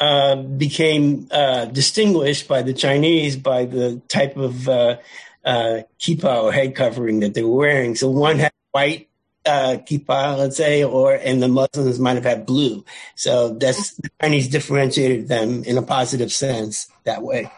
uh, 0.00 0.36
became 0.36 1.28
uh, 1.30 1.66
distinguished 1.66 2.48
by 2.48 2.62
the 2.62 2.72
Chinese 2.72 3.36
by 3.36 3.64
the 3.64 4.00
type 4.08 4.36
of 4.36 4.68
uh, 4.68 4.96
uh, 5.44 5.80
kippah 5.98 6.44
or 6.44 6.52
head 6.52 6.74
covering 6.74 7.20
that 7.20 7.34
they 7.34 7.42
were 7.42 7.56
wearing. 7.56 7.94
So 7.94 8.10
one 8.10 8.38
had 8.38 8.52
white 8.72 9.09
uh, 9.46 9.78
kippah, 9.86 10.36
let's 10.38 10.56
say, 10.56 10.84
or 10.84 11.14
and 11.14 11.42
the 11.42 11.48
Muslims 11.48 11.98
might 11.98 12.14
have 12.14 12.24
had 12.24 12.46
blue. 12.46 12.84
So 13.14 13.54
that's 13.54 13.94
the 13.96 14.10
Chinese 14.20 14.48
differentiated 14.48 15.28
them 15.28 15.64
in 15.64 15.78
a 15.78 15.82
positive 15.82 16.32
sense 16.32 16.88
that 17.04 17.22
way. 17.22 17.50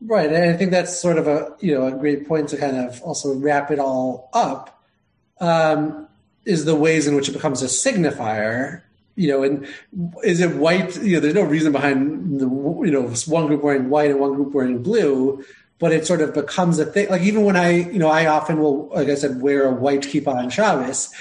Right, 0.00 0.30
and 0.30 0.50
I 0.50 0.56
think 0.56 0.70
that's 0.70 0.98
sort 0.98 1.18
of 1.18 1.26
a 1.26 1.54
you 1.60 1.74
know 1.74 1.86
a 1.86 1.92
great 1.92 2.28
point 2.28 2.48
to 2.50 2.56
kind 2.56 2.76
of 2.76 3.00
also 3.02 3.34
wrap 3.34 3.70
it 3.70 3.78
all 3.78 4.30
up. 4.32 4.82
Um, 5.40 6.08
is 6.44 6.64
the 6.64 6.76
ways 6.76 7.06
in 7.06 7.14
which 7.14 7.28
it 7.28 7.32
becomes 7.32 7.62
a 7.62 7.66
signifier. 7.66 8.82
You 9.16 9.28
know, 9.28 9.42
and 9.44 9.66
is 10.24 10.40
it 10.40 10.56
white? 10.56 10.96
You 11.00 11.14
know, 11.14 11.20
there's 11.20 11.34
no 11.34 11.42
reason 11.42 11.72
behind 11.72 12.40
the 12.40 12.46
you 12.46 12.90
know 12.90 13.02
one 13.26 13.46
group 13.46 13.62
wearing 13.62 13.88
white 13.88 14.10
and 14.10 14.20
one 14.20 14.34
group 14.34 14.52
wearing 14.52 14.82
blue 14.82 15.44
but 15.78 15.92
it 15.92 16.06
sort 16.06 16.20
of 16.20 16.32
becomes 16.34 16.78
a 16.78 16.84
thing. 16.84 17.08
Like 17.10 17.22
even 17.22 17.44
when 17.44 17.56
I, 17.56 17.70
you 17.70 17.98
know, 17.98 18.08
I 18.08 18.26
often 18.26 18.58
will, 18.58 18.88
like 18.88 19.08
I 19.08 19.14
said, 19.14 19.40
wear 19.40 19.66
a 19.66 19.72
white 19.72 20.02
kippah 20.02 20.34
on 20.34 20.50
Shabbos. 20.50 21.12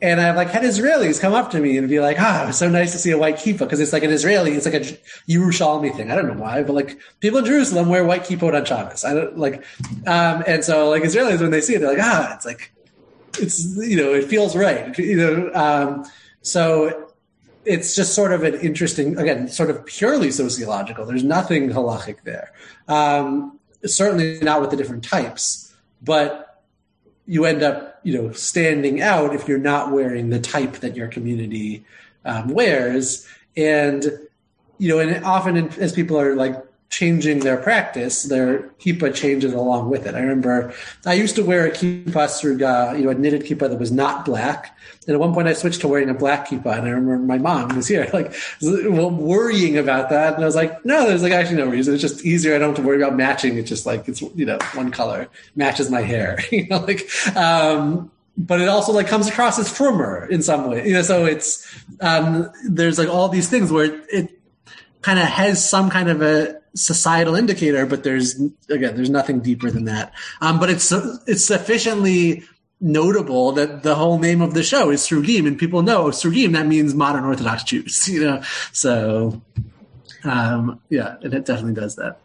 And 0.00 0.20
I've 0.20 0.34
like 0.34 0.50
had 0.50 0.64
Israelis 0.64 1.20
come 1.20 1.32
up 1.32 1.52
to 1.52 1.60
me 1.60 1.78
and 1.78 1.88
be 1.88 2.00
like, 2.00 2.16
ah, 2.18 2.48
it's 2.48 2.58
so 2.58 2.68
nice 2.68 2.90
to 2.90 2.98
see 2.98 3.12
a 3.12 3.18
white 3.18 3.36
kippah. 3.36 3.70
Cause 3.70 3.78
it's 3.78 3.92
like 3.92 4.02
an 4.02 4.10
Israeli, 4.10 4.52
it's 4.52 4.66
like 4.66 4.74
a 4.74 4.80
Yerushalmi 5.30 5.94
thing. 5.94 6.10
I 6.10 6.16
don't 6.16 6.26
know 6.26 6.42
why, 6.42 6.64
but 6.64 6.72
like 6.72 6.98
people 7.20 7.38
in 7.38 7.44
Jerusalem 7.44 7.88
wear 7.88 8.04
white 8.04 8.24
kippah 8.24 8.52
on 8.52 8.64
Shabbos. 8.64 9.04
I 9.04 9.14
don't 9.14 9.38
like, 9.38 9.64
um, 10.08 10.42
and 10.46 10.64
so 10.64 10.90
like 10.90 11.04
Israelis, 11.04 11.40
when 11.40 11.52
they 11.52 11.60
see 11.60 11.76
it, 11.76 11.78
they're 11.78 11.90
like, 11.90 12.02
ah, 12.02 12.34
it's 12.34 12.44
like, 12.44 12.72
it's, 13.38 13.76
you 13.76 13.96
know, 13.96 14.12
it 14.12 14.24
feels 14.24 14.56
right. 14.56 14.98
You 14.98 15.16
know, 15.16 15.50
um, 15.54 16.04
so 16.42 17.08
it's 17.64 17.94
just 17.94 18.14
sort 18.14 18.32
of 18.32 18.42
an 18.42 18.54
interesting, 18.56 19.16
again, 19.18 19.46
sort 19.46 19.70
of 19.70 19.86
purely 19.86 20.32
sociological. 20.32 21.06
There's 21.06 21.22
nothing 21.22 21.70
halachic 21.70 22.24
there. 22.24 22.52
Um, 22.88 23.60
certainly 23.84 24.38
not 24.40 24.60
with 24.60 24.70
the 24.70 24.76
different 24.76 25.04
types, 25.04 25.74
but 26.02 26.62
you 27.26 27.44
end 27.44 27.62
up, 27.62 28.00
you 28.02 28.14
know, 28.14 28.32
standing 28.32 29.00
out 29.00 29.34
if 29.34 29.46
you're 29.46 29.58
not 29.58 29.92
wearing 29.92 30.30
the 30.30 30.40
type 30.40 30.74
that 30.74 30.96
your 30.96 31.08
community 31.08 31.84
um, 32.24 32.48
wears. 32.48 33.26
And, 33.56 34.04
you 34.78 34.88
know, 34.88 34.98
and 34.98 35.24
often 35.24 35.56
in, 35.56 35.68
as 35.80 35.92
people 35.92 36.18
are 36.18 36.34
like 36.34 36.56
changing 36.92 37.38
their 37.38 37.56
practice, 37.56 38.24
their 38.24 38.64
kippah 38.78 39.14
changes 39.14 39.54
along 39.54 39.88
with 39.88 40.06
it. 40.06 40.14
I 40.14 40.20
remember 40.20 40.74
I 41.06 41.14
used 41.14 41.34
to 41.36 41.42
wear 41.42 41.66
a 41.66 41.70
kippah 41.70 42.28
sruga, 42.28 42.96
you 42.98 43.04
know, 43.04 43.10
a 43.10 43.14
knitted 43.14 43.44
kippah 43.44 43.70
that 43.70 43.80
was 43.80 43.90
not 43.90 44.26
black. 44.26 44.76
And 45.06 45.14
at 45.14 45.18
one 45.18 45.32
point 45.32 45.48
I 45.48 45.54
switched 45.54 45.80
to 45.80 45.88
wearing 45.88 46.10
a 46.10 46.14
black 46.14 46.48
kippah. 46.48 46.76
And 46.78 46.86
I 46.86 46.90
remember 46.90 47.16
my 47.16 47.38
mom 47.38 47.74
was 47.74 47.88
here, 47.88 48.10
like, 48.12 48.34
worrying 48.60 49.78
about 49.78 50.10
that. 50.10 50.34
And 50.34 50.42
I 50.42 50.46
was 50.46 50.54
like, 50.54 50.84
no, 50.84 51.06
there's 51.08 51.22
like 51.22 51.32
actually 51.32 51.56
no 51.56 51.66
reason. 51.66 51.94
It's 51.94 52.02
just 52.02 52.26
easier. 52.26 52.54
I 52.54 52.58
don't 52.58 52.68
have 52.68 52.76
to 52.76 52.82
worry 52.82 53.02
about 53.02 53.16
matching. 53.16 53.56
It's 53.56 53.70
just 53.70 53.86
like, 53.86 54.06
it's, 54.06 54.20
you 54.20 54.44
know, 54.44 54.58
one 54.74 54.90
color 54.90 55.28
matches 55.56 55.90
my 55.90 56.02
hair, 56.02 56.40
you 56.52 56.68
know, 56.68 56.78
like, 56.80 57.08
um, 57.34 58.10
but 58.36 58.60
it 58.60 58.68
also 58.68 58.92
like 58.92 59.08
comes 59.08 59.28
across 59.28 59.58
as 59.58 59.70
firmer 59.70 60.26
in 60.26 60.42
some 60.42 60.70
way, 60.70 60.86
you 60.86 60.94
know. 60.94 61.02
So 61.02 61.26
it's 61.26 61.66
um, 62.00 62.50
there's 62.66 62.98
like 62.98 63.08
all 63.08 63.28
these 63.28 63.48
things 63.50 63.70
where 63.70 63.84
it, 63.84 64.04
it 64.10 64.40
kind 65.02 65.18
of 65.18 65.26
has 65.26 65.68
some 65.68 65.90
kind 65.90 66.08
of 66.08 66.22
a 66.22 66.61
societal 66.74 67.34
indicator, 67.34 67.86
but 67.86 68.04
there's 68.04 68.40
again, 68.68 68.96
there's 68.96 69.10
nothing 69.10 69.40
deeper 69.40 69.70
than 69.70 69.84
that. 69.84 70.12
Um, 70.40 70.58
but 70.58 70.70
it's 70.70 70.92
it's 71.26 71.44
sufficiently 71.44 72.44
notable 72.80 73.52
that 73.52 73.82
the 73.82 73.94
whole 73.94 74.18
name 74.18 74.42
of 74.42 74.54
the 74.54 74.62
show 74.62 74.90
is 74.90 75.02
Srugim, 75.02 75.46
and 75.46 75.58
people 75.58 75.82
know 75.82 76.06
Srugim. 76.06 76.52
That 76.52 76.66
means 76.66 76.94
modern 76.94 77.24
Orthodox 77.24 77.64
Jews, 77.64 78.08
you 78.12 78.24
know. 78.24 78.42
So 78.72 79.42
um, 80.24 80.80
yeah, 80.88 81.16
and 81.22 81.34
it 81.34 81.44
definitely 81.44 81.74
does 81.74 81.96
that. 81.96 82.18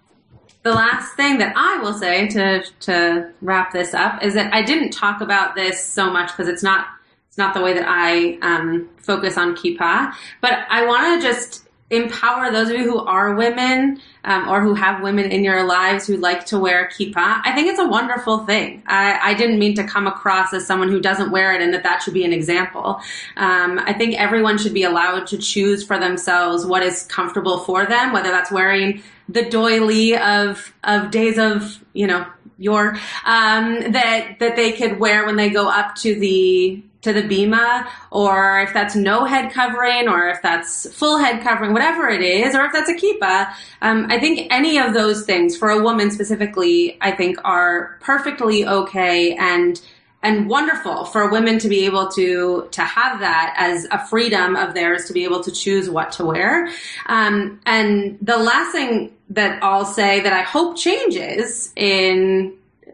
The 0.64 0.74
last 0.74 1.16
thing 1.16 1.38
that 1.38 1.54
I 1.56 1.82
will 1.82 1.94
say 1.94 2.28
to 2.30 2.64
to 2.82 3.32
wrap 3.42 3.72
this 3.72 3.94
up 3.94 4.24
is 4.24 4.34
that 4.34 4.54
I 4.54 4.62
didn't 4.62 4.92
talk 4.92 5.22
about 5.22 5.56
this 5.56 5.84
so 5.84 6.10
much 6.12 6.32
because 6.32 6.48
it's 6.48 6.64
not 6.64 6.88
it's 7.28 7.38
not 7.38 7.54
the 7.54 7.62
way 7.62 7.74
that 7.74 7.86
I 7.88 8.38
um, 8.42 8.90
focus 8.98 9.38
on 9.38 9.56
kippah, 9.56 10.14
but 10.42 10.66
I 10.70 10.86
want 10.86 11.22
to 11.22 11.28
just 11.28 11.67
empower 11.90 12.52
those 12.52 12.70
of 12.70 12.76
you 12.76 12.84
who 12.84 13.00
are 13.00 13.36
women 13.36 14.02
um, 14.26 14.50
or 14.50 14.62
who 14.62 14.74
have 14.74 15.02
women 15.02 15.32
in 15.32 15.44
your 15.44 15.66
lives 15.66 16.06
who 16.06 16.18
like 16.18 16.46
to 16.46 16.60
wear 16.60 16.90
kippah. 16.90 17.42
I 17.46 17.54
think 17.56 17.70
it's 17.70 17.80
a 17.80 17.88
wonderful 17.88 18.40
thing. 18.40 18.84
I, 18.88 19.18
I, 19.32 19.34
didn't 19.36 19.58
mean 19.58 19.74
to 19.76 19.86
come 19.86 20.06
across 20.06 20.54
as 20.54 20.68
someone 20.68 20.90
who 20.90 21.00
doesn't 21.00 21.32
wear 21.32 21.54
it 21.54 21.62
and 21.62 21.74
that 21.74 21.84
that 21.84 22.02
should 22.04 22.14
be 22.14 22.26
an 22.26 22.34
example. 22.34 23.00
Um, 23.38 23.80
I 23.80 23.94
think 23.94 24.20
everyone 24.20 24.58
should 24.58 24.74
be 24.74 24.84
allowed 24.84 25.28
to 25.28 25.38
choose 25.38 25.82
for 25.82 25.98
themselves 25.98 26.66
what 26.66 26.84
is 26.84 27.04
comfortable 27.04 27.60
for 27.60 27.86
them, 27.86 28.12
whether 28.12 28.32
that's 28.32 28.52
wearing 28.52 29.02
the 29.30 29.50
doily 29.50 30.18
of 30.18 30.74
of 30.84 31.12
days 31.12 31.38
of 31.38 31.84
you 31.94 32.08
know 32.08 32.26
your 32.58 32.98
um, 33.26 33.92
that 33.92 34.38
that 34.40 34.56
they 34.56 34.72
could 34.72 35.00
wear 35.00 35.26
when 35.26 35.36
they 35.36 35.50
go 35.50 35.70
up 35.70 35.96
to 35.96 36.20
the 36.20 36.84
to 37.02 37.14
the 37.14 37.22
bima, 37.22 37.88
or 38.12 38.62
if 38.62 38.74
that's 38.74 38.96
no 38.96 39.26
head 39.26 39.52
covering, 39.52 40.08
or 40.08 40.30
if 40.30 40.42
that's 40.42 40.92
full 40.94 41.18
head 41.18 41.42
covering, 41.42 41.74
whatever 41.74 42.10
it 42.10 42.22
is, 42.22 42.56
or 42.56 42.66
if 42.66 42.74
that's 42.74 42.90
a 42.90 42.96
kippah. 42.96 43.54
Um, 43.82 44.08
I 44.10 44.20
think 44.20 44.52
any 44.52 44.78
of 44.78 44.94
those 44.94 45.26
things 45.26 45.56
for 45.56 45.70
a 45.70 45.82
woman 45.82 46.12
specifically, 46.12 46.98
I 47.02 47.12
think 47.12 47.38
are 47.44 47.98
perfectly 48.02 48.66
okay 48.66 49.36
and 49.36 49.80
and 50.24 50.50
wonderful 50.50 51.06
for 51.06 51.30
women 51.30 51.60
to 51.60 51.70
be 51.70 51.86
able 51.86 52.10
to 52.10 52.68
to 52.72 52.82
have 52.82 53.20
that 53.20 53.54
as 53.58 53.86
a 53.92 54.06
freedom 54.08 54.56
of 54.56 54.74
theirs 54.74 55.06
to 55.06 55.14
be 55.14 55.24
able 55.24 55.44
to 55.44 55.52
choose 55.52 55.90
what 55.90 56.12
to 56.14 56.26
wear. 56.26 56.70
Um, 57.06 57.62
and 57.66 58.18
the 58.22 58.38
last 58.38 58.72
thing 58.72 59.14
that 59.30 59.62
I'll 59.64 59.86
say 59.86 60.22
that 60.22 60.34
I 60.34 60.42
hope 60.42 60.78
changes 60.78 61.72
in 61.76 62.54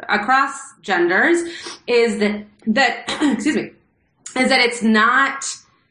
across 0.10 0.74
genders 0.82 1.42
is 1.88 2.20
that 2.20 2.46
that 2.68 3.06
excuse 3.22 3.56
me 3.56 3.72
is 4.36 4.50
that 4.50 4.60
it's 4.60 4.82
not 4.82 5.46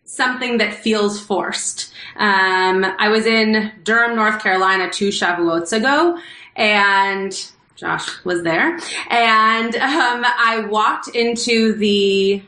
something 0.05 0.59
that 0.59 0.75
feels 0.75 1.21
forced. 1.21 1.93
Um, 2.17 2.85
I 2.99 3.09
was 3.09 3.27
in 3.27 3.73
Durham, 3.83 4.15
North 4.15 4.43
Carolina 4.43 4.91
two 4.91 5.09
Shavuots 5.09 5.73
ago, 5.73 6.19
and 6.55 7.33
Josh 7.77 8.25
was 8.25 8.43
there, 8.43 8.79
and 9.09 9.75
um, 9.77 10.25
I 10.25 10.67
walked 10.69 11.09
into 11.09 11.75
the 11.75 12.43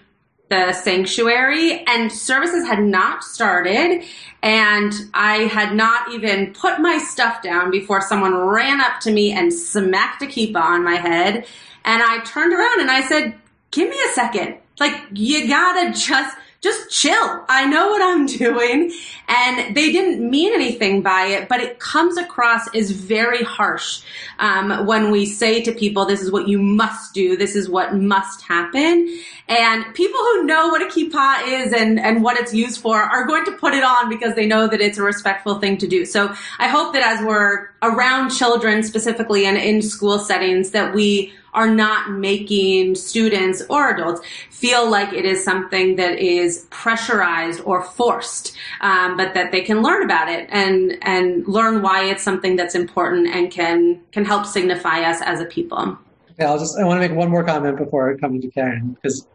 the 0.50 0.74
sanctuary, 0.74 1.84
and 1.86 2.12
services 2.12 2.66
had 2.66 2.80
not 2.80 3.24
started, 3.24 4.04
and 4.42 4.92
I 5.14 5.44
had 5.44 5.74
not 5.74 6.12
even 6.12 6.52
put 6.52 6.80
my 6.80 6.98
stuff 6.98 7.42
down 7.42 7.70
before 7.70 8.02
someone 8.02 8.36
ran 8.36 8.80
up 8.80 9.00
to 9.00 9.10
me 9.10 9.32
and 9.32 9.52
smacked 9.52 10.22
a 10.22 10.26
kippah 10.26 10.60
on 10.60 10.84
my 10.84 10.96
head, 10.96 11.46
and 11.84 12.02
I 12.02 12.22
turned 12.24 12.52
around 12.52 12.80
and 12.80 12.90
I 12.90 13.00
said, 13.02 13.34
"Give 13.70 13.88
me 13.88 13.96
a 13.96 14.12
second. 14.12 14.58
Like, 14.78 14.94
you 15.12 15.46
gotta 15.48 15.92
just, 15.92 16.36
just 16.64 16.90
chill. 16.90 17.44
I 17.48 17.66
know 17.66 17.90
what 17.90 18.02
I'm 18.02 18.26
doing. 18.44 18.92
And 19.28 19.76
they 19.76 19.92
didn't 19.92 20.28
mean 20.28 20.52
anything 20.52 21.02
by 21.02 21.26
it, 21.26 21.48
but 21.48 21.60
it 21.60 21.78
comes 21.78 22.16
across 22.16 22.74
as 22.74 22.90
very 22.90 23.42
harsh 23.42 24.02
um, 24.38 24.86
when 24.86 25.10
we 25.10 25.26
say 25.26 25.62
to 25.62 25.72
people, 25.72 26.04
this 26.06 26.20
is 26.20 26.32
what 26.32 26.48
you 26.48 26.58
must 26.58 27.14
do, 27.14 27.36
this 27.36 27.54
is 27.54 27.68
what 27.68 27.94
must 27.94 28.42
happen. 28.42 29.18
And 29.46 29.94
people 29.94 30.20
who 30.20 30.44
know 30.44 30.68
what 30.68 30.82
a 30.82 30.86
kippah 30.86 31.46
is 31.46 31.72
and, 31.72 32.00
and 32.00 32.22
what 32.22 32.38
it's 32.38 32.54
used 32.54 32.80
for 32.80 32.96
are 33.00 33.26
going 33.26 33.44
to 33.44 33.52
put 33.52 33.74
it 33.74 33.84
on 33.84 34.08
because 34.08 34.34
they 34.34 34.46
know 34.46 34.66
that 34.66 34.80
it's 34.80 34.98
a 34.98 35.02
respectful 35.02 35.58
thing 35.60 35.76
to 35.78 35.86
do. 35.86 36.04
So 36.04 36.34
I 36.58 36.68
hope 36.68 36.94
that 36.94 37.02
as 37.02 37.24
we're 37.24 37.68
around 37.82 38.30
children 38.30 38.82
specifically 38.82 39.46
and 39.46 39.56
in 39.56 39.82
school 39.82 40.18
settings 40.18 40.70
that 40.70 40.94
we 40.94 41.32
are 41.54 41.70
not 41.70 42.10
making 42.10 42.94
students 42.94 43.62
or 43.70 43.90
adults 43.90 44.20
feel 44.50 44.90
like 44.90 45.12
it 45.12 45.24
is 45.24 45.42
something 45.42 45.96
that 45.96 46.18
is 46.18 46.66
pressurized 46.70 47.60
or 47.64 47.82
forced, 47.82 48.56
um, 48.80 49.16
but 49.16 49.34
that 49.34 49.52
they 49.52 49.60
can 49.60 49.82
learn 49.82 50.02
about 50.02 50.28
it 50.28 50.48
and 50.50 50.98
and 51.02 51.46
learn 51.46 51.80
why 51.82 52.04
it's 52.04 52.22
something 52.22 52.56
that's 52.56 52.74
important 52.74 53.28
and 53.28 53.50
can 53.50 54.00
can 54.12 54.24
help 54.24 54.44
signify 54.46 55.00
us 55.00 55.20
as 55.22 55.40
a 55.40 55.44
people. 55.46 55.96
Yeah, 56.38 56.50
I'll 56.50 56.58
just 56.58 56.76
I 56.78 56.84
want 56.84 57.00
to 57.00 57.08
make 57.08 57.16
one 57.16 57.30
more 57.30 57.44
comment 57.44 57.76
before 57.78 58.16
coming 58.18 58.40
to 58.40 58.50
Karen 58.50 58.96
because 59.00 59.26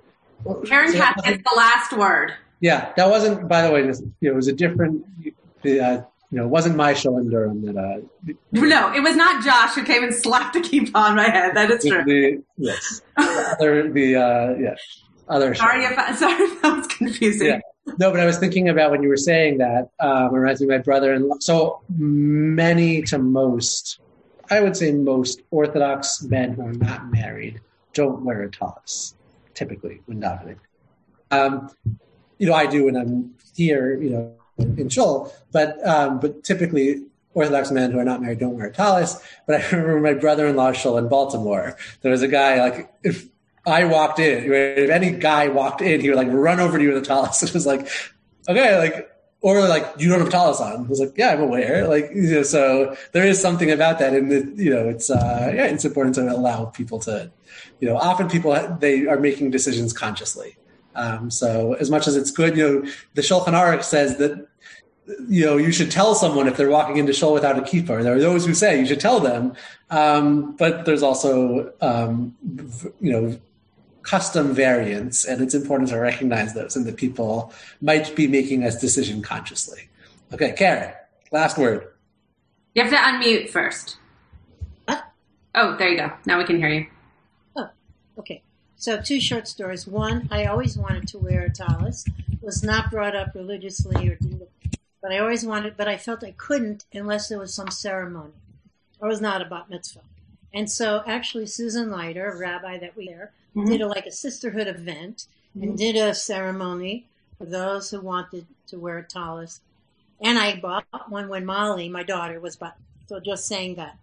Karen 0.65 0.91
so 0.91 0.97
gets 0.97 1.43
the 1.43 1.53
last 1.55 1.93
word. 1.93 2.33
Yeah, 2.59 2.91
that 2.97 3.09
wasn't. 3.09 3.47
By 3.47 3.61
the 3.61 3.71
way, 3.71 3.81
you 3.81 3.87
know, 3.87 4.31
it 4.31 4.35
was 4.35 4.47
a 4.47 4.53
different. 4.53 5.05
Uh, 5.65 6.01
you 6.31 6.37
know, 6.37 6.45
it 6.45 6.49
wasn't 6.49 6.75
my 6.75 6.93
shul 6.93 7.17
in 7.17 7.29
Durham 7.29 7.63
that. 7.65 7.75
Uh, 7.75 8.33
no, 8.51 8.93
it 8.93 9.01
was 9.01 9.15
not 9.15 9.43
Josh 9.43 9.73
who 9.73 9.83
came 9.83 10.03
and 10.03 10.13
slapped 10.13 10.55
a 10.55 10.59
kippah 10.59 10.93
on 10.93 11.15
my 11.15 11.27
head. 11.27 11.55
That 11.55 11.71
is 11.71 11.83
true. 11.83 12.03
The, 12.03 12.43
yes, 12.57 13.01
the 13.17 13.55
other 13.59 13.91
the 13.91 14.15
uh, 14.15 14.55
yeah 14.59 14.75
other. 15.27 15.55
Sorry 15.55 15.81
shul. 15.81 15.91
if 15.91 15.97
I, 15.97 16.15
sorry 16.15 16.43
if 16.43 16.61
that 16.61 16.77
was 16.77 16.87
confusing. 16.87 17.47
Yeah. 17.47 17.59
No, 17.97 18.11
but 18.11 18.19
I 18.19 18.25
was 18.25 18.37
thinking 18.37 18.69
about 18.69 18.91
when 18.91 19.01
you 19.01 19.09
were 19.09 19.17
saying 19.17 19.57
that. 19.57 19.89
Um, 19.99 20.31
reminds 20.31 20.61
me 20.61 20.65
of 20.65 20.69
my 20.69 20.77
brother 20.77 21.13
and 21.13 21.41
so 21.41 21.81
many 21.97 23.01
to 23.03 23.17
most. 23.17 23.99
I 24.51 24.61
would 24.61 24.77
say 24.77 24.91
most 24.91 25.41
Orthodox 25.49 26.21
men 26.23 26.53
who 26.53 26.61
are 26.61 26.73
not 26.73 27.11
married 27.11 27.59
don't 27.93 28.23
wear 28.23 28.43
a 28.43 28.51
tallis 28.51 29.15
typically 29.55 30.01
when 30.05 30.21
davening. 30.21 30.57
Um, 31.31 31.71
you 32.37 32.47
know, 32.47 32.53
I 32.53 32.67
do 32.67 32.85
when 32.85 32.95
I'm 32.95 33.33
here. 33.55 33.99
You 33.99 34.09
know 34.11 34.38
in 34.59 34.89
shul, 34.89 35.33
but 35.51 35.85
um, 35.87 36.19
but 36.19 36.43
typically 36.43 37.03
Orthodox 37.33 37.71
men 37.71 37.91
who 37.91 37.99
are 37.99 38.05
not 38.05 38.21
married 38.21 38.39
don't 38.39 38.57
wear 38.57 38.69
tallis. 38.69 39.21
But 39.47 39.61
I 39.61 39.69
remember 39.75 39.99
my 39.99 40.13
brother-in-law 40.13 40.73
shul 40.73 40.97
in 40.97 41.07
Baltimore. 41.07 41.77
There 42.01 42.11
was 42.11 42.21
a 42.21 42.27
guy 42.27 42.61
like 42.61 42.91
if 43.03 43.27
I 43.65 43.85
walked 43.85 44.19
in, 44.19 44.51
if 44.51 44.89
any 44.89 45.11
guy 45.11 45.47
walked 45.47 45.81
in, 45.81 46.01
he 46.01 46.09
would 46.09 46.17
like 46.17 46.27
run 46.29 46.59
over 46.59 46.77
to 46.77 46.83
you 46.83 46.93
with 46.93 47.03
a 47.03 47.05
tallis. 47.05 47.43
It 47.49 47.53
was 47.53 47.65
like, 47.65 47.87
okay, 48.47 48.77
like 48.77 49.09
or 49.41 49.67
like 49.67 49.85
you 49.97 50.09
don't 50.09 50.19
have 50.19 50.29
tallis 50.29 50.59
on. 50.59 50.85
I 50.85 50.87
was 50.87 50.99
like, 50.99 51.13
yeah, 51.17 51.31
I'm 51.31 51.41
aware. 51.41 51.87
Like 51.87 52.09
you 52.13 52.35
know, 52.35 52.43
so 52.43 52.95
there 53.13 53.25
is 53.25 53.41
something 53.41 53.71
about 53.71 53.99
that, 53.99 54.13
and 54.13 54.59
you 54.59 54.69
know, 54.69 54.89
it's 54.89 55.09
uh, 55.09 55.51
yeah, 55.53 55.65
it's 55.65 55.85
important 55.85 56.15
to 56.15 56.29
allow 56.29 56.65
people 56.65 56.99
to, 56.99 57.31
you 57.79 57.87
know, 57.87 57.95
often 57.97 58.27
people 58.29 58.51
they 58.79 59.07
are 59.07 59.19
making 59.19 59.51
decisions 59.51 59.93
consciously. 59.93 60.57
Um, 60.99 61.31
so 61.31 61.73
as 61.73 61.89
much 61.89 62.07
as 62.07 62.17
it's 62.17 62.29
good, 62.29 62.57
you 62.57 62.63
know, 62.67 62.91
the 63.13 63.21
Shulchan 63.21 63.53
Aruch 63.53 63.83
says 63.83 64.17
that 64.17 64.47
you 65.27 65.45
know 65.45 65.57
you 65.57 65.71
should 65.71 65.89
tell 65.89 66.13
someone 66.13 66.47
if 66.47 66.57
they're 66.57 66.69
walking 66.69 66.97
into 66.97 67.13
shul 67.13 67.33
without 67.33 67.57
a 67.57 67.61
kippah. 67.61 68.03
There 68.03 68.15
are 68.15 68.19
those 68.19 68.45
who 68.45 68.53
say 68.53 68.79
you 68.79 68.85
should 68.85 68.99
tell 68.99 69.19
them, 69.19 69.53
um, 69.89 70.55
but 70.57 70.85
there's 70.85 71.01
also 71.01 71.73
um, 71.81 72.35
you 72.99 73.11
know 73.11 73.39
custom 74.01 74.53
variants, 74.53 75.25
and 75.25 75.41
it's 75.41 75.53
important 75.53 75.89
to 75.89 75.97
recognize 75.97 76.53
those 76.53 76.75
and 76.75 76.85
that 76.85 76.97
people 76.97 77.53
might 77.81 78.13
be 78.15 78.27
making 78.27 78.63
a 78.63 78.71
decision 78.71 79.21
consciously. 79.21 79.87
Okay, 80.33 80.51
Karen, 80.51 80.93
last 81.31 81.57
word. 81.57 81.87
You 82.75 82.83
have 82.83 82.91
to 82.91 82.97
unmute 82.97 83.49
first. 83.49 83.97
What? 84.85 85.03
Oh, 85.55 85.77
there 85.77 85.89
you 85.89 85.97
go. 85.97 86.11
Now 86.25 86.37
we 86.37 86.43
can 86.43 86.57
hear 86.57 86.69
you. 86.69 86.87
Oh, 87.55 87.69
okay. 88.19 88.43
So 88.79 89.01
two 89.01 89.19
short 89.19 89.45
stories. 89.45 89.85
One, 89.85 90.29
I 90.31 90.45
always 90.45 90.77
wanted 90.77 91.05
to 91.09 91.17
wear 91.17 91.43
a 91.43 91.49
tallis. 91.51 92.05
Was 92.41 92.63
not 92.63 92.89
brought 92.89 93.13
up 93.13 93.35
religiously 93.35 94.07
or 94.07 94.15
didn't, 94.15 94.47
but 95.01 95.11
I 95.11 95.19
always 95.19 95.45
wanted, 95.45 95.75
but 95.75 95.89
I 95.89 95.97
felt 95.97 96.23
I 96.23 96.31
couldn't 96.31 96.85
unless 96.93 97.27
there 97.27 97.37
was 97.37 97.53
some 97.53 97.69
ceremony. 97.71 98.31
Or 99.01 99.09
was 99.09 99.19
not 99.19 99.41
a 99.41 99.45
bat 99.45 99.69
mitzvah. 99.69 99.99
And 100.53 100.71
so 100.71 101.03
actually 101.05 101.45
Susan 101.47 101.91
Leiter, 101.91 102.29
a 102.29 102.37
rabbi 102.37 102.77
that 102.77 102.95
we 102.95 103.07
there, 103.07 103.33
mm-hmm. 103.53 103.69
did 103.69 103.81
a, 103.81 103.87
like 103.87 104.05
a 104.05 104.13
sisterhood 104.13 104.67
event 104.67 105.25
mm-hmm. 105.57 105.63
and 105.63 105.77
did 105.77 105.97
a 105.97 106.15
ceremony 106.15 107.05
for 107.37 107.45
those 107.45 107.91
who 107.91 107.99
wanted 107.99 108.47
to 108.67 108.79
wear 108.79 108.97
a 108.97 109.03
tallis. 109.03 109.59
And 110.21 110.39
I 110.39 110.57
bought 110.57 110.85
one 111.09 111.27
when 111.27 111.45
Molly, 111.45 111.89
my 111.89 112.03
daughter, 112.03 112.39
was 112.39 112.55
about 112.55 112.75
So 113.07 113.19
just 113.19 113.45
saying 113.45 113.75
that. 113.75 113.97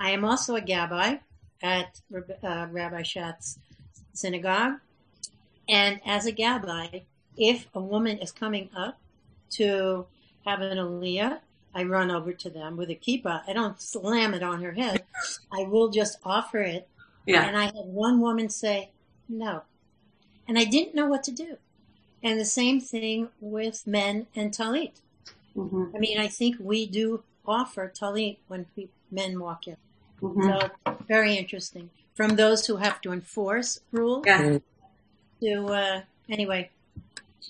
I 0.00 0.12
am 0.12 0.24
also 0.24 0.56
a 0.56 0.62
gabbai 0.62 1.20
at 1.62 2.00
uh, 2.42 2.66
Rabbi 2.70 3.02
Schatz 3.02 3.58
synagogue. 4.16 4.74
And 5.68 6.00
as 6.06 6.26
a 6.26 6.32
gabbai, 6.32 7.02
if 7.36 7.66
a 7.74 7.80
woman 7.80 8.18
is 8.18 8.32
coming 8.32 8.70
up 8.76 8.98
to 9.50 10.06
have 10.44 10.60
an 10.60 10.78
aliyah, 10.78 11.40
I 11.74 11.82
run 11.82 12.10
over 12.10 12.32
to 12.32 12.48
them 12.48 12.76
with 12.76 12.88
a 12.90 12.94
kippah. 12.94 13.42
I 13.46 13.52
don't 13.52 13.80
slam 13.80 14.32
it 14.32 14.42
on 14.42 14.62
her 14.62 14.72
head. 14.72 15.04
I 15.52 15.64
will 15.64 15.90
just 15.90 16.18
offer 16.24 16.60
it. 16.60 16.88
Yeah. 17.26 17.46
And 17.46 17.56
I 17.56 17.64
had 17.64 17.74
one 17.74 18.20
woman 18.20 18.48
say, 18.48 18.90
no. 19.28 19.62
And 20.48 20.58
I 20.58 20.64
didn't 20.64 20.94
know 20.94 21.06
what 21.06 21.24
to 21.24 21.32
do. 21.32 21.58
And 22.22 22.40
the 22.40 22.44
same 22.44 22.80
thing 22.80 23.28
with 23.40 23.86
men 23.86 24.26
and 24.34 24.52
talit. 24.52 24.92
Mm-hmm. 25.56 25.96
I 25.96 25.98
mean, 25.98 26.18
I 26.18 26.28
think 26.28 26.56
we 26.58 26.86
do 26.86 27.22
offer 27.46 27.92
talit 27.94 28.38
when 28.48 28.66
we, 28.74 28.88
men 29.10 29.38
walk 29.38 29.66
in. 29.66 29.76
Mhm. 30.22 30.60
So 30.60 30.94
very 31.06 31.36
interesting. 31.36 31.90
From 32.16 32.36
those 32.36 32.66
who 32.66 32.76
have 32.76 33.00
to 33.02 33.12
enforce 33.12 33.78
rules 33.92 34.24
Yeah, 34.26 34.58
to, 35.42 35.66
uh, 35.68 36.00
anyway. 36.30 36.70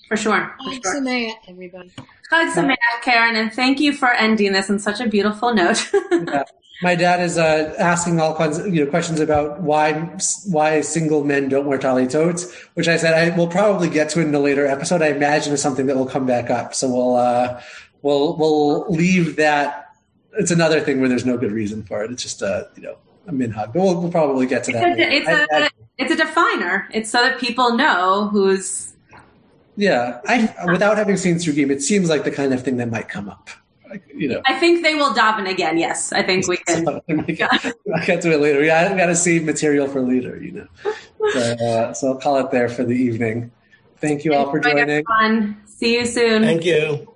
for 0.07 0.17
sure. 0.17 0.53
For 0.63 0.69
Thanks, 0.69 0.91
sure. 0.91 1.01
Samaya, 1.01 1.31
everybody. 1.47 1.91
Chag 2.31 2.51
Sameach, 2.53 2.75
Karen, 3.01 3.35
and 3.37 3.53
thank 3.53 3.79
you 3.79 3.93
for 3.93 4.11
ending 4.11 4.51
this 4.51 4.69
on 4.69 4.79
such 4.79 4.99
a 4.99 5.07
beautiful 5.07 5.53
note. 5.53 5.89
Yeah. 6.11 6.43
My 6.83 6.93
dad 6.93 7.21
is 7.21 7.39
uh, 7.39 7.73
asking 7.79 8.19
all 8.19 8.35
kinds, 8.35 8.59
of, 8.59 8.67
you 8.71 8.85
know, 8.85 8.91
questions 8.91 9.19
about 9.19 9.61
why 9.61 9.93
why 10.45 10.81
single 10.81 11.23
men 11.23 11.49
don't 11.49 11.65
wear 11.65 11.79
talitot, 11.79 12.45
which 12.75 12.87
I 12.87 12.97
said 12.97 13.15
I 13.15 13.35
will 13.35 13.47
probably 13.47 13.89
get 13.89 14.09
to 14.09 14.21
in 14.21 14.31
a 14.35 14.39
later 14.39 14.67
episode. 14.67 15.01
I 15.01 15.07
imagine 15.07 15.53
is 15.53 15.61
something 15.61 15.87
that 15.87 15.95
will 15.97 16.05
come 16.05 16.27
back 16.27 16.51
up. 16.51 16.75
So 16.75 16.87
we'll 16.87 17.15
uh, 17.15 17.59
we'll 18.03 18.37
we'll 18.37 18.85
leave 18.91 19.37
that. 19.37 19.85
It's 20.37 20.51
another 20.51 20.79
thing 20.79 20.99
where 20.99 21.09
there's 21.09 21.25
no 21.25 21.35
good 21.35 21.51
reason 21.51 21.81
for 21.81 22.03
it. 22.03 22.11
It's 22.11 22.21
just 22.21 22.43
a 22.43 22.69
you 22.75 22.83
know 22.83 22.97
a 23.06 23.06
minhag, 23.31 23.73
but 23.73 23.75
we'll, 23.75 23.99
we'll 24.01 24.11
probably 24.11 24.45
get 24.45 24.63
to 24.65 24.71
that. 24.73 24.97
it's, 24.99 25.27
later. 25.27 25.31
a, 25.31 25.43
it's, 25.43 25.51
I- 25.51 25.57
I- 25.57 25.65
a, 25.65 25.69
it's 25.97 26.11
a 26.11 26.15
definer. 26.15 26.87
It's 26.93 27.09
so 27.09 27.21
that 27.21 27.39
people 27.39 27.75
know 27.75 28.27
who's. 28.29 28.93
yeah, 29.75 30.21
I 30.27 30.53
without 30.71 30.97
having 30.97 31.17
seen 31.17 31.35
Srugim, 31.35 31.69
it 31.71 31.81
seems 31.81 32.07
like 32.09 32.23
the 32.23 32.31
kind 32.31 32.53
of 32.53 32.63
thing 32.63 32.77
that 32.77 32.89
might 32.91 33.09
come 33.09 33.27
up. 33.29 33.49
You 34.13 34.27
know. 34.27 34.41
I 34.45 34.53
think 34.59 34.83
they 34.83 34.95
will 34.95 35.11
daven 35.13 35.49
again. 35.49 35.77
Yes, 35.77 36.11
I 36.11 36.21
think 36.21 36.47
we 36.47 36.57
can. 36.57 36.83
So, 36.85 37.01
I'll 37.09 37.21
get 38.05 38.21
to 38.23 38.31
it 38.33 38.41
later. 38.41 38.59
We 38.59 38.65
got, 38.67 38.91
we 38.91 38.97
got 38.97 39.05
to 39.05 39.15
save 39.15 39.45
material 39.45 39.87
for 39.87 40.01
later, 40.01 40.35
you 40.43 40.51
know. 40.51 40.67
So, 41.31 41.39
uh, 41.39 41.93
so 41.93 42.07
I'll 42.09 42.17
call 42.19 42.37
it 42.37 42.51
there 42.51 42.67
for 42.67 42.83
the 42.83 42.93
evening. 42.95 43.49
Thank 44.01 44.25
you 44.25 44.33
all 44.33 44.51
for 44.51 44.57
Enjoy, 44.57 44.71
joining. 44.71 44.89
everyone. 44.89 45.61
See 45.65 45.95
you 45.95 46.05
soon. 46.05 46.43
Thank 46.43 46.65
you. 46.65 47.15